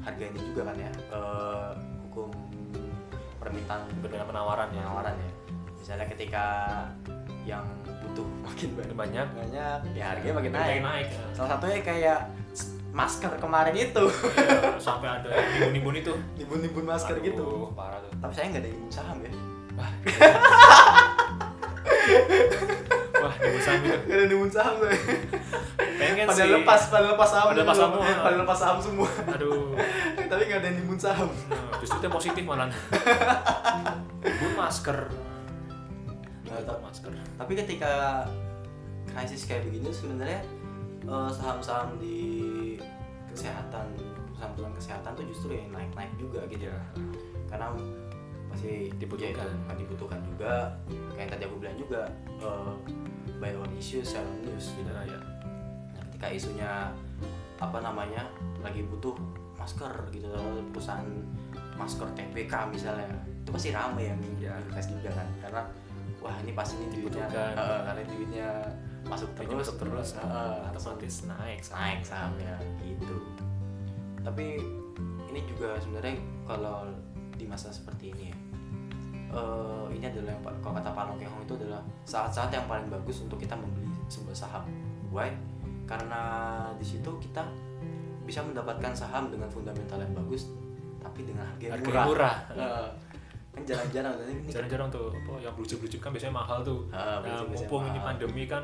harga 0.00 0.24
ini 0.30 0.38
juga 0.50 0.62
kan 0.70 0.76
ya 0.78 0.90
eh, 1.10 1.70
hukum 2.06 2.30
permintaan 3.42 3.82
berbeda 3.98 4.28
penawaran 4.30 4.68
ya. 4.70 4.84
penawaran 4.86 5.14
ya 5.18 5.30
misalnya 5.80 6.06
ketika 6.06 6.44
yang 7.42 7.64
butuh 8.04 8.26
makin 8.44 8.68
banyak 8.76 8.94
banyak. 8.94 9.26
banyak 9.32 9.78
ya 9.96 10.04
harganya 10.12 10.34
makin 10.36 10.52
naik. 10.52 10.80
naik 10.84 11.06
ya. 11.08 11.24
salah 11.32 11.48
satunya 11.56 11.80
kayak 11.80 12.20
masker 12.90 13.32
kemarin 13.38 13.70
itu. 13.72 14.04
Iya, 14.34 14.74
sampai 14.76 15.08
ada 15.08 15.30
yang 15.30 15.46
nimbun-nimbun 15.72 15.94
itu. 15.96 16.12
Nimbun-nimbun 16.36 16.84
masker 16.84 17.16
Aduh, 17.16 17.24
gitu. 17.24 17.46
parah 17.72 18.02
tuh. 18.02 18.10
Tapi 18.18 18.32
saya 18.34 18.46
nggak 18.50 18.62
ada 18.62 18.70
nimbun 18.70 18.90
saham 18.90 19.16
ya 19.18 19.30
wah. 19.78 19.90
Nimbun 23.40 23.62
saham 23.62 23.80
itu. 23.80 23.94
Nggak 23.94 24.16
ada 24.18 24.26
nimbun 24.26 24.50
saham 24.50 24.74
gue 24.78 24.92
pengen 26.00 26.24
pada 26.24 26.40
sih 26.40 26.48
lepas 26.48 26.80
pada 26.88 27.06
lepas 27.12 27.28
saham 27.28 27.46
Pada 27.52 27.60
lepas 27.60 27.76
dulu. 27.76 27.84
semua. 27.92 28.24
pada 28.24 28.36
lepas 28.40 28.58
saham 28.58 28.78
semua. 28.80 29.08
Aduh. 29.36 29.76
Tapi 30.26 30.42
nggak 30.48 30.60
ada 30.60 30.70
nimbun 30.72 30.98
saham. 30.98 31.28
Nah, 31.46 31.78
justru 31.78 31.96
itu 31.96 32.04
yang 32.04 32.14
positif 32.14 32.42
malah. 32.42 32.66
Nimbun 34.24 34.52
masker 34.56 34.98
Nah, 36.50 36.60
tapi- 36.60 36.82
masker. 36.82 37.10
Tapi 37.36 37.52
ketika 37.56 37.92
krisis 39.06 39.42
kayak 39.44 39.66
begini 39.66 39.90
sebenarnya 39.90 40.40
eh, 41.00 41.30
saham-saham 41.32 41.96
di 41.96 42.18
kesehatan 43.30 43.86
perusahaan-perusahaan 44.28 44.76
kesehatan 44.76 45.10
tuh 45.14 45.26
justru 45.26 45.50
yang 45.54 45.70
naik-naik 45.70 46.12
juga 46.16 46.44
gitu 46.46 46.66
ya. 46.66 46.78
Karena 47.46 47.72
masih 48.50 48.90
Dibutuhkan. 48.98 49.46
ya 49.46 49.66
kan 49.66 49.76
dibutuhkan 49.76 50.20
juga. 50.26 50.52
Kayak 51.14 51.18
yang 51.18 51.30
tadi 51.30 51.42
aku 51.46 51.56
bilang 51.56 51.76
juga 51.78 52.00
uh, 52.42 52.74
buy 53.38 53.54
on 53.54 53.70
issue 53.74 54.02
sell 54.02 54.22
on 54.22 54.38
news 54.42 54.74
gitu. 54.74 54.90
Ya. 54.90 55.18
Nah, 55.88 56.02
ketika 56.10 56.26
isunya 56.28 56.70
apa 57.60 57.78
namanya 57.78 58.24
lagi 58.60 58.82
butuh 58.82 59.14
masker 59.54 59.92
gitu 60.10 60.26
perusahaan 60.72 61.04
masker 61.76 62.08
TPK 62.12 62.52
misalnya 62.72 63.08
itu 63.22 63.50
pasti 63.50 63.68
ramai 63.70 64.08
yang 64.08 64.20
Ya. 64.36 64.56
invest 64.58 64.88
juga 64.90 65.10
kan. 65.14 65.28
Karena 65.40 65.62
wah 66.30 66.38
ini 66.46 66.52
pasti 66.54 66.78
ini 66.78 66.86
duitnya. 66.94 67.26
Dibutuhkan. 67.26 67.52
uh, 67.58 67.80
karena 67.90 68.02
duitnya 68.06 68.48
masuk 69.10 69.30
terus 69.34 69.66
masuk 69.66 69.76
terus 69.82 70.08
uh, 70.22 70.70
otomatis 70.70 71.14
naik 71.26 71.60
naik 71.74 72.00
sahamnya 72.06 72.54
gitu. 72.86 73.18
Tapi 74.22 74.62
ini 75.34 75.40
juga 75.50 75.74
sebenarnya 75.82 76.14
kalau 76.46 76.86
di 77.34 77.44
masa 77.50 77.72
seperti 77.72 78.12
ini 78.14 78.24
ya 78.30 78.36
eh, 79.32 79.86
ini 79.96 80.04
adalah 80.04 80.34
yang 80.34 80.42
kalau 80.60 80.74
kata 80.76 80.90
Pak 80.92 81.04
Long 81.06 81.18
Keng 81.22 81.30
Hong 81.30 81.42
itu 81.46 81.54
adalah 81.56 81.80
saat-saat 82.04 82.50
yang 82.50 82.66
paling 82.66 82.90
bagus 82.90 83.22
untuk 83.22 83.38
kita 83.38 83.54
membeli 83.54 83.88
sebuah 84.10 84.36
saham. 84.36 84.66
Why? 85.08 85.30
Karena 85.86 86.20
di 86.76 86.84
situ 86.84 87.10
kita 87.22 87.46
bisa 88.26 88.42
mendapatkan 88.44 88.92
saham 88.94 89.30
dengan 89.30 89.48
fundamental 89.48 89.98
yang 90.02 90.14
bagus 90.14 90.50
tapi 91.00 91.24
dengan 91.24 91.48
harga 91.48 91.64
yang 91.64 91.74
harga 91.78 91.88
murah, 91.88 92.06
murah. 92.06 92.36
Eh, 92.52 92.88
kan 93.50 93.62
jarang-jarang 93.66 94.14
dan 94.14 94.26
ini 94.30 94.46
jarang-jarang 94.46 94.88
tuh 94.88 95.10
apa 95.10 95.32
yang 95.42 95.54
blujuk-blujuk 95.58 95.98
kan 95.98 96.10
biasanya 96.14 96.34
mahal 96.34 96.62
tuh. 96.62 96.86
Ah, 96.94 97.18
nah, 97.18 97.42
mumpung 97.44 97.82
ini 97.90 97.98
pandemi 97.98 98.44
kan 98.46 98.62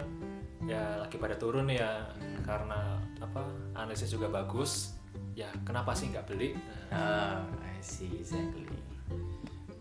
ya 0.67 0.99
lagi 0.99 1.19
pada 1.19 1.35
turun 1.39 1.67
ya 1.71 2.07
karena 2.43 2.99
apa 3.19 3.43
analisis 3.75 4.11
juga 4.11 4.27
bagus 4.31 4.95
ya 5.35 5.47
kenapa 5.67 5.91
sih 5.93 6.11
nggak 6.15 6.27
beli? 6.27 6.55
Ah, 6.89 7.43
Nah, 7.43 7.67
I 7.67 7.83
see 7.83 8.23
exactly. 8.23 8.67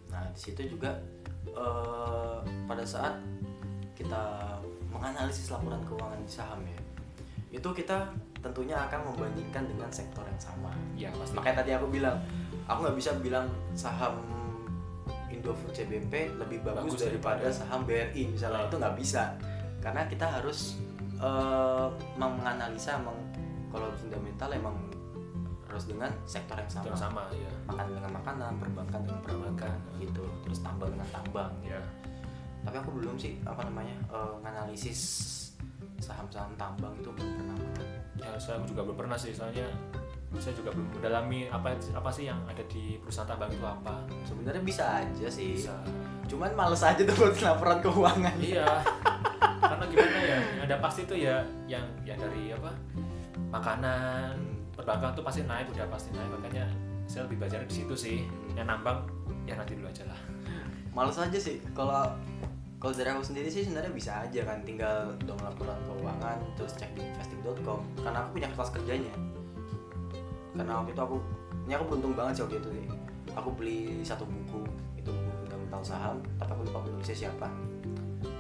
Nah, 0.10 0.26
di 0.34 0.39
situ 0.39 0.62
juga 0.68 0.97
eh, 1.45 2.38
pada 2.66 2.84
saat 2.84 3.22
kita 3.95 4.58
menganalisis 4.91 5.51
laporan 5.51 5.80
keuangan 5.88 6.20
di 6.20 6.32
saham 6.32 6.60
ya, 6.66 6.80
itu 7.51 7.70
kita 7.72 8.12
tentunya 8.39 8.76
akan 8.78 9.12
membandingkan 9.14 9.64
dengan 9.66 9.89
sektor 9.91 10.24
yang 10.28 10.41
sama. 10.41 10.72
ya 10.95 11.10
pasti. 11.16 11.34
Makanya 11.36 11.64
tadi 11.64 11.72
aku 11.76 11.88
bilang, 11.89 12.18
aku 12.68 12.86
nggak 12.86 12.97
bisa 12.99 13.12
bilang 13.20 13.47
saham 13.74 14.20
Indofood 15.46 15.78
CBMP 15.78 16.34
lebih 16.34 16.66
bagus, 16.66 16.89
Bagus 16.89 17.06
daripada 17.06 17.38
daripada- 17.38 17.54
saham 17.54 17.86
BRI 17.86 18.22
misalnya 18.28 18.66
itu 18.66 18.76
nggak 18.82 18.96
bisa, 18.98 19.24
karena 19.78 20.02
kita 20.10 20.26
harus 20.26 20.82
eh, 21.16 21.88
menganalisa 22.18 22.98
emang 22.98 23.14
kalau 23.70 23.88
fundamental 23.96 24.50
emang 24.52 24.76
harus 25.66 25.86
dengan 25.86 26.12
sektor 26.26 26.58
yang 26.58 26.68
sama. 26.68 26.91
Sama 26.91 27.22
ya 27.32 27.48
makan 27.64 27.86
dengan 27.88 28.12
makanan, 28.12 28.52
perbankan 28.58 29.00
dengan 29.00 29.22
perbankan 29.22 29.72
gitu, 29.96 30.26
terus 30.41 30.60
tambang 30.60 30.89
dengan 30.89 31.08
tambang. 31.08 31.54
ya 31.62 31.80
Tapi 32.66 32.76
aku 32.76 32.89
belum 32.91 33.16
sih 33.16 33.38
apa 33.46 33.64
namanya 33.64 33.96
eh, 34.10 34.34
nganalisis 34.41 35.00
saham-saham 36.02 36.52
tambang 36.58 36.91
itu 36.98 37.08
belum 37.08 37.32
pernah. 37.32 37.58
ya 38.18 38.34
saya 38.36 38.58
juga 38.66 38.82
belum 38.82 38.98
pernah 38.98 39.16
sih 39.16 39.32
soalnya 39.32 39.70
saya 40.41 40.53
juga 40.57 40.69
belum 40.73 40.88
mendalami 40.99 41.47
apa 41.47 41.75
apa 41.75 42.09
sih 42.11 42.27
yang 42.27 42.39
ada 42.47 42.63
di 42.67 42.99
perusahaan 42.99 43.27
tambang 43.27 43.51
itu 43.51 43.65
apa. 43.65 43.95
Sebenarnya 44.27 44.63
bisa 44.63 44.83
aja 45.03 45.27
sih, 45.27 45.59
bisa. 45.59 45.75
Cuman 46.27 46.51
males 46.53 46.81
aja 46.81 47.01
tuh 47.01 47.15
buat 47.15 47.36
laporan 47.39 47.79
keuangan. 47.83 48.36
iya. 48.41 48.67
Karena 49.61 49.86
gimana 49.89 50.19
ya 50.21 50.38
yang 50.38 50.63
ada 50.67 50.75
pasti 50.81 51.01
tuh 51.07 51.17
ya 51.17 51.41
yang 51.65 51.86
yang 52.05 52.17
dari 52.19 52.53
apa 52.53 52.71
makanan 53.49 54.38
perbankan 54.75 55.15
tuh 55.15 55.23
pasti 55.25 55.41
naik 55.45 55.71
udah 55.71 55.88
pasti 55.89 56.09
naik. 56.13 56.29
Makanya 56.41 56.65
saya 57.05 57.29
lebih 57.29 57.45
belajar 57.45 57.61
di 57.65 57.73
situ 57.73 57.95
sih. 57.95 58.17
Yang 58.53 58.67
nambang 58.71 59.05
ya 59.45 59.55
nanti 59.57 59.77
dulu 59.77 59.88
aja 59.89 60.05
lah. 60.09 60.19
Males 60.91 61.17
aja 61.17 61.38
sih. 61.38 61.61
Kalau 61.71 62.13
kalau 62.75 62.93
dari 62.93 63.09
aku 63.09 63.25
sendiri 63.25 63.49
sih 63.49 63.65
sebenarnya 63.65 63.91
bisa 63.93 64.11
aja 64.25 64.41
kan. 64.45 64.61
Tinggal 64.65 65.17
dong 65.23 65.39
laporan 65.39 65.79
keuangan 65.89 66.38
terus 66.59 66.75
cek 66.75 66.91
di 66.93 67.01
investing.com 67.01 67.81
karena 68.03 68.25
aku 68.25 68.29
punya 68.38 68.49
kelas 68.53 68.69
kerjanya 68.75 69.15
karena 70.56 70.82
waktu 70.82 70.91
itu 70.95 71.01
aku 71.03 71.18
ini 71.68 71.74
aku 71.76 71.86
beruntung 71.91 72.14
banget 72.16 72.34
sih 72.39 72.43
waktu 72.47 72.58
itu 72.64 72.70
aku 73.36 73.49
beli 73.53 73.78
satu 74.01 74.24
buku 74.24 74.64
itu 74.95 75.10
buku 75.12 75.32
fundamental 75.43 75.82
saham 75.84 76.16
tapi 76.39 76.49
aku 76.56 76.62
lupa 76.66 76.80
penulisnya 76.88 77.28
siapa 77.28 77.47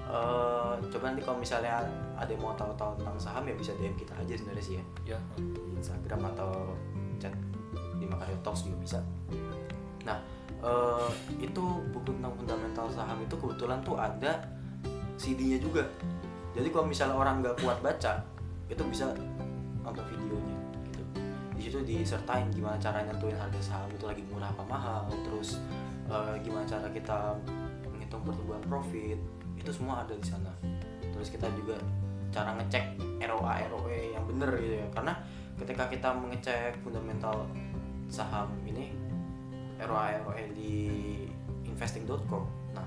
Eh, 0.05 0.73
coba 0.93 1.11
nanti 1.11 1.21
kalau 1.25 1.41
misalnya 1.41 1.81
ada 2.13 2.29
yang 2.29 2.39
mau 2.39 2.53
tahu-tahu 2.53 2.93
tentang 3.01 3.17
saham 3.17 3.43
ya 3.49 3.57
bisa 3.57 3.73
DM 3.75 3.97
kita 3.99 4.13
aja 4.15 4.33
sebenarnya 4.37 4.63
sih 4.63 4.75
ya 4.77 4.83
ya 5.17 5.19
di 5.35 5.75
Instagram 5.81 6.29
atau 6.31 6.77
chat 7.19 7.33
di 7.99 8.05
Makario 8.07 8.37
Talks 8.45 8.69
juga 8.69 8.77
bisa. 8.79 8.99
Nah, 10.07 10.21
eh, 10.61 11.09
itu 11.41 11.63
buku 11.89 12.15
tentang 12.15 12.31
fundamental 12.37 12.85
saham 12.87 13.17
itu 13.25 13.35
kebetulan 13.35 13.81
tuh 13.83 13.97
ada 13.99 14.45
CD-nya 15.17 15.57
juga. 15.57 15.83
Jadi 16.53 16.69
kalau 16.69 16.85
misalnya 16.87 17.17
orang 17.17 17.43
nggak 17.43 17.65
kuat 17.65 17.81
baca, 17.81 18.23
itu 18.69 18.83
bisa. 18.87 19.09
Di 21.83 21.99
situ 21.99 22.07
disertain 22.07 22.47
gimana 22.53 22.79
cara 22.79 23.03
nentuin 23.03 23.35
harga 23.35 23.59
saham 23.59 23.91
itu 23.91 24.07
lagi 24.07 24.23
murah 24.31 24.47
apa 24.47 24.63
mahal, 24.63 25.03
terus 25.27 25.59
eh, 26.07 26.35
gimana 26.39 26.63
cara 26.63 26.87
kita 26.87 27.35
menghitung 27.91 28.23
pertumbuhan 28.23 28.63
profit, 28.63 29.19
itu 29.59 29.71
semua 29.73 30.07
ada 30.07 30.15
di 30.15 30.23
sana. 30.23 30.51
Terus 31.11 31.27
kita 31.27 31.51
juga 31.55 31.75
cara 32.31 32.55
ngecek 32.59 32.99
ROA 33.27 33.55
ROE 33.71 33.99
yang 34.11 34.23
bener 34.27 34.51
gitu 34.59 34.75
ya 34.83 34.87
karena 34.91 35.15
ketika 35.55 35.87
kita 35.87 36.11
mengecek 36.11 36.75
fundamental 36.83 37.47
saham 38.11 38.51
ini 38.67 38.91
ROA 39.79 40.19
ROE 40.19 40.43
di 40.51 40.75
investing.com 41.63 42.43
nah 42.75 42.83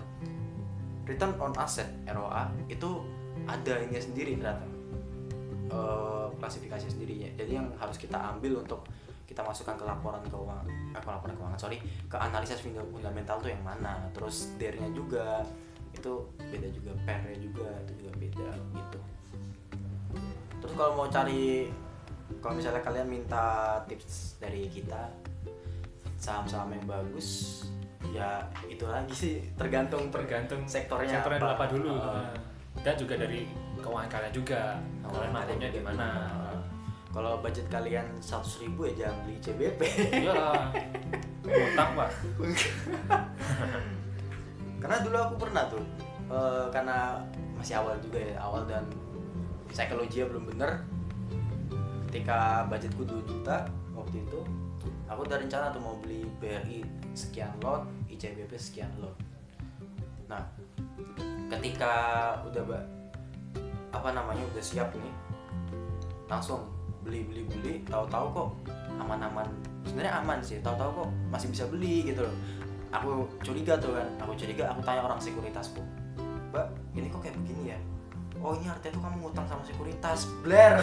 return 1.08 1.32
on 1.40 1.56
asset 1.56 1.88
ROA 2.04 2.52
itu 2.68 3.00
ada 3.48 3.80
ini 3.80 3.96
sendiri 3.96 4.36
ternyata 4.36 4.68
Eh, 5.68 6.17
klasifikasi 6.38 6.86
sendirinya. 6.88 7.30
Jadi 7.36 7.52
yang 7.58 7.68
harus 7.76 7.98
kita 7.98 8.16
ambil 8.16 8.62
untuk 8.62 8.86
kita 9.28 9.44
masukkan 9.44 9.76
ke 9.76 9.84
laporan 9.84 10.24
keuangan 10.24 10.64
eh, 10.96 11.02
ke 11.04 11.08
laporan 11.12 11.36
keuangan 11.36 11.60
sorry 11.60 11.76
ke 12.08 12.16
analisis 12.16 12.64
funda- 12.64 12.88
fundamental 12.88 13.36
tuh 13.36 13.52
yang 13.52 13.60
mana 13.60 14.08
terus 14.16 14.56
dernya 14.56 14.88
juga 14.96 15.44
itu 15.92 16.24
beda 16.40 16.68
juga 16.72 16.96
pairnya 17.04 17.36
juga 17.36 17.68
itu 17.84 17.92
juga 18.00 18.12
beda 18.16 18.48
gitu. 18.56 19.00
Terus 20.58 20.74
kalau 20.74 20.92
mau 20.96 21.06
cari 21.12 21.68
kalau 22.40 22.54
misalnya 22.56 22.80
kalian 22.80 23.08
minta 23.08 23.76
tips 23.84 24.40
dari 24.40 24.64
kita 24.72 25.12
saham-saham 26.16 26.72
yang 26.72 26.84
bagus 26.88 27.60
ya 28.08 28.40
itu 28.64 28.88
lagi 28.88 29.12
sih 29.12 29.34
tergantung 29.60 30.08
tergantung 30.08 30.64
sektornya 30.64 31.20
sektornya 31.20 31.40
apa. 31.44 31.52
apa, 31.52 31.64
dulu. 31.68 31.92
Uh, 31.92 32.32
dan 32.80 32.94
juga 32.96 33.20
dari 33.20 33.44
keuangan 33.80 34.10
kalian 34.10 34.34
juga. 34.34 34.76
Kalian 35.06 35.32
mampunya 35.32 35.68
di 35.72 35.80
mana 35.80 36.08
Uh, 36.48 36.60
kalau 37.08 37.40
budget 37.40 37.64
kalian 37.72 38.04
100.000 38.20 38.68
ribu 38.68 38.84
ya 38.84 38.92
jangan 39.04 39.16
beli 39.24 39.36
CBP 39.40 39.80
iyalah 40.12 40.68
utang 41.48 41.90
pak. 41.96 42.10
Karena 44.82 44.96
dulu 45.02 45.16
aku 45.16 45.34
pernah 45.40 45.64
tuh 45.66 45.82
eh, 46.30 46.66
karena 46.70 47.18
masih 47.58 47.82
awal 47.82 47.98
juga 47.98 48.22
ya 48.22 48.36
awal 48.38 48.62
dan 48.68 48.84
psikologi 49.72 50.22
belum 50.22 50.44
bener. 50.54 50.84
Ketika 52.08 52.68
budgetku 52.68 53.02
2 53.04 53.26
juta 53.26 53.66
waktu 53.96 54.22
itu 54.22 54.40
aku 55.10 55.20
udah 55.24 55.40
rencana 55.40 55.72
tuh 55.72 55.82
mau 55.82 55.96
beli 55.98 56.28
BRI 56.38 56.84
sekian 57.16 57.50
lot 57.64 57.88
ICBP 58.06 58.52
sekian 58.54 58.92
lot. 59.00 59.16
Nah 60.28 60.44
ketika 61.48 61.92
udah 62.44 62.62
apa 63.94 64.08
namanya 64.12 64.44
udah 64.54 64.62
siap 64.62 64.92
nih. 64.94 65.14
Langsung 66.28 66.68
beli 67.04 67.24
beli 67.24 67.42
beli. 67.48 67.74
Tahu-tahu 67.88 68.26
kok 68.34 68.48
aman-aman. 69.00 69.48
Sebenarnya 69.88 70.20
aman 70.20 70.38
sih. 70.44 70.60
Tahu-tahu 70.60 71.04
kok 71.04 71.08
masih 71.32 71.48
bisa 71.52 71.64
beli 71.68 72.04
gitu 72.08 72.24
loh. 72.24 72.34
Aku 72.92 73.28
curiga 73.44 73.76
tuh 73.80 73.96
kan. 73.96 74.08
Aku 74.24 74.32
curiga 74.36 74.68
aku 74.72 74.80
tanya 74.84 75.04
orang 75.04 75.20
sekuritasku. 75.20 75.80
Mbak 76.52 76.66
ini 76.96 77.06
kok 77.12 77.20
kayak 77.24 77.36
begini 77.40 77.76
ya? 77.76 77.78
Oh 78.38 78.54
ini 78.54 78.70
artinya 78.70 78.94
tuh 78.94 79.02
kamu 79.02 79.16
ngutang 79.26 79.46
sama 79.50 79.62
sekuritas. 79.66 80.30
Blair 80.46 80.78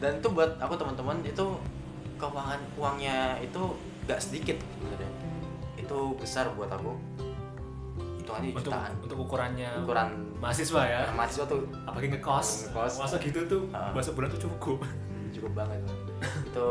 dan 0.00 0.16
itu 0.16 0.28
buat 0.32 0.56
aku 0.56 0.80
teman-teman 0.80 1.20
itu 1.28 1.44
keuangan 2.16 2.56
uangnya 2.80 3.36
itu 3.44 3.76
gak 4.08 4.16
sedikit 4.16 4.56
sebenarnya. 4.56 5.12
Itu 5.76 6.16
besar 6.16 6.48
buat 6.56 6.72
aku 6.72 6.96
hitungannya 8.30 8.50
untuk 8.54 8.72
jutaan. 8.72 8.92
untuk 9.02 9.18
ukurannya 9.18 9.70
ukuran 9.82 10.08
mahasiswa 10.38 10.82
ya. 10.86 11.00
mahasiswa 11.12 11.44
tuh. 11.44 11.60
Apalagi 11.84 12.08
ngekos. 12.14 12.48
Ngekos. 12.70 12.92
masa 12.96 13.16
gitu 13.18 13.40
tuh 13.44 13.62
Ah. 13.74 13.90
masa 13.90 14.10
bulan 14.14 14.28
tuh 14.30 14.40
cukup. 14.46 14.78
Cukup 15.30 15.52
banget. 15.54 15.78
Bang. 15.82 15.98
itu 16.50 16.68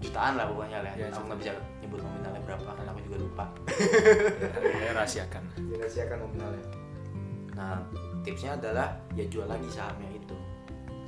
jutaan 0.00 0.32
lah 0.36 0.44
pokoknya 0.46 0.78
lah. 0.84 0.92
Ya, 0.94 1.08
aku 1.08 1.24
nggak 1.26 1.38
bisa 1.40 1.50
nyebut 1.80 2.00
nominalnya 2.00 2.40
berapa 2.44 2.68
karena 2.68 2.90
aku 2.92 3.00
juga 3.04 3.16
lupa. 3.18 3.44
Ya 4.64 4.90
rahasiakan. 4.92 5.42
Dirahasiakan 5.56 6.16
nominalnya. 6.20 6.64
Nah 7.54 7.80
tipsnya 8.22 8.54
adalah 8.54 8.94
ya 9.12 9.24
jual 9.26 9.46
lagi 9.46 9.66
sahamnya 9.68 10.10
itu. 10.14 10.36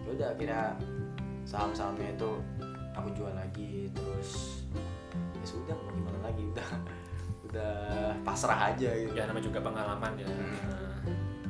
Ya 0.06 0.10
udah 0.16 0.28
akhirnya 0.34 0.62
saham-sahamnya 1.44 2.14
itu 2.14 2.30
aku 2.92 3.08
jual 3.14 3.32
lagi 3.32 3.88
terus 3.94 4.62
ya 5.36 5.44
sudah 5.46 5.74
mau 5.78 5.92
gimana 5.94 6.18
lagi? 6.26 6.42
Udah 6.50 6.68
udah 7.51 7.74
pasrah 8.22 8.70
aja 8.70 8.90
gitu. 8.94 9.12
Ya 9.12 9.26
namanya 9.26 9.46
juga 9.46 9.61
pengalaman 9.61 10.12
ya. 10.16 10.26
Hmm. 10.26 10.55
Nah, 10.70 10.98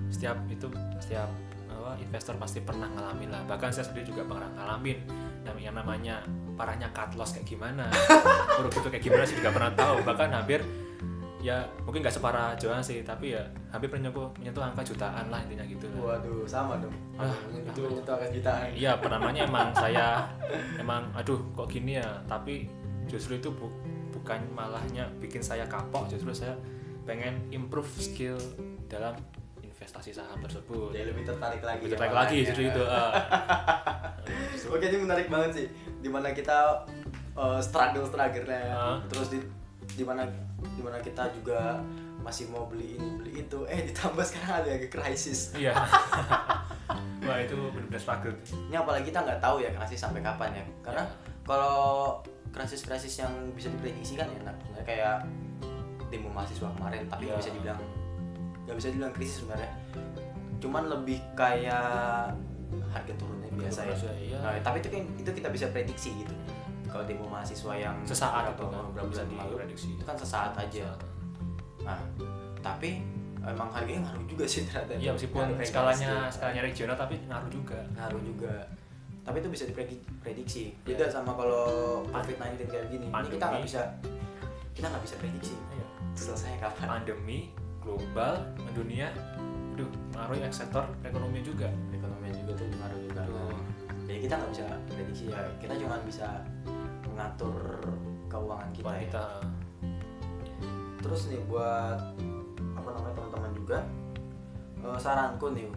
setiap 0.08 0.36
itu 0.48 0.66
setiap 0.98 1.28
apa, 1.68 1.96
investor 1.98 2.34
pasti 2.36 2.60
pernah 2.60 2.88
ngalamin 2.88 3.28
lah. 3.28 3.42
Bahkan 3.46 3.70
saya 3.70 3.84
sendiri 3.84 4.08
juga 4.08 4.24
pernah 4.24 4.48
ngalamin. 4.56 4.98
Yang 5.60 5.74
namanya 5.76 6.20
parahnya 6.54 6.88
cut 6.92 7.16
loss 7.16 7.32
kayak 7.32 7.48
gimana 7.48 7.88
buruk 8.60 8.76
itu 8.76 8.88
kayak 8.88 9.00
gimana 9.02 9.24
sih 9.24 9.36
juga 9.36 9.50
pernah 9.50 9.72
tahu. 9.72 10.04
Bahkan 10.04 10.28
hampir 10.30 10.60
ya 11.40 11.64
mungkin 11.88 12.04
nggak 12.04 12.12
separah 12.12 12.52
Johan 12.60 12.84
sih 12.84 13.00
tapi 13.00 13.32
ya 13.32 13.40
hampir 13.72 13.88
menyentuh 13.88 14.28
menyentuh 14.36 14.60
angka 14.60 14.84
jutaan 14.84 15.32
lah 15.32 15.40
intinya 15.40 15.64
gitu 15.64 15.88
waduh 15.96 16.44
sama 16.44 16.76
dong. 16.76 16.92
Ah, 17.16 17.32
itu 17.48 17.80
itu- 17.80 17.96
itu 17.96 18.10
akan 18.12 18.28
jutaan. 18.28 18.68
Iya 18.76 18.92
pertamanya 19.00 19.48
emang 19.48 19.72
saya 19.72 20.28
emang 20.82 21.08
aduh 21.16 21.40
kok 21.56 21.66
gini 21.66 21.96
ya? 21.96 22.08
Tapi 22.28 22.68
justru 23.08 23.40
itu 23.40 23.48
bu- 23.50 23.72
bukan 24.30 24.46
malahnya 24.54 25.10
bikin 25.18 25.42
saya 25.42 25.66
kapok 25.66 26.06
justru 26.06 26.30
saya 26.30 26.54
pengen 27.02 27.34
improve 27.50 27.90
skill 27.92 28.38
dalam 28.86 29.10
investasi 29.58 30.14
saham 30.14 30.38
tersebut 30.38 30.94
jadi 30.94 31.10
lebih 31.10 31.26
tertarik 31.26 31.58
lagi 31.58 31.82
Lebih 31.82 31.88
ya 31.88 31.94
tertarik 31.98 32.14
lagi 32.14 32.30
makanya. 32.30 32.46
justru 32.46 32.62
itu. 32.62 32.82
Justru- 34.54 34.70
Oke 34.78 34.86
ini 34.86 34.98
menarik 35.00 35.26
banget 35.26 35.50
sih 35.52 35.66
di 35.98 36.06
mana 36.06 36.30
kita 36.30 36.86
uh, 37.34 37.58
struggle 37.58 38.06
struggle 38.06 38.46
Ah. 38.70 39.02
terus 39.10 39.34
di 39.34 39.42
di 39.90 40.06
mana 40.06 40.22
di 40.62 40.78
mana 40.78 41.02
kita 41.02 41.26
juga 41.34 41.82
masih 42.22 42.46
mau 42.46 42.70
beli 42.70 42.94
ini 42.94 43.08
beli 43.18 43.32
itu 43.42 43.66
eh 43.66 43.82
ditambah 43.82 44.22
sekarang 44.22 44.62
ada 44.62 44.70
lagi 44.70 44.86
krisis 44.86 45.58
iya 45.58 45.74
wah 47.26 47.34
itu 47.36 47.58
benar-benar 47.58 47.98
struggle 47.98 48.34
ini 48.46 48.76
apalagi 48.76 49.10
kita 49.10 49.26
nggak 49.26 49.42
tahu 49.42 49.58
ya 49.58 49.74
krisis 49.74 49.98
sampai 49.98 50.22
kapan 50.22 50.54
ya 50.54 50.64
karena 50.80 51.02
Ya. 51.02 51.10
kalau 51.42 52.22
krisis-krisis 52.50 53.14
yang 53.18 53.30
bisa 53.52 53.68
diprediksi 53.68 54.14
kan 54.14 54.28
enak. 54.32 54.54
Sebenarnya 54.60 54.86
kayak 54.86 55.16
demo 56.08 56.28
mahasiswa 56.28 56.68
kemarin 56.72 57.06
tapi 57.06 57.22
nggak 57.24 57.36
Ya. 57.36 57.42
bisa 57.42 57.52
dibilang 57.52 57.80
nggak 58.62 58.76
bisa 58.76 58.88
dibilang 58.90 59.12
krisis 59.12 59.36
sebenarnya. 59.40 59.70
Cuman 60.58 60.82
lebih 60.88 61.18
kayak 61.32 62.34
harga 62.86 63.12
turunnya 63.16 63.50
biasa 63.50 63.80
ya. 63.84 63.94
iya. 64.16 64.38
Nah, 64.38 64.54
tapi 64.60 64.78
itu 64.78 64.88
kan 64.88 65.02
itu 65.16 65.30
kita 65.32 65.48
bisa 65.48 65.66
prediksi 65.68 66.10
gitu. 66.16 66.34
Kalau 66.84 67.06
demo 67.06 67.24
mahasiswa 67.24 67.72
yang 67.72 67.94
sesaat 68.02 68.50
beberapa- 68.50 68.66
kan 68.68 68.82
beberapa 68.90 69.06
bulan 69.08 69.26
lalu, 69.32 69.54
diprediksi. 69.56 69.88
itu 69.94 70.02
kan 70.02 70.14
sesaat 70.14 70.52
aja. 70.56 70.90
Nah 71.80 71.98
tapi 72.60 73.00
emang 73.40 73.70
harganya 73.70 74.04
ngaruh 74.04 74.26
juga 74.26 74.44
sih 74.44 74.66
ternyata. 74.66 74.92
Iya 74.94 75.10
meskipun 75.14 75.46
skalanya 75.62 76.10
prediksi. 76.20 76.34
skalanya 76.36 76.62
regional 76.62 76.96
tapi 76.98 77.14
ngaruh 77.24 77.48
juga. 77.48 77.78
Ngaruh 77.94 78.22
juga 78.22 78.54
tapi 79.20 79.36
itu 79.44 79.48
bisa 79.52 79.64
diprediksi 79.68 80.72
Iya. 80.72 80.96
beda 80.96 81.06
sama 81.12 81.36
kalau 81.36 81.64
covid 82.08 82.36
19 82.40 82.66
kayak 82.68 82.86
gini. 82.88 83.06
Ini 83.12 83.28
kita 83.28 83.44
nggak 83.52 83.64
bisa 83.64 83.82
kita 84.72 84.86
nggak 84.88 85.04
bisa 85.04 85.16
prediksi. 85.20 85.54
Iya. 85.76 85.86
selesai 86.16 86.58
kapan? 86.60 86.86
Pandemi 87.00 87.38
global 87.80 88.44
mendunia 88.60 89.08
aduh 89.76 89.88
ngaruh 90.12 90.36
ya 90.36 90.48
sektor 90.52 90.84
ekonomi 91.06 91.40
juga. 91.40 91.70
Ekonomi 91.94 92.28
juga 92.34 92.52
tuh 92.58 92.66
ngaruh 92.68 93.00
juga. 93.00 93.20
Aduh. 93.24 93.56
jadi 94.04 94.18
kita 94.26 94.34
nggak 94.36 94.50
bisa 94.52 94.64
prediksi. 94.90 95.24
Ya 95.30 95.40
kita 95.62 95.74
cuma 95.78 95.96
bisa 96.02 96.28
mengatur 97.06 97.56
keuangan 98.26 98.70
kita, 98.74 98.90
ya. 98.90 99.00
kita. 99.06 99.24
Terus 101.00 101.20
nih 101.32 101.40
buat 101.48 101.98
apa 102.76 102.88
namanya 102.96 103.14
teman-teman 103.16 103.52
juga 103.56 103.78
eh, 104.82 104.98
saranku 104.98 105.46
nih 105.52 105.68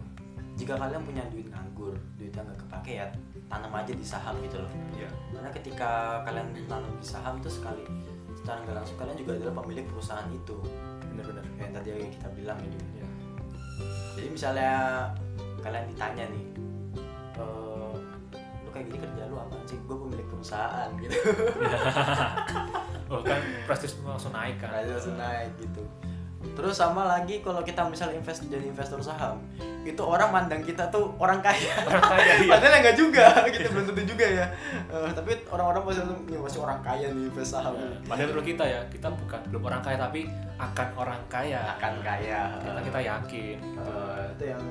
jika 0.54 0.78
kalian 0.78 1.02
punya 1.02 1.22
duit 1.30 1.46
nganggur 1.50 1.94
duitnya 2.16 2.42
nggak 2.46 2.58
kepake 2.66 2.92
ya 3.02 3.06
tanam 3.54 3.70
aja 3.70 3.92
di 3.94 4.02
saham 4.02 4.34
gitu 4.42 4.58
loh. 4.58 4.72
Ya 4.98 5.06
karena 5.30 5.50
ketika 5.54 5.90
kalian 6.26 6.50
tanam 6.66 6.92
di 6.98 7.06
saham 7.06 7.38
tuh 7.38 7.54
sekali 7.54 7.86
secara 8.34 8.58
nggak 8.66 8.76
langsung 8.82 8.98
kalian 8.98 9.16
juga 9.16 9.32
adalah 9.38 9.54
pemilik 9.62 9.86
perusahaan 9.86 10.28
itu. 10.34 10.56
Benar-benar 11.14 11.46
kayak 11.54 11.72
tadi 11.78 11.88
yang 11.94 12.10
kita 12.10 12.28
bilang 12.34 12.58
gitu 12.58 12.86
ya 12.98 13.04
jadi 14.14 14.28
misalnya 14.30 14.72
kalian 15.60 15.84
ditanya 15.90 16.24
nih 16.30 16.44
lu 18.64 18.70
kayak 18.70 18.86
gini 18.90 18.98
kerja 19.02 19.22
lu 19.30 19.36
apa 19.38 19.54
sih? 19.66 19.78
Gue 19.86 19.96
pemilik 19.98 20.26
perusahaan 20.30 20.90
gitu. 20.98 21.14
Oh 23.12 23.20
kan 23.20 23.36
prestis 23.68 24.00
langsung 24.00 24.32
naik 24.32 24.56
kan? 24.64 24.72
Langsung 24.72 25.20
naik 25.20 25.52
gitu 25.60 25.84
terus 26.52 26.76
sama 26.76 27.08
lagi 27.08 27.40
kalau 27.40 27.64
kita 27.64 27.88
misalnya 27.88 28.20
invest 28.20 28.44
jadi 28.46 28.68
investor 28.68 29.00
saham 29.00 29.40
itu 29.84 30.00
orang 30.00 30.32
mandang 30.32 30.64
kita 30.64 30.88
tuh 30.88 31.12
orang 31.20 31.44
kaya. 31.44 31.76
Orang 31.84 32.00
kaya 32.00 32.40
iya. 32.40 32.50
Padahal 32.56 32.80
enggak 32.80 32.96
juga 32.96 33.26
gitu 33.52 33.68
belum 33.68 33.84
tentu 33.92 34.02
juga 34.16 34.26
ya. 34.26 34.46
Eh, 34.88 35.10
tapi 35.12 35.32
orang-orang 35.52 35.82
pasti 35.84 36.02
"Nih, 36.08 36.40
masih 36.40 36.60
orang 36.64 36.80
kaya 36.80 37.06
nih 37.12 37.28
invest 37.28 37.52
saham. 37.52 37.76
Ya, 37.76 37.92
padahal 38.08 38.32
menurut 38.32 38.46
kita 38.48 38.64
ya 38.64 38.80
kita 38.88 39.08
bukan 39.12 39.40
belum 39.52 39.62
orang 39.68 39.82
kaya 39.84 39.96
tapi 40.00 40.20
akan 40.56 40.88
orang 40.96 41.20
kaya. 41.28 41.60
Akan 41.76 42.00
kaya. 42.00 42.40
Kita 42.64 42.80
kita 42.80 43.00
yakin 43.04 43.56
gitu. 43.60 43.80
Eh, 43.84 44.24
itu 44.32 44.44
yang 44.56 44.64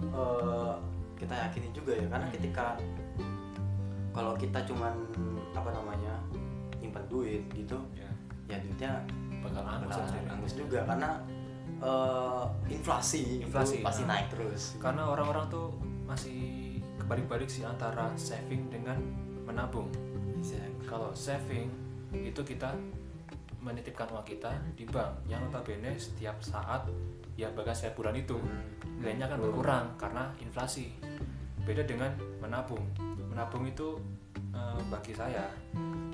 eh, 0.00 0.72
kita 1.20 1.34
yakini 1.36 1.68
juga 1.76 1.92
ya. 1.92 2.06
Karena 2.08 2.26
ketika 2.32 2.66
kalau 4.16 4.32
kita 4.32 4.64
cuman 4.64 4.96
apa 5.52 5.70
namanya 5.76 6.14
nyimpan 6.80 7.04
duit 7.10 7.42
gitu 7.52 7.76
ya 7.92 8.08
ya 8.48 8.56
duitnya 8.64 8.92
bakal 9.42 9.64
angus 9.64 9.94
bakal 9.94 10.22
angus 10.30 10.52
juga 10.56 10.80
karena 10.86 11.10
eh, 11.82 12.44
inflasi. 12.74 13.44
Inflasi, 13.44 13.80
itu 13.80 13.86
pasti 13.86 14.02
nah. 14.04 14.18
naik 14.18 14.26
terus. 14.34 14.62
Karena 14.82 15.02
orang-orang 15.10 15.46
tuh 15.50 15.68
masih 16.08 16.40
kebalik-balik 16.98 17.48
sih 17.48 17.62
antara 17.62 18.10
saving 18.18 18.68
dengan 18.72 18.98
menabung. 19.46 19.88
Kalau 20.88 21.12
saving 21.12 21.68
itu 22.16 22.40
kita 22.40 22.72
menitipkan 23.60 24.08
uang 24.14 24.24
kita 24.24 24.56
di 24.72 24.88
bank. 24.88 25.28
Yang 25.28 25.40
notabene 25.48 25.92
setiap 26.00 26.40
saat 26.40 26.88
ya 27.38 27.52
bahkan 27.54 27.76
setiap 27.76 28.02
bulan 28.02 28.16
itu 28.16 28.34
nilainya 28.98 29.30
akan 29.30 29.38
berkurang 29.44 29.86
karena 30.00 30.32
inflasi. 30.40 30.96
Beda 31.62 31.84
dengan 31.84 32.10
menabung. 32.40 32.82
Menabung 33.28 33.68
itu 33.68 34.00
eh, 34.56 34.80
bagi 34.88 35.12
saya 35.12 35.46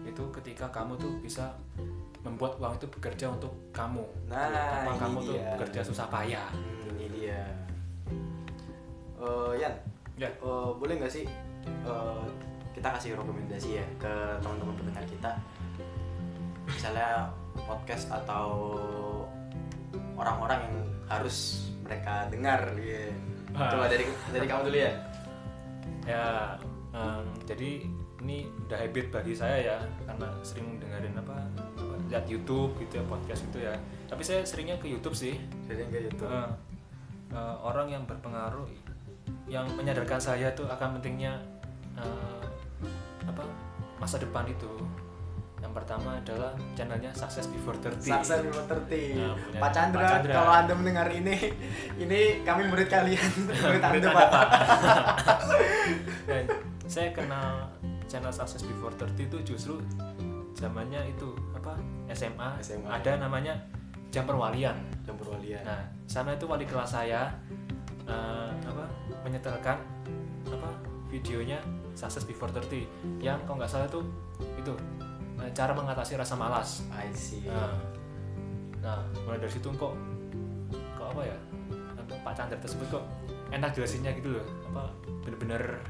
itu 0.05 0.25
ketika 0.31 0.69
kamu 0.69 0.95
tuh 1.01 1.15
bisa 1.23 1.55
membuat 2.25 2.57
uang 2.57 2.75
itu 2.81 2.87
bekerja 2.89 3.27
untuk 3.31 3.53
kamu. 3.71 4.05
Nah, 4.33 4.49
tanpa 4.49 4.91
ini 4.91 5.01
kamu 5.01 5.19
tuh 5.21 5.35
dia. 5.37 5.49
bekerja 5.55 5.81
susah 5.85 6.07
payah. 6.09 6.49
Hmm, 6.51 6.97
ini 6.97 7.07
dia. 7.13 7.43
Eh, 9.21 9.53
Yan 9.61 9.75
ya. 10.17 10.29
eh, 10.33 10.71
boleh 10.75 10.95
nggak 10.99 11.13
sih 11.13 11.25
eh, 11.65 12.25
kita 12.75 12.89
kasih 12.97 13.15
rekomendasi 13.15 13.79
ya 13.79 13.87
ke 14.01 14.13
teman-teman 14.41 14.75
pendengar 14.75 15.05
kita? 15.07 15.33
Misalnya 16.65 17.29
podcast 17.55 18.09
atau 18.09 18.49
orang-orang 20.17 20.59
yang 20.65 20.77
harus 21.07 21.69
mereka 21.85 22.27
dengar 22.33 22.73
ya. 22.81 23.13
Coba 23.53 23.87
dari 23.87 24.09
dari 24.33 24.47
kamu 24.49 24.73
dulu 24.73 24.79
ya. 24.81 24.93
Ya 26.05 26.25
em, 26.93 27.25
jadi 27.45 27.71
ini 28.25 28.49
udah 28.67 28.79
habit 28.81 29.13
bagi 29.13 29.37
saya 29.37 29.57
ya 29.61 29.79
karena 30.09 30.29
sering 30.41 30.81
dengerin 30.81 31.15
apa 31.21 31.37
lihat 32.09 32.25
YouTube 32.29 32.77
gitu 32.81 33.01
ya 33.01 33.05
podcast 33.07 33.41
itu 33.47 33.59
ya. 33.65 33.75
Tapi 34.07 34.23
saya 34.23 34.45
seringnya 34.45 34.77
ke 34.77 34.87
YouTube 34.87 35.17
sih. 35.17 35.35
Jadi 35.67 35.81
nggak 35.89 36.03
YouTube. 36.13 36.31
Eh, 36.31 36.51
eh, 37.33 37.57
orang 37.65 37.87
yang 37.89 38.03
berpengaruh 38.05 38.69
yang 39.49 39.65
menyadarkan 39.77 40.21
saya 40.21 40.53
tuh 40.53 40.69
akan 40.69 41.01
pentingnya 41.01 41.37
eh, 41.97 42.45
apa 43.25 43.43
masa 43.97 44.21
depan 44.21 44.45
itu. 44.49 44.69
Yang 45.65 45.81
pertama 45.81 46.21
adalah 46.21 46.53
channelnya 46.77 47.09
Success 47.17 47.49
Before 47.49 47.73
30 47.81 47.97
Sukses 48.05 48.37
Before 48.45 48.69
30 48.69 49.17
Nah, 49.17 49.33
Pak 49.65 49.71
Chandra, 49.73 50.05
Pak 50.05 50.11
Chandra. 50.13 50.33
kalau 50.37 50.53
anda 50.53 50.75
mendengar 50.77 51.09
ini 51.09 51.37
ini 51.97 52.45
kami 52.45 52.69
murid 52.69 52.85
kalian 52.93 53.31
murid 53.65 53.81
anda 53.81 54.09
pak. 54.13 54.29
Pak. 54.29 54.49
Dan 56.29 56.45
saya 56.85 57.09
kenal 57.17 57.73
channel 58.05 58.29
Success 58.29 58.61
Before 58.61 58.93
30 58.93 59.25
itu 59.25 59.57
justru 59.57 59.81
zamannya 60.55 61.11
itu 61.11 61.35
apa 61.53 61.75
SMA, 62.15 62.63
SMA. 62.63 62.87
ada 62.87 63.19
namanya 63.19 63.59
jam 64.15 64.25
perwalian. 64.25 64.79
Jam 65.03 65.19
perwalian. 65.19 65.67
Nah 65.67 65.83
sana 66.07 66.39
itu 66.39 66.47
wali 66.47 66.63
kelas 66.65 66.95
saya 66.95 67.35
eh, 68.07 68.51
apa 68.65 68.87
menyetelkan 69.27 69.83
apa 70.49 70.71
videonya 71.11 71.59
Success 71.95 72.27
Before 72.27 72.51
30 72.51 73.23
yang 73.23 73.43
kalau 73.47 73.59
nggak 73.59 73.71
salah 73.71 73.91
tuh 73.91 74.07
itu 74.55 74.73
eh, 75.43 75.51
cara 75.51 75.75
mengatasi 75.75 76.15
rasa 76.15 76.39
malas. 76.39 76.87
I 76.95 77.11
see. 77.11 77.45
Nah, 77.51 77.75
nah 78.79 79.01
mulai 79.27 79.43
dari 79.43 79.51
situ 79.51 79.67
kok 79.75 79.95
kok 80.95 81.09
apa 81.11 81.23
ya 81.27 81.39
Pak 82.23 82.33
Chandra 82.37 82.57
tersebut 82.61 83.01
kok 83.01 83.05
enak 83.51 83.73
jelasinnya 83.73 84.13
gitu 84.17 84.39
loh 84.39 84.47
apa 84.73 84.93
bener-bener 85.25 85.81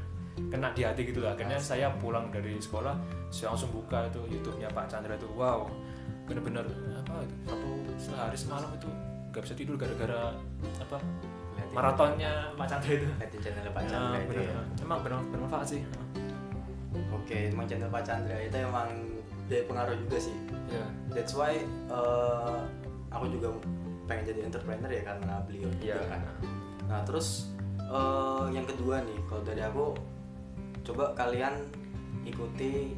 kena 0.51 0.71
di 0.71 0.83
hati 0.83 1.07
gitu. 1.07 1.23
Loh 1.23 1.31
akhirnya 1.31 1.57
saya 1.57 1.89
pulang 1.95 2.27
dari 2.29 2.59
sekolah 2.59 2.95
saya 3.31 3.51
langsung 3.55 3.71
buka 3.71 4.07
itu 4.07 4.21
YouTube-nya 4.29 4.69
Pak 4.71 4.85
Chandra 4.91 5.15
itu. 5.15 5.27
Wow 5.33 5.67
bener-bener 6.25 6.65
apa 6.97 7.21
itu 7.21 7.35
satu 7.45 7.69
sehari 8.01 8.33
semalam 8.33 8.69
itu 8.73 8.89
nggak 9.29 9.41
bisa 9.45 9.53
tidur 9.53 9.77
gara-gara 9.77 10.33
apa 10.81 10.97
maratonnya 11.69 12.49
Pak 12.57 12.65
Chandra 12.65 12.91
itu. 12.93 13.05
Lihatin 13.05 13.39
channel 13.41 13.69
Pak 13.69 13.83
Nah, 13.83 13.89
Chandra 13.91 14.17
itu 14.17 14.29
bener, 14.33 14.45
ya 14.49 14.61
emang 14.81 14.99
bener 15.05 15.19
bermanfaat 15.29 15.67
sih. 15.69 15.81
Oke 17.11 17.51
emang 17.51 17.65
channel 17.67 17.89
Pak 17.91 18.03
Chandra 18.03 18.37
itu 18.39 18.57
emang 18.57 18.87
dia 19.45 19.61
pengaruh 19.69 19.95
juga 20.01 20.17
sih. 20.17 20.35
Ya. 20.71 20.85
That's 21.13 21.37
why 21.37 21.61
eh, 21.67 22.57
aku 23.13 23.29
juga 23.29 23.53
pengen 24.05 24.33
jadi 24.33 24.39
entrepreneur 24.49 24.89
ya 24.89 25.01
karena 25.05 25.33
beliau 25.45 25.69
Iya. 25.77 25.97
juga 26.01 26.05
kan. 26.09 26.21
Nah 26.89 26.99
terus 27.05 27.51
eh, 27.77 28.45
yang 28.49 28.65
kedua 28.65 29.03
nih 29.05 29.17
kalau 29.29 29.43
dari 29.45 29.61
aku 29.61 29.93
coba 30.85 31.11
kalian 31.17 31.65
ikuti 32.21 32.93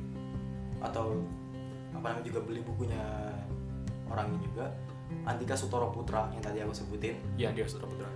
atau 0.84 1.24
apa 1.96 2.14
namanya 2.14 2.28
juga 2.28 2.40
beli 2.44 2.62
bukunya 2.62 3.02
orang 4.12 4.36
ini 4.36 4.40
juga 4.52 4.68
Andika 5.24 5.56
Sutoro 5.56 5.88
Putra 5.90 6.28
yang 6.36 6.44
tadi 6.44 6.60
aku 6.60 6.76
sebutin. 6.76 7.16
Ya 7.40 7.50
dia 7.56 7.64
Sutra 7.64 7.88
Putra. 7.88 8.12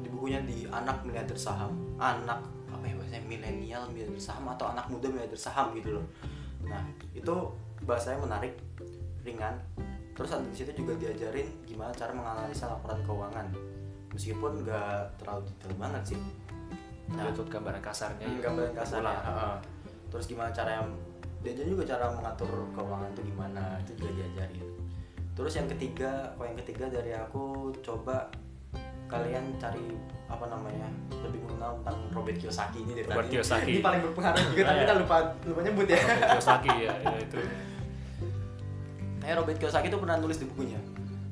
Di 0.00 0.08
bukunya 0.08 0.40
di 0.42 0.64
anak 0.72 1.04
miliarder 1.04 1.36
saham 1.36 1.76
anak 2.00 2.40
apa 2.72 2.84
ya 2.88 2.96
bahasanya 2.96 3.22
milenial 3.28 3.84
miliarder 3.92 4.20
saham 4.20 4.48
atau 4.48 4.72
anak 4.72 4.88
muda 4.88 5.12
miliarder 5.12 5.36
saham 5.36 5.76
gitu 5.76 6.00
loh. 6.00 6.06
Nah 6.64 6.80
itu 7.12 7.34
bahasanya 7.84 8.24
menarik 8.24 8.56
ringan. 9.22 9.60
Terus 10.16 10.32
di 10.48 10.56
situ 10.56 10.72
juga 10.72 10.96
diajarin 10.96 11.68
gimana 11.68 11.92
cara 11.92 12.16
menganalisa 12.16 12.72
laporan 12.72 13.04
keuangan. 13.04 13.46
Meskipun 14.16 14.64
nggak 14.64 15.20
terlalu 15.20 15.44
detail 15.52 15.76
banget 15.76 16.16
sih 16.16 16.20
nah, 17.08 17.26
itu 17.26 17.42
gambaran 17.44 17.78
kasarnya 17.78 18.24
Hmm, 18.24 18.36
ya. 18.36 18.42
gambaran 18.42 18.72
kasarnya. 18.74 19.18
terus 20.06 20.24
gimana 20.26 20.50
cara 20.50 20.70
yang 20.76 20.88
diajarin 21.38 21.70
juga 21.70 21.84
cara 21.86 22.10
mengatur 22.10 22.48
keuangan 22.72 23.10
itu 23.10 23.22
gimana 23.24 23.62
itu 23.78 23.92
juga 23.96 24.10
diajarin. 24.16 24.66
Terus 25.32 25.52
yang 25.54 25.68
ketiga 25.68 26.10
yang 26.36 26.58
ketiga 26.58 26.86
dari 26.88 27.12
aku 27.12 27.44
coba 27.80 28.26
kalian 29.06 29.54
cari 29.56 29.94
apa 30.26 30.42
namanya 30.44 30.90
lebih 31.22 31.38
mengenal 31.40 31.78
tentang 31.78 31.98
Robert 32.10 32.34
Kiyosaki 32.36 32.78
ini 32.80 32.92
dari 32.92 33.06
Robert 33.06 33.22
tadi. 33.22 33.32
Kiyosaki. 33.32 33.68
ini 33.68 33.80
paling 33.80 34.00
berpengaruh 34.02 34.42
juga 34.44 34.62
tapi 34.64 34.78
kita 34.80 34.90
ya. 34.90 34.98
lupa 34.98 35.16
lupa 35.44 35.60
nyebut 35.62 35.86
ya. 35.86 35.98
Robert 36.00 36.26
Kiyosaki 36.32 36.70
ya, 36.80 36.92
ya 36.96 37.14
itu. 37.26 37.38
Eh 39.22 39.32
Robert 39.32 39.58
Kiyosaki 39.58 39.86
itu 39.86 39.98
pernah 39.98 40.16
nulis 40.16 40.36
di 40.36 40.46
bukunya. 40.46 40.80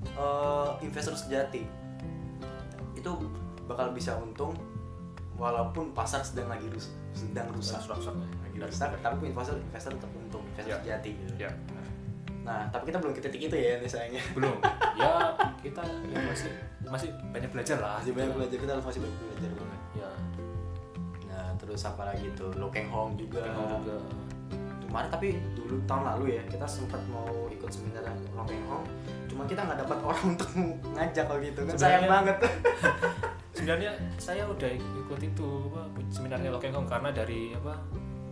Eh, 0.07 0.69
investor 0.81 1.15
sejati. 1.15 1.63
Itu 2.95 3.11
bakal 3.65 3.91
bisa 3.91 4.15
untung 4.17 4.55
walaupun 5.35 5.91
pasar 5.91 6.23
sedang 6.23 6.47
lagi 6.47 6.71
rus 6.71 6.95
sedang 7.11 7.51
rusak. 7.51 7.83
Rusak. 7.85 8.15
Lagi 8.15 8.57
rusak 8.59 8.91
tapi 8.99 9.29
investor 9.29 9.59
investor 9.59 9.91
tetap 9.93 10.11
untung 10.13 10.43
investor 10.47 10.71
Ya. 10.71 10.79
sejati 10.81 11.11
gitu. 11.15 11.33
ya. 11.41 11.51
Nah 12.45 12.69
tapi 12.69 12.89
kita 12.89 12.99
belum 13.01 13.13
ke 13.13 13.23
titik 13.23 13.43
itu 13.45 13.57
ya 13.57 13.79
nih 13.79 13.89
sayangnya. 13.89 14.23
Belum. 14.33 14.57
Ya 14.95 15.35
kita 15.59 15.83
ya 16.07 16.19
masih 16.23 16.51
masih 16.85 17.09
banyak 17.31 17.51
belajar 17.51 17.79
lah. 17.79 17.99
Masih 17.99 18.13
banyak 18.13 18.33
belajar 18.33 18.57
kita 18.57 18.73
masih 18.79 19.01
banyak 19.03 19.19
belajar 19.19 19.51
banget 19.53 19.81
ya. 19.97 20.11
Nah 21.27 21.47
terus 21.57 21.83
apa 21.83 22.03
lagi 22.05 22.27
tuh? 22.35 22.51
Lo 22.55 22.69
Keng 22.69 22.87
Hong 22.89 23.17
juga. 23.17 23.43
Kemarin 24.85 25.11
tapi 25.11 25.29
dulu 25.59 25.75
tahun 25.91 26.07
lalu 26.15 26.39
ya 26.39 26.43
kita 26.47 26.63
sempat 26.63 27.03
mau 27.11 27.27
ikut 27.51 27.67
seminar 27.67 28.07
Lo 28.31 28.47
Keng 28.47 28.63
Hong. 28.71 28.87
Cuma 29.27 29.43
kita 29.45 29.67
nggak 29.67 29.83
dapat 29.83 29.99
orang 29.99 30.25
untuk 30.39 30.51
ngajak 30.95 31.25
kalau 31.27 31.41
gitu 31.43 31.61
kan. 31.67 31.75
Sayang 31.75 32.07
banget 32.07 32.37
sebenarnya 33.65 33.97
saya 34.21 34.45
udah 34.45 34.77
ikut 34.77 35.21
itu 35.25 35.49
apa 35.73 35.89
seminarnya 36.13 36.53
karena 36.85 37.09
dari 37.09 37.57
apa 37.57 37.81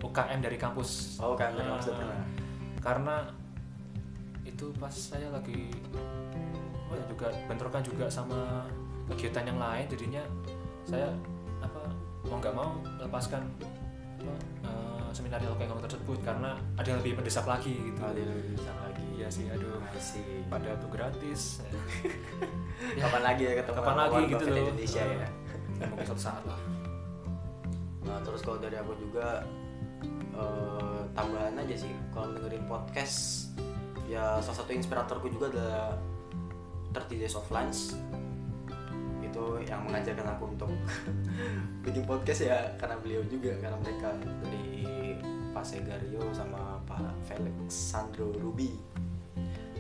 UKM 0.05 0.45
dari 0.45 0.61
kampus. 0.61 1.17
Oh 1.25 1.33
kan 1.33 1.57
Ah, 1.57 1.81
maksudnya 1.81 2.21
karena 2.85 3.17
itu 4.45 4.69
pas 4.77 4.93
saya 4.93 5.33
lagi 5.33 5.73
oh 6.93 6.95
ya 7.01 7.05
juga 7.09 7.33
bentrokan 7.49 7.81
juga 7.81 8.13
sama 8.13 8.69
kegiatan 9.09 9.49
yang 9.49 9.57
lain 9.57 9.89
jadinya 9.89 10.21
saya 10.85 11.09
apa 11.65 11.81
mau 12.29 12.37
nggak 12.37 12.53
mau 12.53 12.77
melepaskan 13.01 13.41
apa, 14.21 14.35
eh, 14.69 15.09
seminar 15.17 15.41
Lokeng 15.41 15.73
Hong 15.73 15.81
tersebut 15.81 16.21
karena 16.21 16.61
ada 16.77 16.93
yang 16.93 17.01
lebih 17.01 17.17
mendesak 17.17 17.49
lagi 17.49 17.73
gitu. 17.73 18.05
Oh, 18.05 18.13
dia 18.13 18.29
lebih 18.29 18.53
bisa 18.53 18.69
lagi 18.85 18.92
iya 19.23 19.31
sih 19.31 19.47
aduh. 19.47 19.79
I 19.79 20.03
see. 20.03 20.43
pada 20.51 20.75
tuh 20.83 20.91
gratis. 20.91 21.63
Kapan 23.03 23.23
lagi 23.23 23.43
ya 23.47 23.63
ketemu 23.63 23.79
kapan 23.79 23.97
lagi 24.03 24.23
gitu 24.27 24.45
loh. 24.51 24.59
Indonesia 24.67 25.03
ya? 25.07 25.29
Ya 25.79 25.87
mungkin 25.87 26.07
suatu 26.11 26.23
saat 26.27 26.43
lah. 26.43 26.59
Nah 28.03 28.19
terus 28.27 28.43
kalau 28.43 28.59
dari 28.59 28.75
aku 28.75 28.99
juga 28.99 29.47
eh, 30.35 31.01
tambahan 31.15 31.55
aja 31.55 31.75
sih. 31.79 31.95
Kalau 32.11 32.35
dengerin 32.35 32.67
podcast 32.67 33.47
ya 34.11 34.43
salah 34.43 34.59
satu 34.59 34.75
inspiratorku 34.75 35.31
juga 35.31 35.55
adalah 35.55 35.95
30 36.91 37.23
Days 37.23 37.39
of 37.39 37.47
Lunch. 37.55 37.95
Itu 39.23 39.63
yang 39.63 39.87
mengajarkan 39.87 40.35
aku 40.35 40.45
untuk 40.51 40.71
bikin 41.87 42.03
podcast 42.11 42.43
ya 42.43 42.59
karena 42.75 42.99
beliau 42.99 43.23
juga 43.31 43.55
karena 43.63 43.79
mereka 43.79 44.19
dari 44.43 44.83
Pak 45.55 45.63
Segario 45.63 46.27
sama 46.35 46.83
Pak 46.91 47.15
Felix 47.31 47.71
Sandro 47.71 48.35
Ruby 48.35 48.92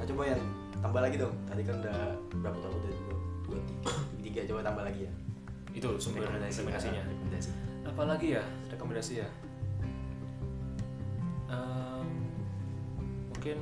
nah 0.03 0.11
coba 0.11 0.23
yang 0.27 0.43
tambah 0.75 0.99
lagi 1.01 1.15
dong 1.15 1.31
tadi 1.47 1.63
kan 1.63 1.79
udah 1.79 1.95
berapa 2.35 2.59
tahun 2.59 2.75
udah 2.75 2.91
dua, 2.91 3.15
dua 3.47 3.59
tiga 4.19 4.29
tiga 4.35 4.41
coba 4.51 4.61
tambah 4.65 4.83
lagi 4.83 5.01
ya 5.07 5.13
itu 5.73 5.89
sumber 5.97 6.27
rekomendasinya 6.27 7.03
rekomendasi 7.07 7.51
apalagi 7.85 8.27
ya 8.35 8.43
rekomendasi 8.69 9.15
ya 9.23 9.29
Em, 11.47 12.09
mungkin 13.29 13.57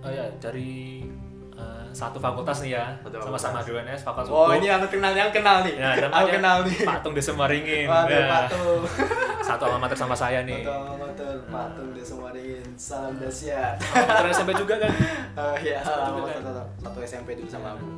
oh 0.00 0.08
ya 0.08 0.24
dari 0.40 1.04
eh, 1.52 1.86
satu 1.92 2.16
fakultas 2.16 2.64
nih 2.64 2.72
ya 2.72 2.96
sama-sama 3.14 3.60
fakultas. 3.60 3.84
DUNS 3.84 4.00
fakultas 4.00 4.28
Oh 4.32 4.48
Hukum. 4.48 4.56
ini 4.56 4.66
aku 4.66 4.88
kenal 4.88 5.12
yang 5.12 5.28
kenal 5.28 5.60
nih. 5.60 5.76
ya 5.76 6.00
aku 6.10 6.28
kenal 6.32 6.64
nih. 6.64 6.80
Patung 6.82 7.12
Desa 7.12 7.30
Maringin 7.30 7.84
Waduh 7.84 8.08
Ya, 8.10 8.24
patung. 8.26 8.82
satu 9.50 9.62
alma 9.66 9.78
mater 9.80 9.96
sama 9.96 10.14
saya 10.14 10.40
nih 10.40 10.62
Patung 10.62 10.96
motor 10.96 11.34
patung 11.46 11.88
desa 11.90 12.14
Maringin. 12.14 12.66
Salam. 12.72 13.14
Alma 13.18 14.06
mater 14.06 14.26
SMP 14.30 14.50
juga 14.54 14.74
kan 14.78 14.92
Oh 15.40 15.54
iya, 15.58 15.78
Satu 15.80 15.98
satu, 16.00 16.10
juga 16.16 16.30
kan? 16.30 16.42
satu, 16.42 16.62
satu 16.80 16.98
SMP 17.02 17.28
dulu 17.34 17.48
sama 17.48 17.74
aku. 17.74 17.88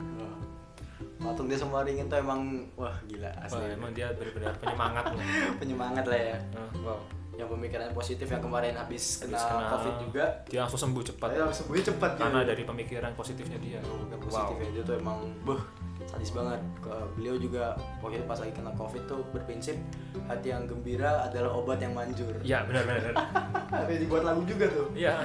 patung 1.18 1.46
dia 1.46 1.55
semua 1.55 1.80
ringin 1.82 2.07
tuh 2.07 2.18
emang 2.18 2.40
wah 2.74 2.98
gila 3.05 3.30
Wah, 3.30 3.46
asli 3.46 3.62
emang 3.70 3.92
dia 3.92 4.11
benar-benar 4.11 4.59
penyemangat 4.59 5.05
loh. 5.07 5.22
penyemangat 5.62 6.05
lah 6.05 6.18
ya 6.20 6.36
wow. 6.80 6.98
yang 7.32 7.46
pemikiran 7.48 7.94
positif 7.94 8.26
yang 8.26 8.42
kemarin 8.42 8.74
habis 8.74 9.16
kena, 9.16 9.32
Habis 9.32 9.46
kena- 9.46 9.70
covid 9.72 9.94
juga 10.03 10.24
Dia 10.44 10.59
langsung 10.61 10.82
sembuh 10.82 11.05
cepat. 11.07 11.28
Saya 11.30 11.46
sembuhnya 11.48 11.84
cepat 11.88 12.11
gitu. 12.11 12.22
Karena 12.22 12.40
dari 12.42 12.62
pemikiran 12.62 13.12
positifnya 13.14 13.57
dia. 13.57 13.78
Bukan 13.80 14.18
positif 14.20 14.57
ya 14.59 14.68
dia 14.68 14.82
tuh 14.82 14.94
emang 14.96 15.18
beh 15.40 15.62
sadis 16.12 16.30
banget 16.30 16.60
beliau 17.12 17.34
juga 17.36 17.72
waktu 17.98 18.20
itu 18.20 18.26
pas 18.26 18.36
lagi 18.36 18.52
kena 18.52 18.70
covid 18.72 19.02
tuh 19.06 19.24
berprinsip 19.32 19.76
hati 20.26 20.48
yang 20.48 20.64
gembira 20.64 21.24
adalah 21.24 21.50
obat 21.54 21.78
yang 21.78 21.92
manjur 21.92 22.36
Ya, 22.42 22.62
benar-benar. 22.62 23.16
tapi 23.72 23.96
dibuat 23.98 24.22
lagu 24.22 24.44
juga 24.44 24.68
tuh 24.68 24.92
Iya. 24.92 25.16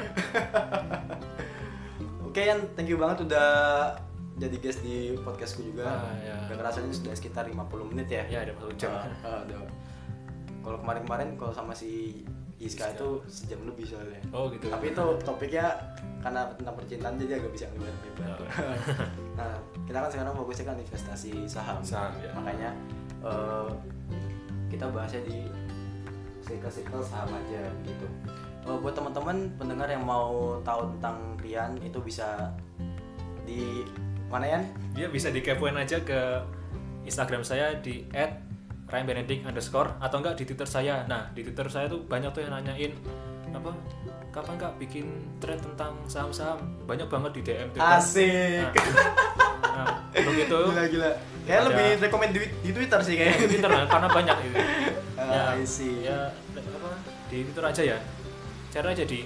oke 2.25 2.39
Yan 2.39 2.59
thank 2.73 2.87
you 2.87 2.95
banget 2.95 3.23
udah 3.23 3.49
jadi 4.37 4.55
guest 4.55 4.79
di 4.79 5.17
podcastku 5.17 5.65
juga 5.65 5.89
Ah, 5.89 6.13
ya. 6.21 6.35
udah 6.45 6.55
ngerasa 6.55 6.77
ini 6.79 6.93
sudah 6.93 7.11
sekitar 7.11 7.43
50 7.43 7.57
menit 7.89 8.07
ya 8.07 8.23
Ya, 8.29 8.39
ada 8.43 8.53
jam. 8.75 8.93
Ah, 8.93 9.09
ah, 9.25 9.41
kalau 10.61 10.77
kemarin-kemarin 10.79 11.33
kalau 11.35 11.51
sama 11.51 11.71
si 11.71 12.21
Iska 12.57 12.85
Iska. 12.85 12.95
itu 12.95 13.09
sejam 13.27 13.59
lebih 13.65 13.85
soalnya 13.85 14.21
Oh, 14.29 14.49
gitu. 14.49 14.67
tapi 14.67 14.89
itu 14.89 15.05
topiknya 15.21 15.73
karena 16.19 16.49
tentang 16.51 16.73
percintaan 16.73 17.15
jadi 17.15 17.33
agak 17.37 17.51
bisa 17.51 17.65
lebar-lebar 17.71 18.29
Oh. 18.29 18.47
nah 19.39 19.53
kita 19.87 19.97
kan 20.03 20.09
sekarang 20.11 20.33
fokusnya 20.35 20.65
kan 20.67 20.77
investasi 20.77 21.31
saham, 21.47 21.79
Saham, 21.79 22.11
ya. 22.19 22.29
makanya 22.35 22.69
eh, 23.23 23.69
kita 24.67 24.91
bahasnya 24.91 25.23
di 25.23 25.47
circle-circle 26.43 27.03
saham 27.07 27.31
aja 27.31 27.71
gitu 27.87 28.07
Eh, 28.67 28.77
buat 28.83 28.91
teman-teman 28.91 29.47
pendengar 29.55 29.87
yang 29.87 30.03
mau 30.03 30.59
tahu 30.59 30.91
tentang 30.99 31.39
Rian 31.39 31.79
itu 31.79 32.03
bisa 32.03 32.51
di 33.47 33.87
mana 34.27 34.43
ya 34.43 34.59
Dia 34.91 35.07
bisa 35.07 35.31
dikepoin 35.31 35.79
aja 35.79 36.03
ke 36.03 36.43
Instagram 37.07 37.47
saya 37.47 37.79
di 37.79 38.03
@ryanbenedict 38.91 39.47
underscore 39.47 39.95
atau 40.03 40.19
enggak 40.19 40.35
di 40.35 40.43
Twitter 40.43 40.67
saya. 40.67 41.07
Nah 41.07 41.31
di 41.31 41.47
Twitter 41.47 41.63
saya 41.71 41.87
tuh 41.87 42.03
banyak 42.03 42.27
tuh 42.35 42.43
yang 42.43 42.59
nanyain 42.59 42.91
apa 43.55 43.71
kapan 44.35 44.55
kak 44.59 44.73
bikin 44.75 45.07
thread 45.39 45.63
tentang 45.63 45.95
saham-saham 46.11 46.59
banyak 46.83 47.07
banget 47.07 47.31
di 47.39 47.41
DM 47.47 47.67
tuh. 47.71 47.79
asik 47.79 48.67
Nah, 48.67 49.35
untuk 49.85 50.33
itu 50.35 50.57
gila 50.71 50.83
gila 50.87 51.09
kayak 51.43 51.59
Ada- 51.59 51.67
lebih 51.69 51.87
rekomend 52.01 52.31
di, 52.33 52.39
di 52.61 52.71
Twitter 52.71 52.99
sih 53.01 53.13
di 53.13 53.17
kayaknya 53.19 53.47
Twitter 53.47 53.71
lah, 53.71 53.83
karena 53.87 54.07
banyak 54.09 54.37
itu. 54.43 54.57
I 55.57 55.63
see. 55.63 56.05
ya 56.05 56.31
apa 56.55 56.89
di 57.27 57.37
Twitter 57.43 57.63
aja 57.63 57.81
ya. 57.83 57.97
Cara 58.67 58.87
aja 58.91 59.03
di 59.03 59.19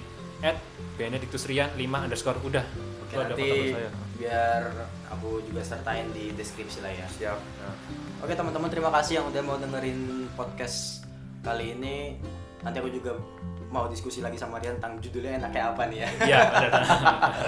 @benedictusrian 0.96 1.70
5 1.74 1.78
underscore 1.78 2.38
udah. 2.42 2.64
Oke 3.02 3.14
Itu 3.14 3.20
ada 3.20 3.34
nanti 3.34 3.50
saya. 3.70 3.90
biar 4.16 4.62
aku 5.10 5.42
juga 5.44 5.62
sertain 5.62 6.06
di 6.10 6.30
deskripsi 6.32 6.78
lah 6.80 6.90
ya. 6.90 7.06
Siap. 7.06 7.38
Nah, 7.38 7.74
Oke 8.22 8.38
teman-teman 8.38 8.70
terima 8.70 8.90
kasih 8.94 9.18
yang 9.18 9.26
udah 9.28 9.42
mau 9.42 9.58
dengerin 9.58 10.30
podcast 10.34 11.02
kali 11.42 11.74
ini. 11.74 12.22
Nanti 12.62 12.78
aku 12.78 12.90
juga 12.90 13.18
mau 13.66 13.90
diskusi 13.90 14.22
lagi 14.22 14.38
sama 14.38 14.62
Rian 14.62 14.78
tentang 14.78 15.02
judulnya 15.02 15.42
enaknya 15.42 15.74
apa 15.74 15.82
nih 15.90 15.98
ya. 16.02 16.08
ya 16.22 16.38
ada. 16.46 16.68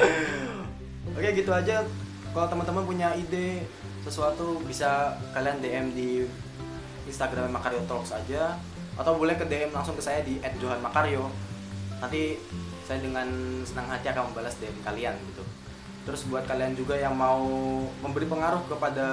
Oke 1.16 1.28
gitu 1.30 1.50
aja. 1.54 1.86
Kalau 2.34 2.50
teman-teman 2.50 2.82
punya 2.82 3.14
ide 3.14 3.62
sesuatu 4.02 4.58
bisa 4.66 5.14
kalian 5.30 5.62
DM 5.62 5.86
di 5.94 6.10
Instagram 7.06 7.46
Makario 7.54 7.78
Talks 7.86 8.10
aja 8.10 8.58
atau 8.98 9.14
boleh 9.14 9.38
ke 9.38 9.46
DM 9.46 9.70
langsung 9.70 9.94
ke 9.94 10.02
saya 10.02 10.26
di 10.26 10.42
@johanmakario. 10.58 11.30
Nanti 12.02 12.34
saya 12.82 12.98
dengan 12.98 13.30
senang 13.62 13.86
hati 13.86 14.10
akan 14.10 14.34
membalas 14.34 14.58
DM 14.58 14.74
kalian 14.82 15.14
gitu. 15.30 15.46
Terus 16.10 16.26
buat 16.26 16.42
kalian 16.50 16.74
juga 16.74 16.98
yang 16.98 17.14
mau 17.14 17.46
memberi 18.02 18.26
pengaruh 18.26 18.66
kepada 18.66 19.06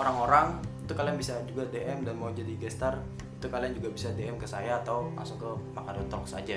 orang-orang 0.00 0.56
itu 0.80 0.96
kalian 0.96 1.20
bisa 1.20 1.36
juga 1.44 1.68
DM 1.68 2.08
dan 2.08 2.16
mau 2.16 2.32
jadi 2.32 2.56
gestar 2.56 2.96
itu 3.36 3.44
kalian 3.44 3.76
juga 3.76 3.92
bisa 3.92 4.08
DM 4.16 4.40
ke 4.40 4.48
saya 4.48 4.80
atau 4.80 5.12
langsung 5.12 5.36
ke 5.36 5.48
Makario 5.76 6.08
Talks 6.08 6.32
aja. 6.32 6.56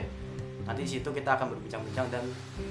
Nanti 0.64 0.88
di 0.88 0.92
situ 0.96 1.12
kita 1.12 1.36
akan 1.36 1.52
berbincang-bincang 1.52 2.08
dan 2.08 2.24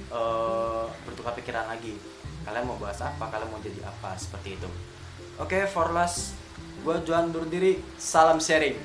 eh, 0.09 0.85
bertukar 1.05 1.37
pikiran 1.37 1.68
lagi 1.68 2.01
kalian 2.43 2.66
mau 2.68 2.78
bahas 2.78 3.01
apa? 3.03 3.24
Kalian 3.30 3.49
mau 3.51 3.62
jadi 3.62 3.80
apa? 3.86 4.14
Seperti 4.18 4.59
itu. 4.61 4.68
Oke 5.40 5.59
okay, 5.59 5.62
for 5.64 5.90
last 5.90 6.36
gue 6.82 6.97
Juan 7.07 7.30
Durdiri 7.30 7.78
diri. 7.78 7.99
Salam 7.99 8.43
sharing. 8.43 8.76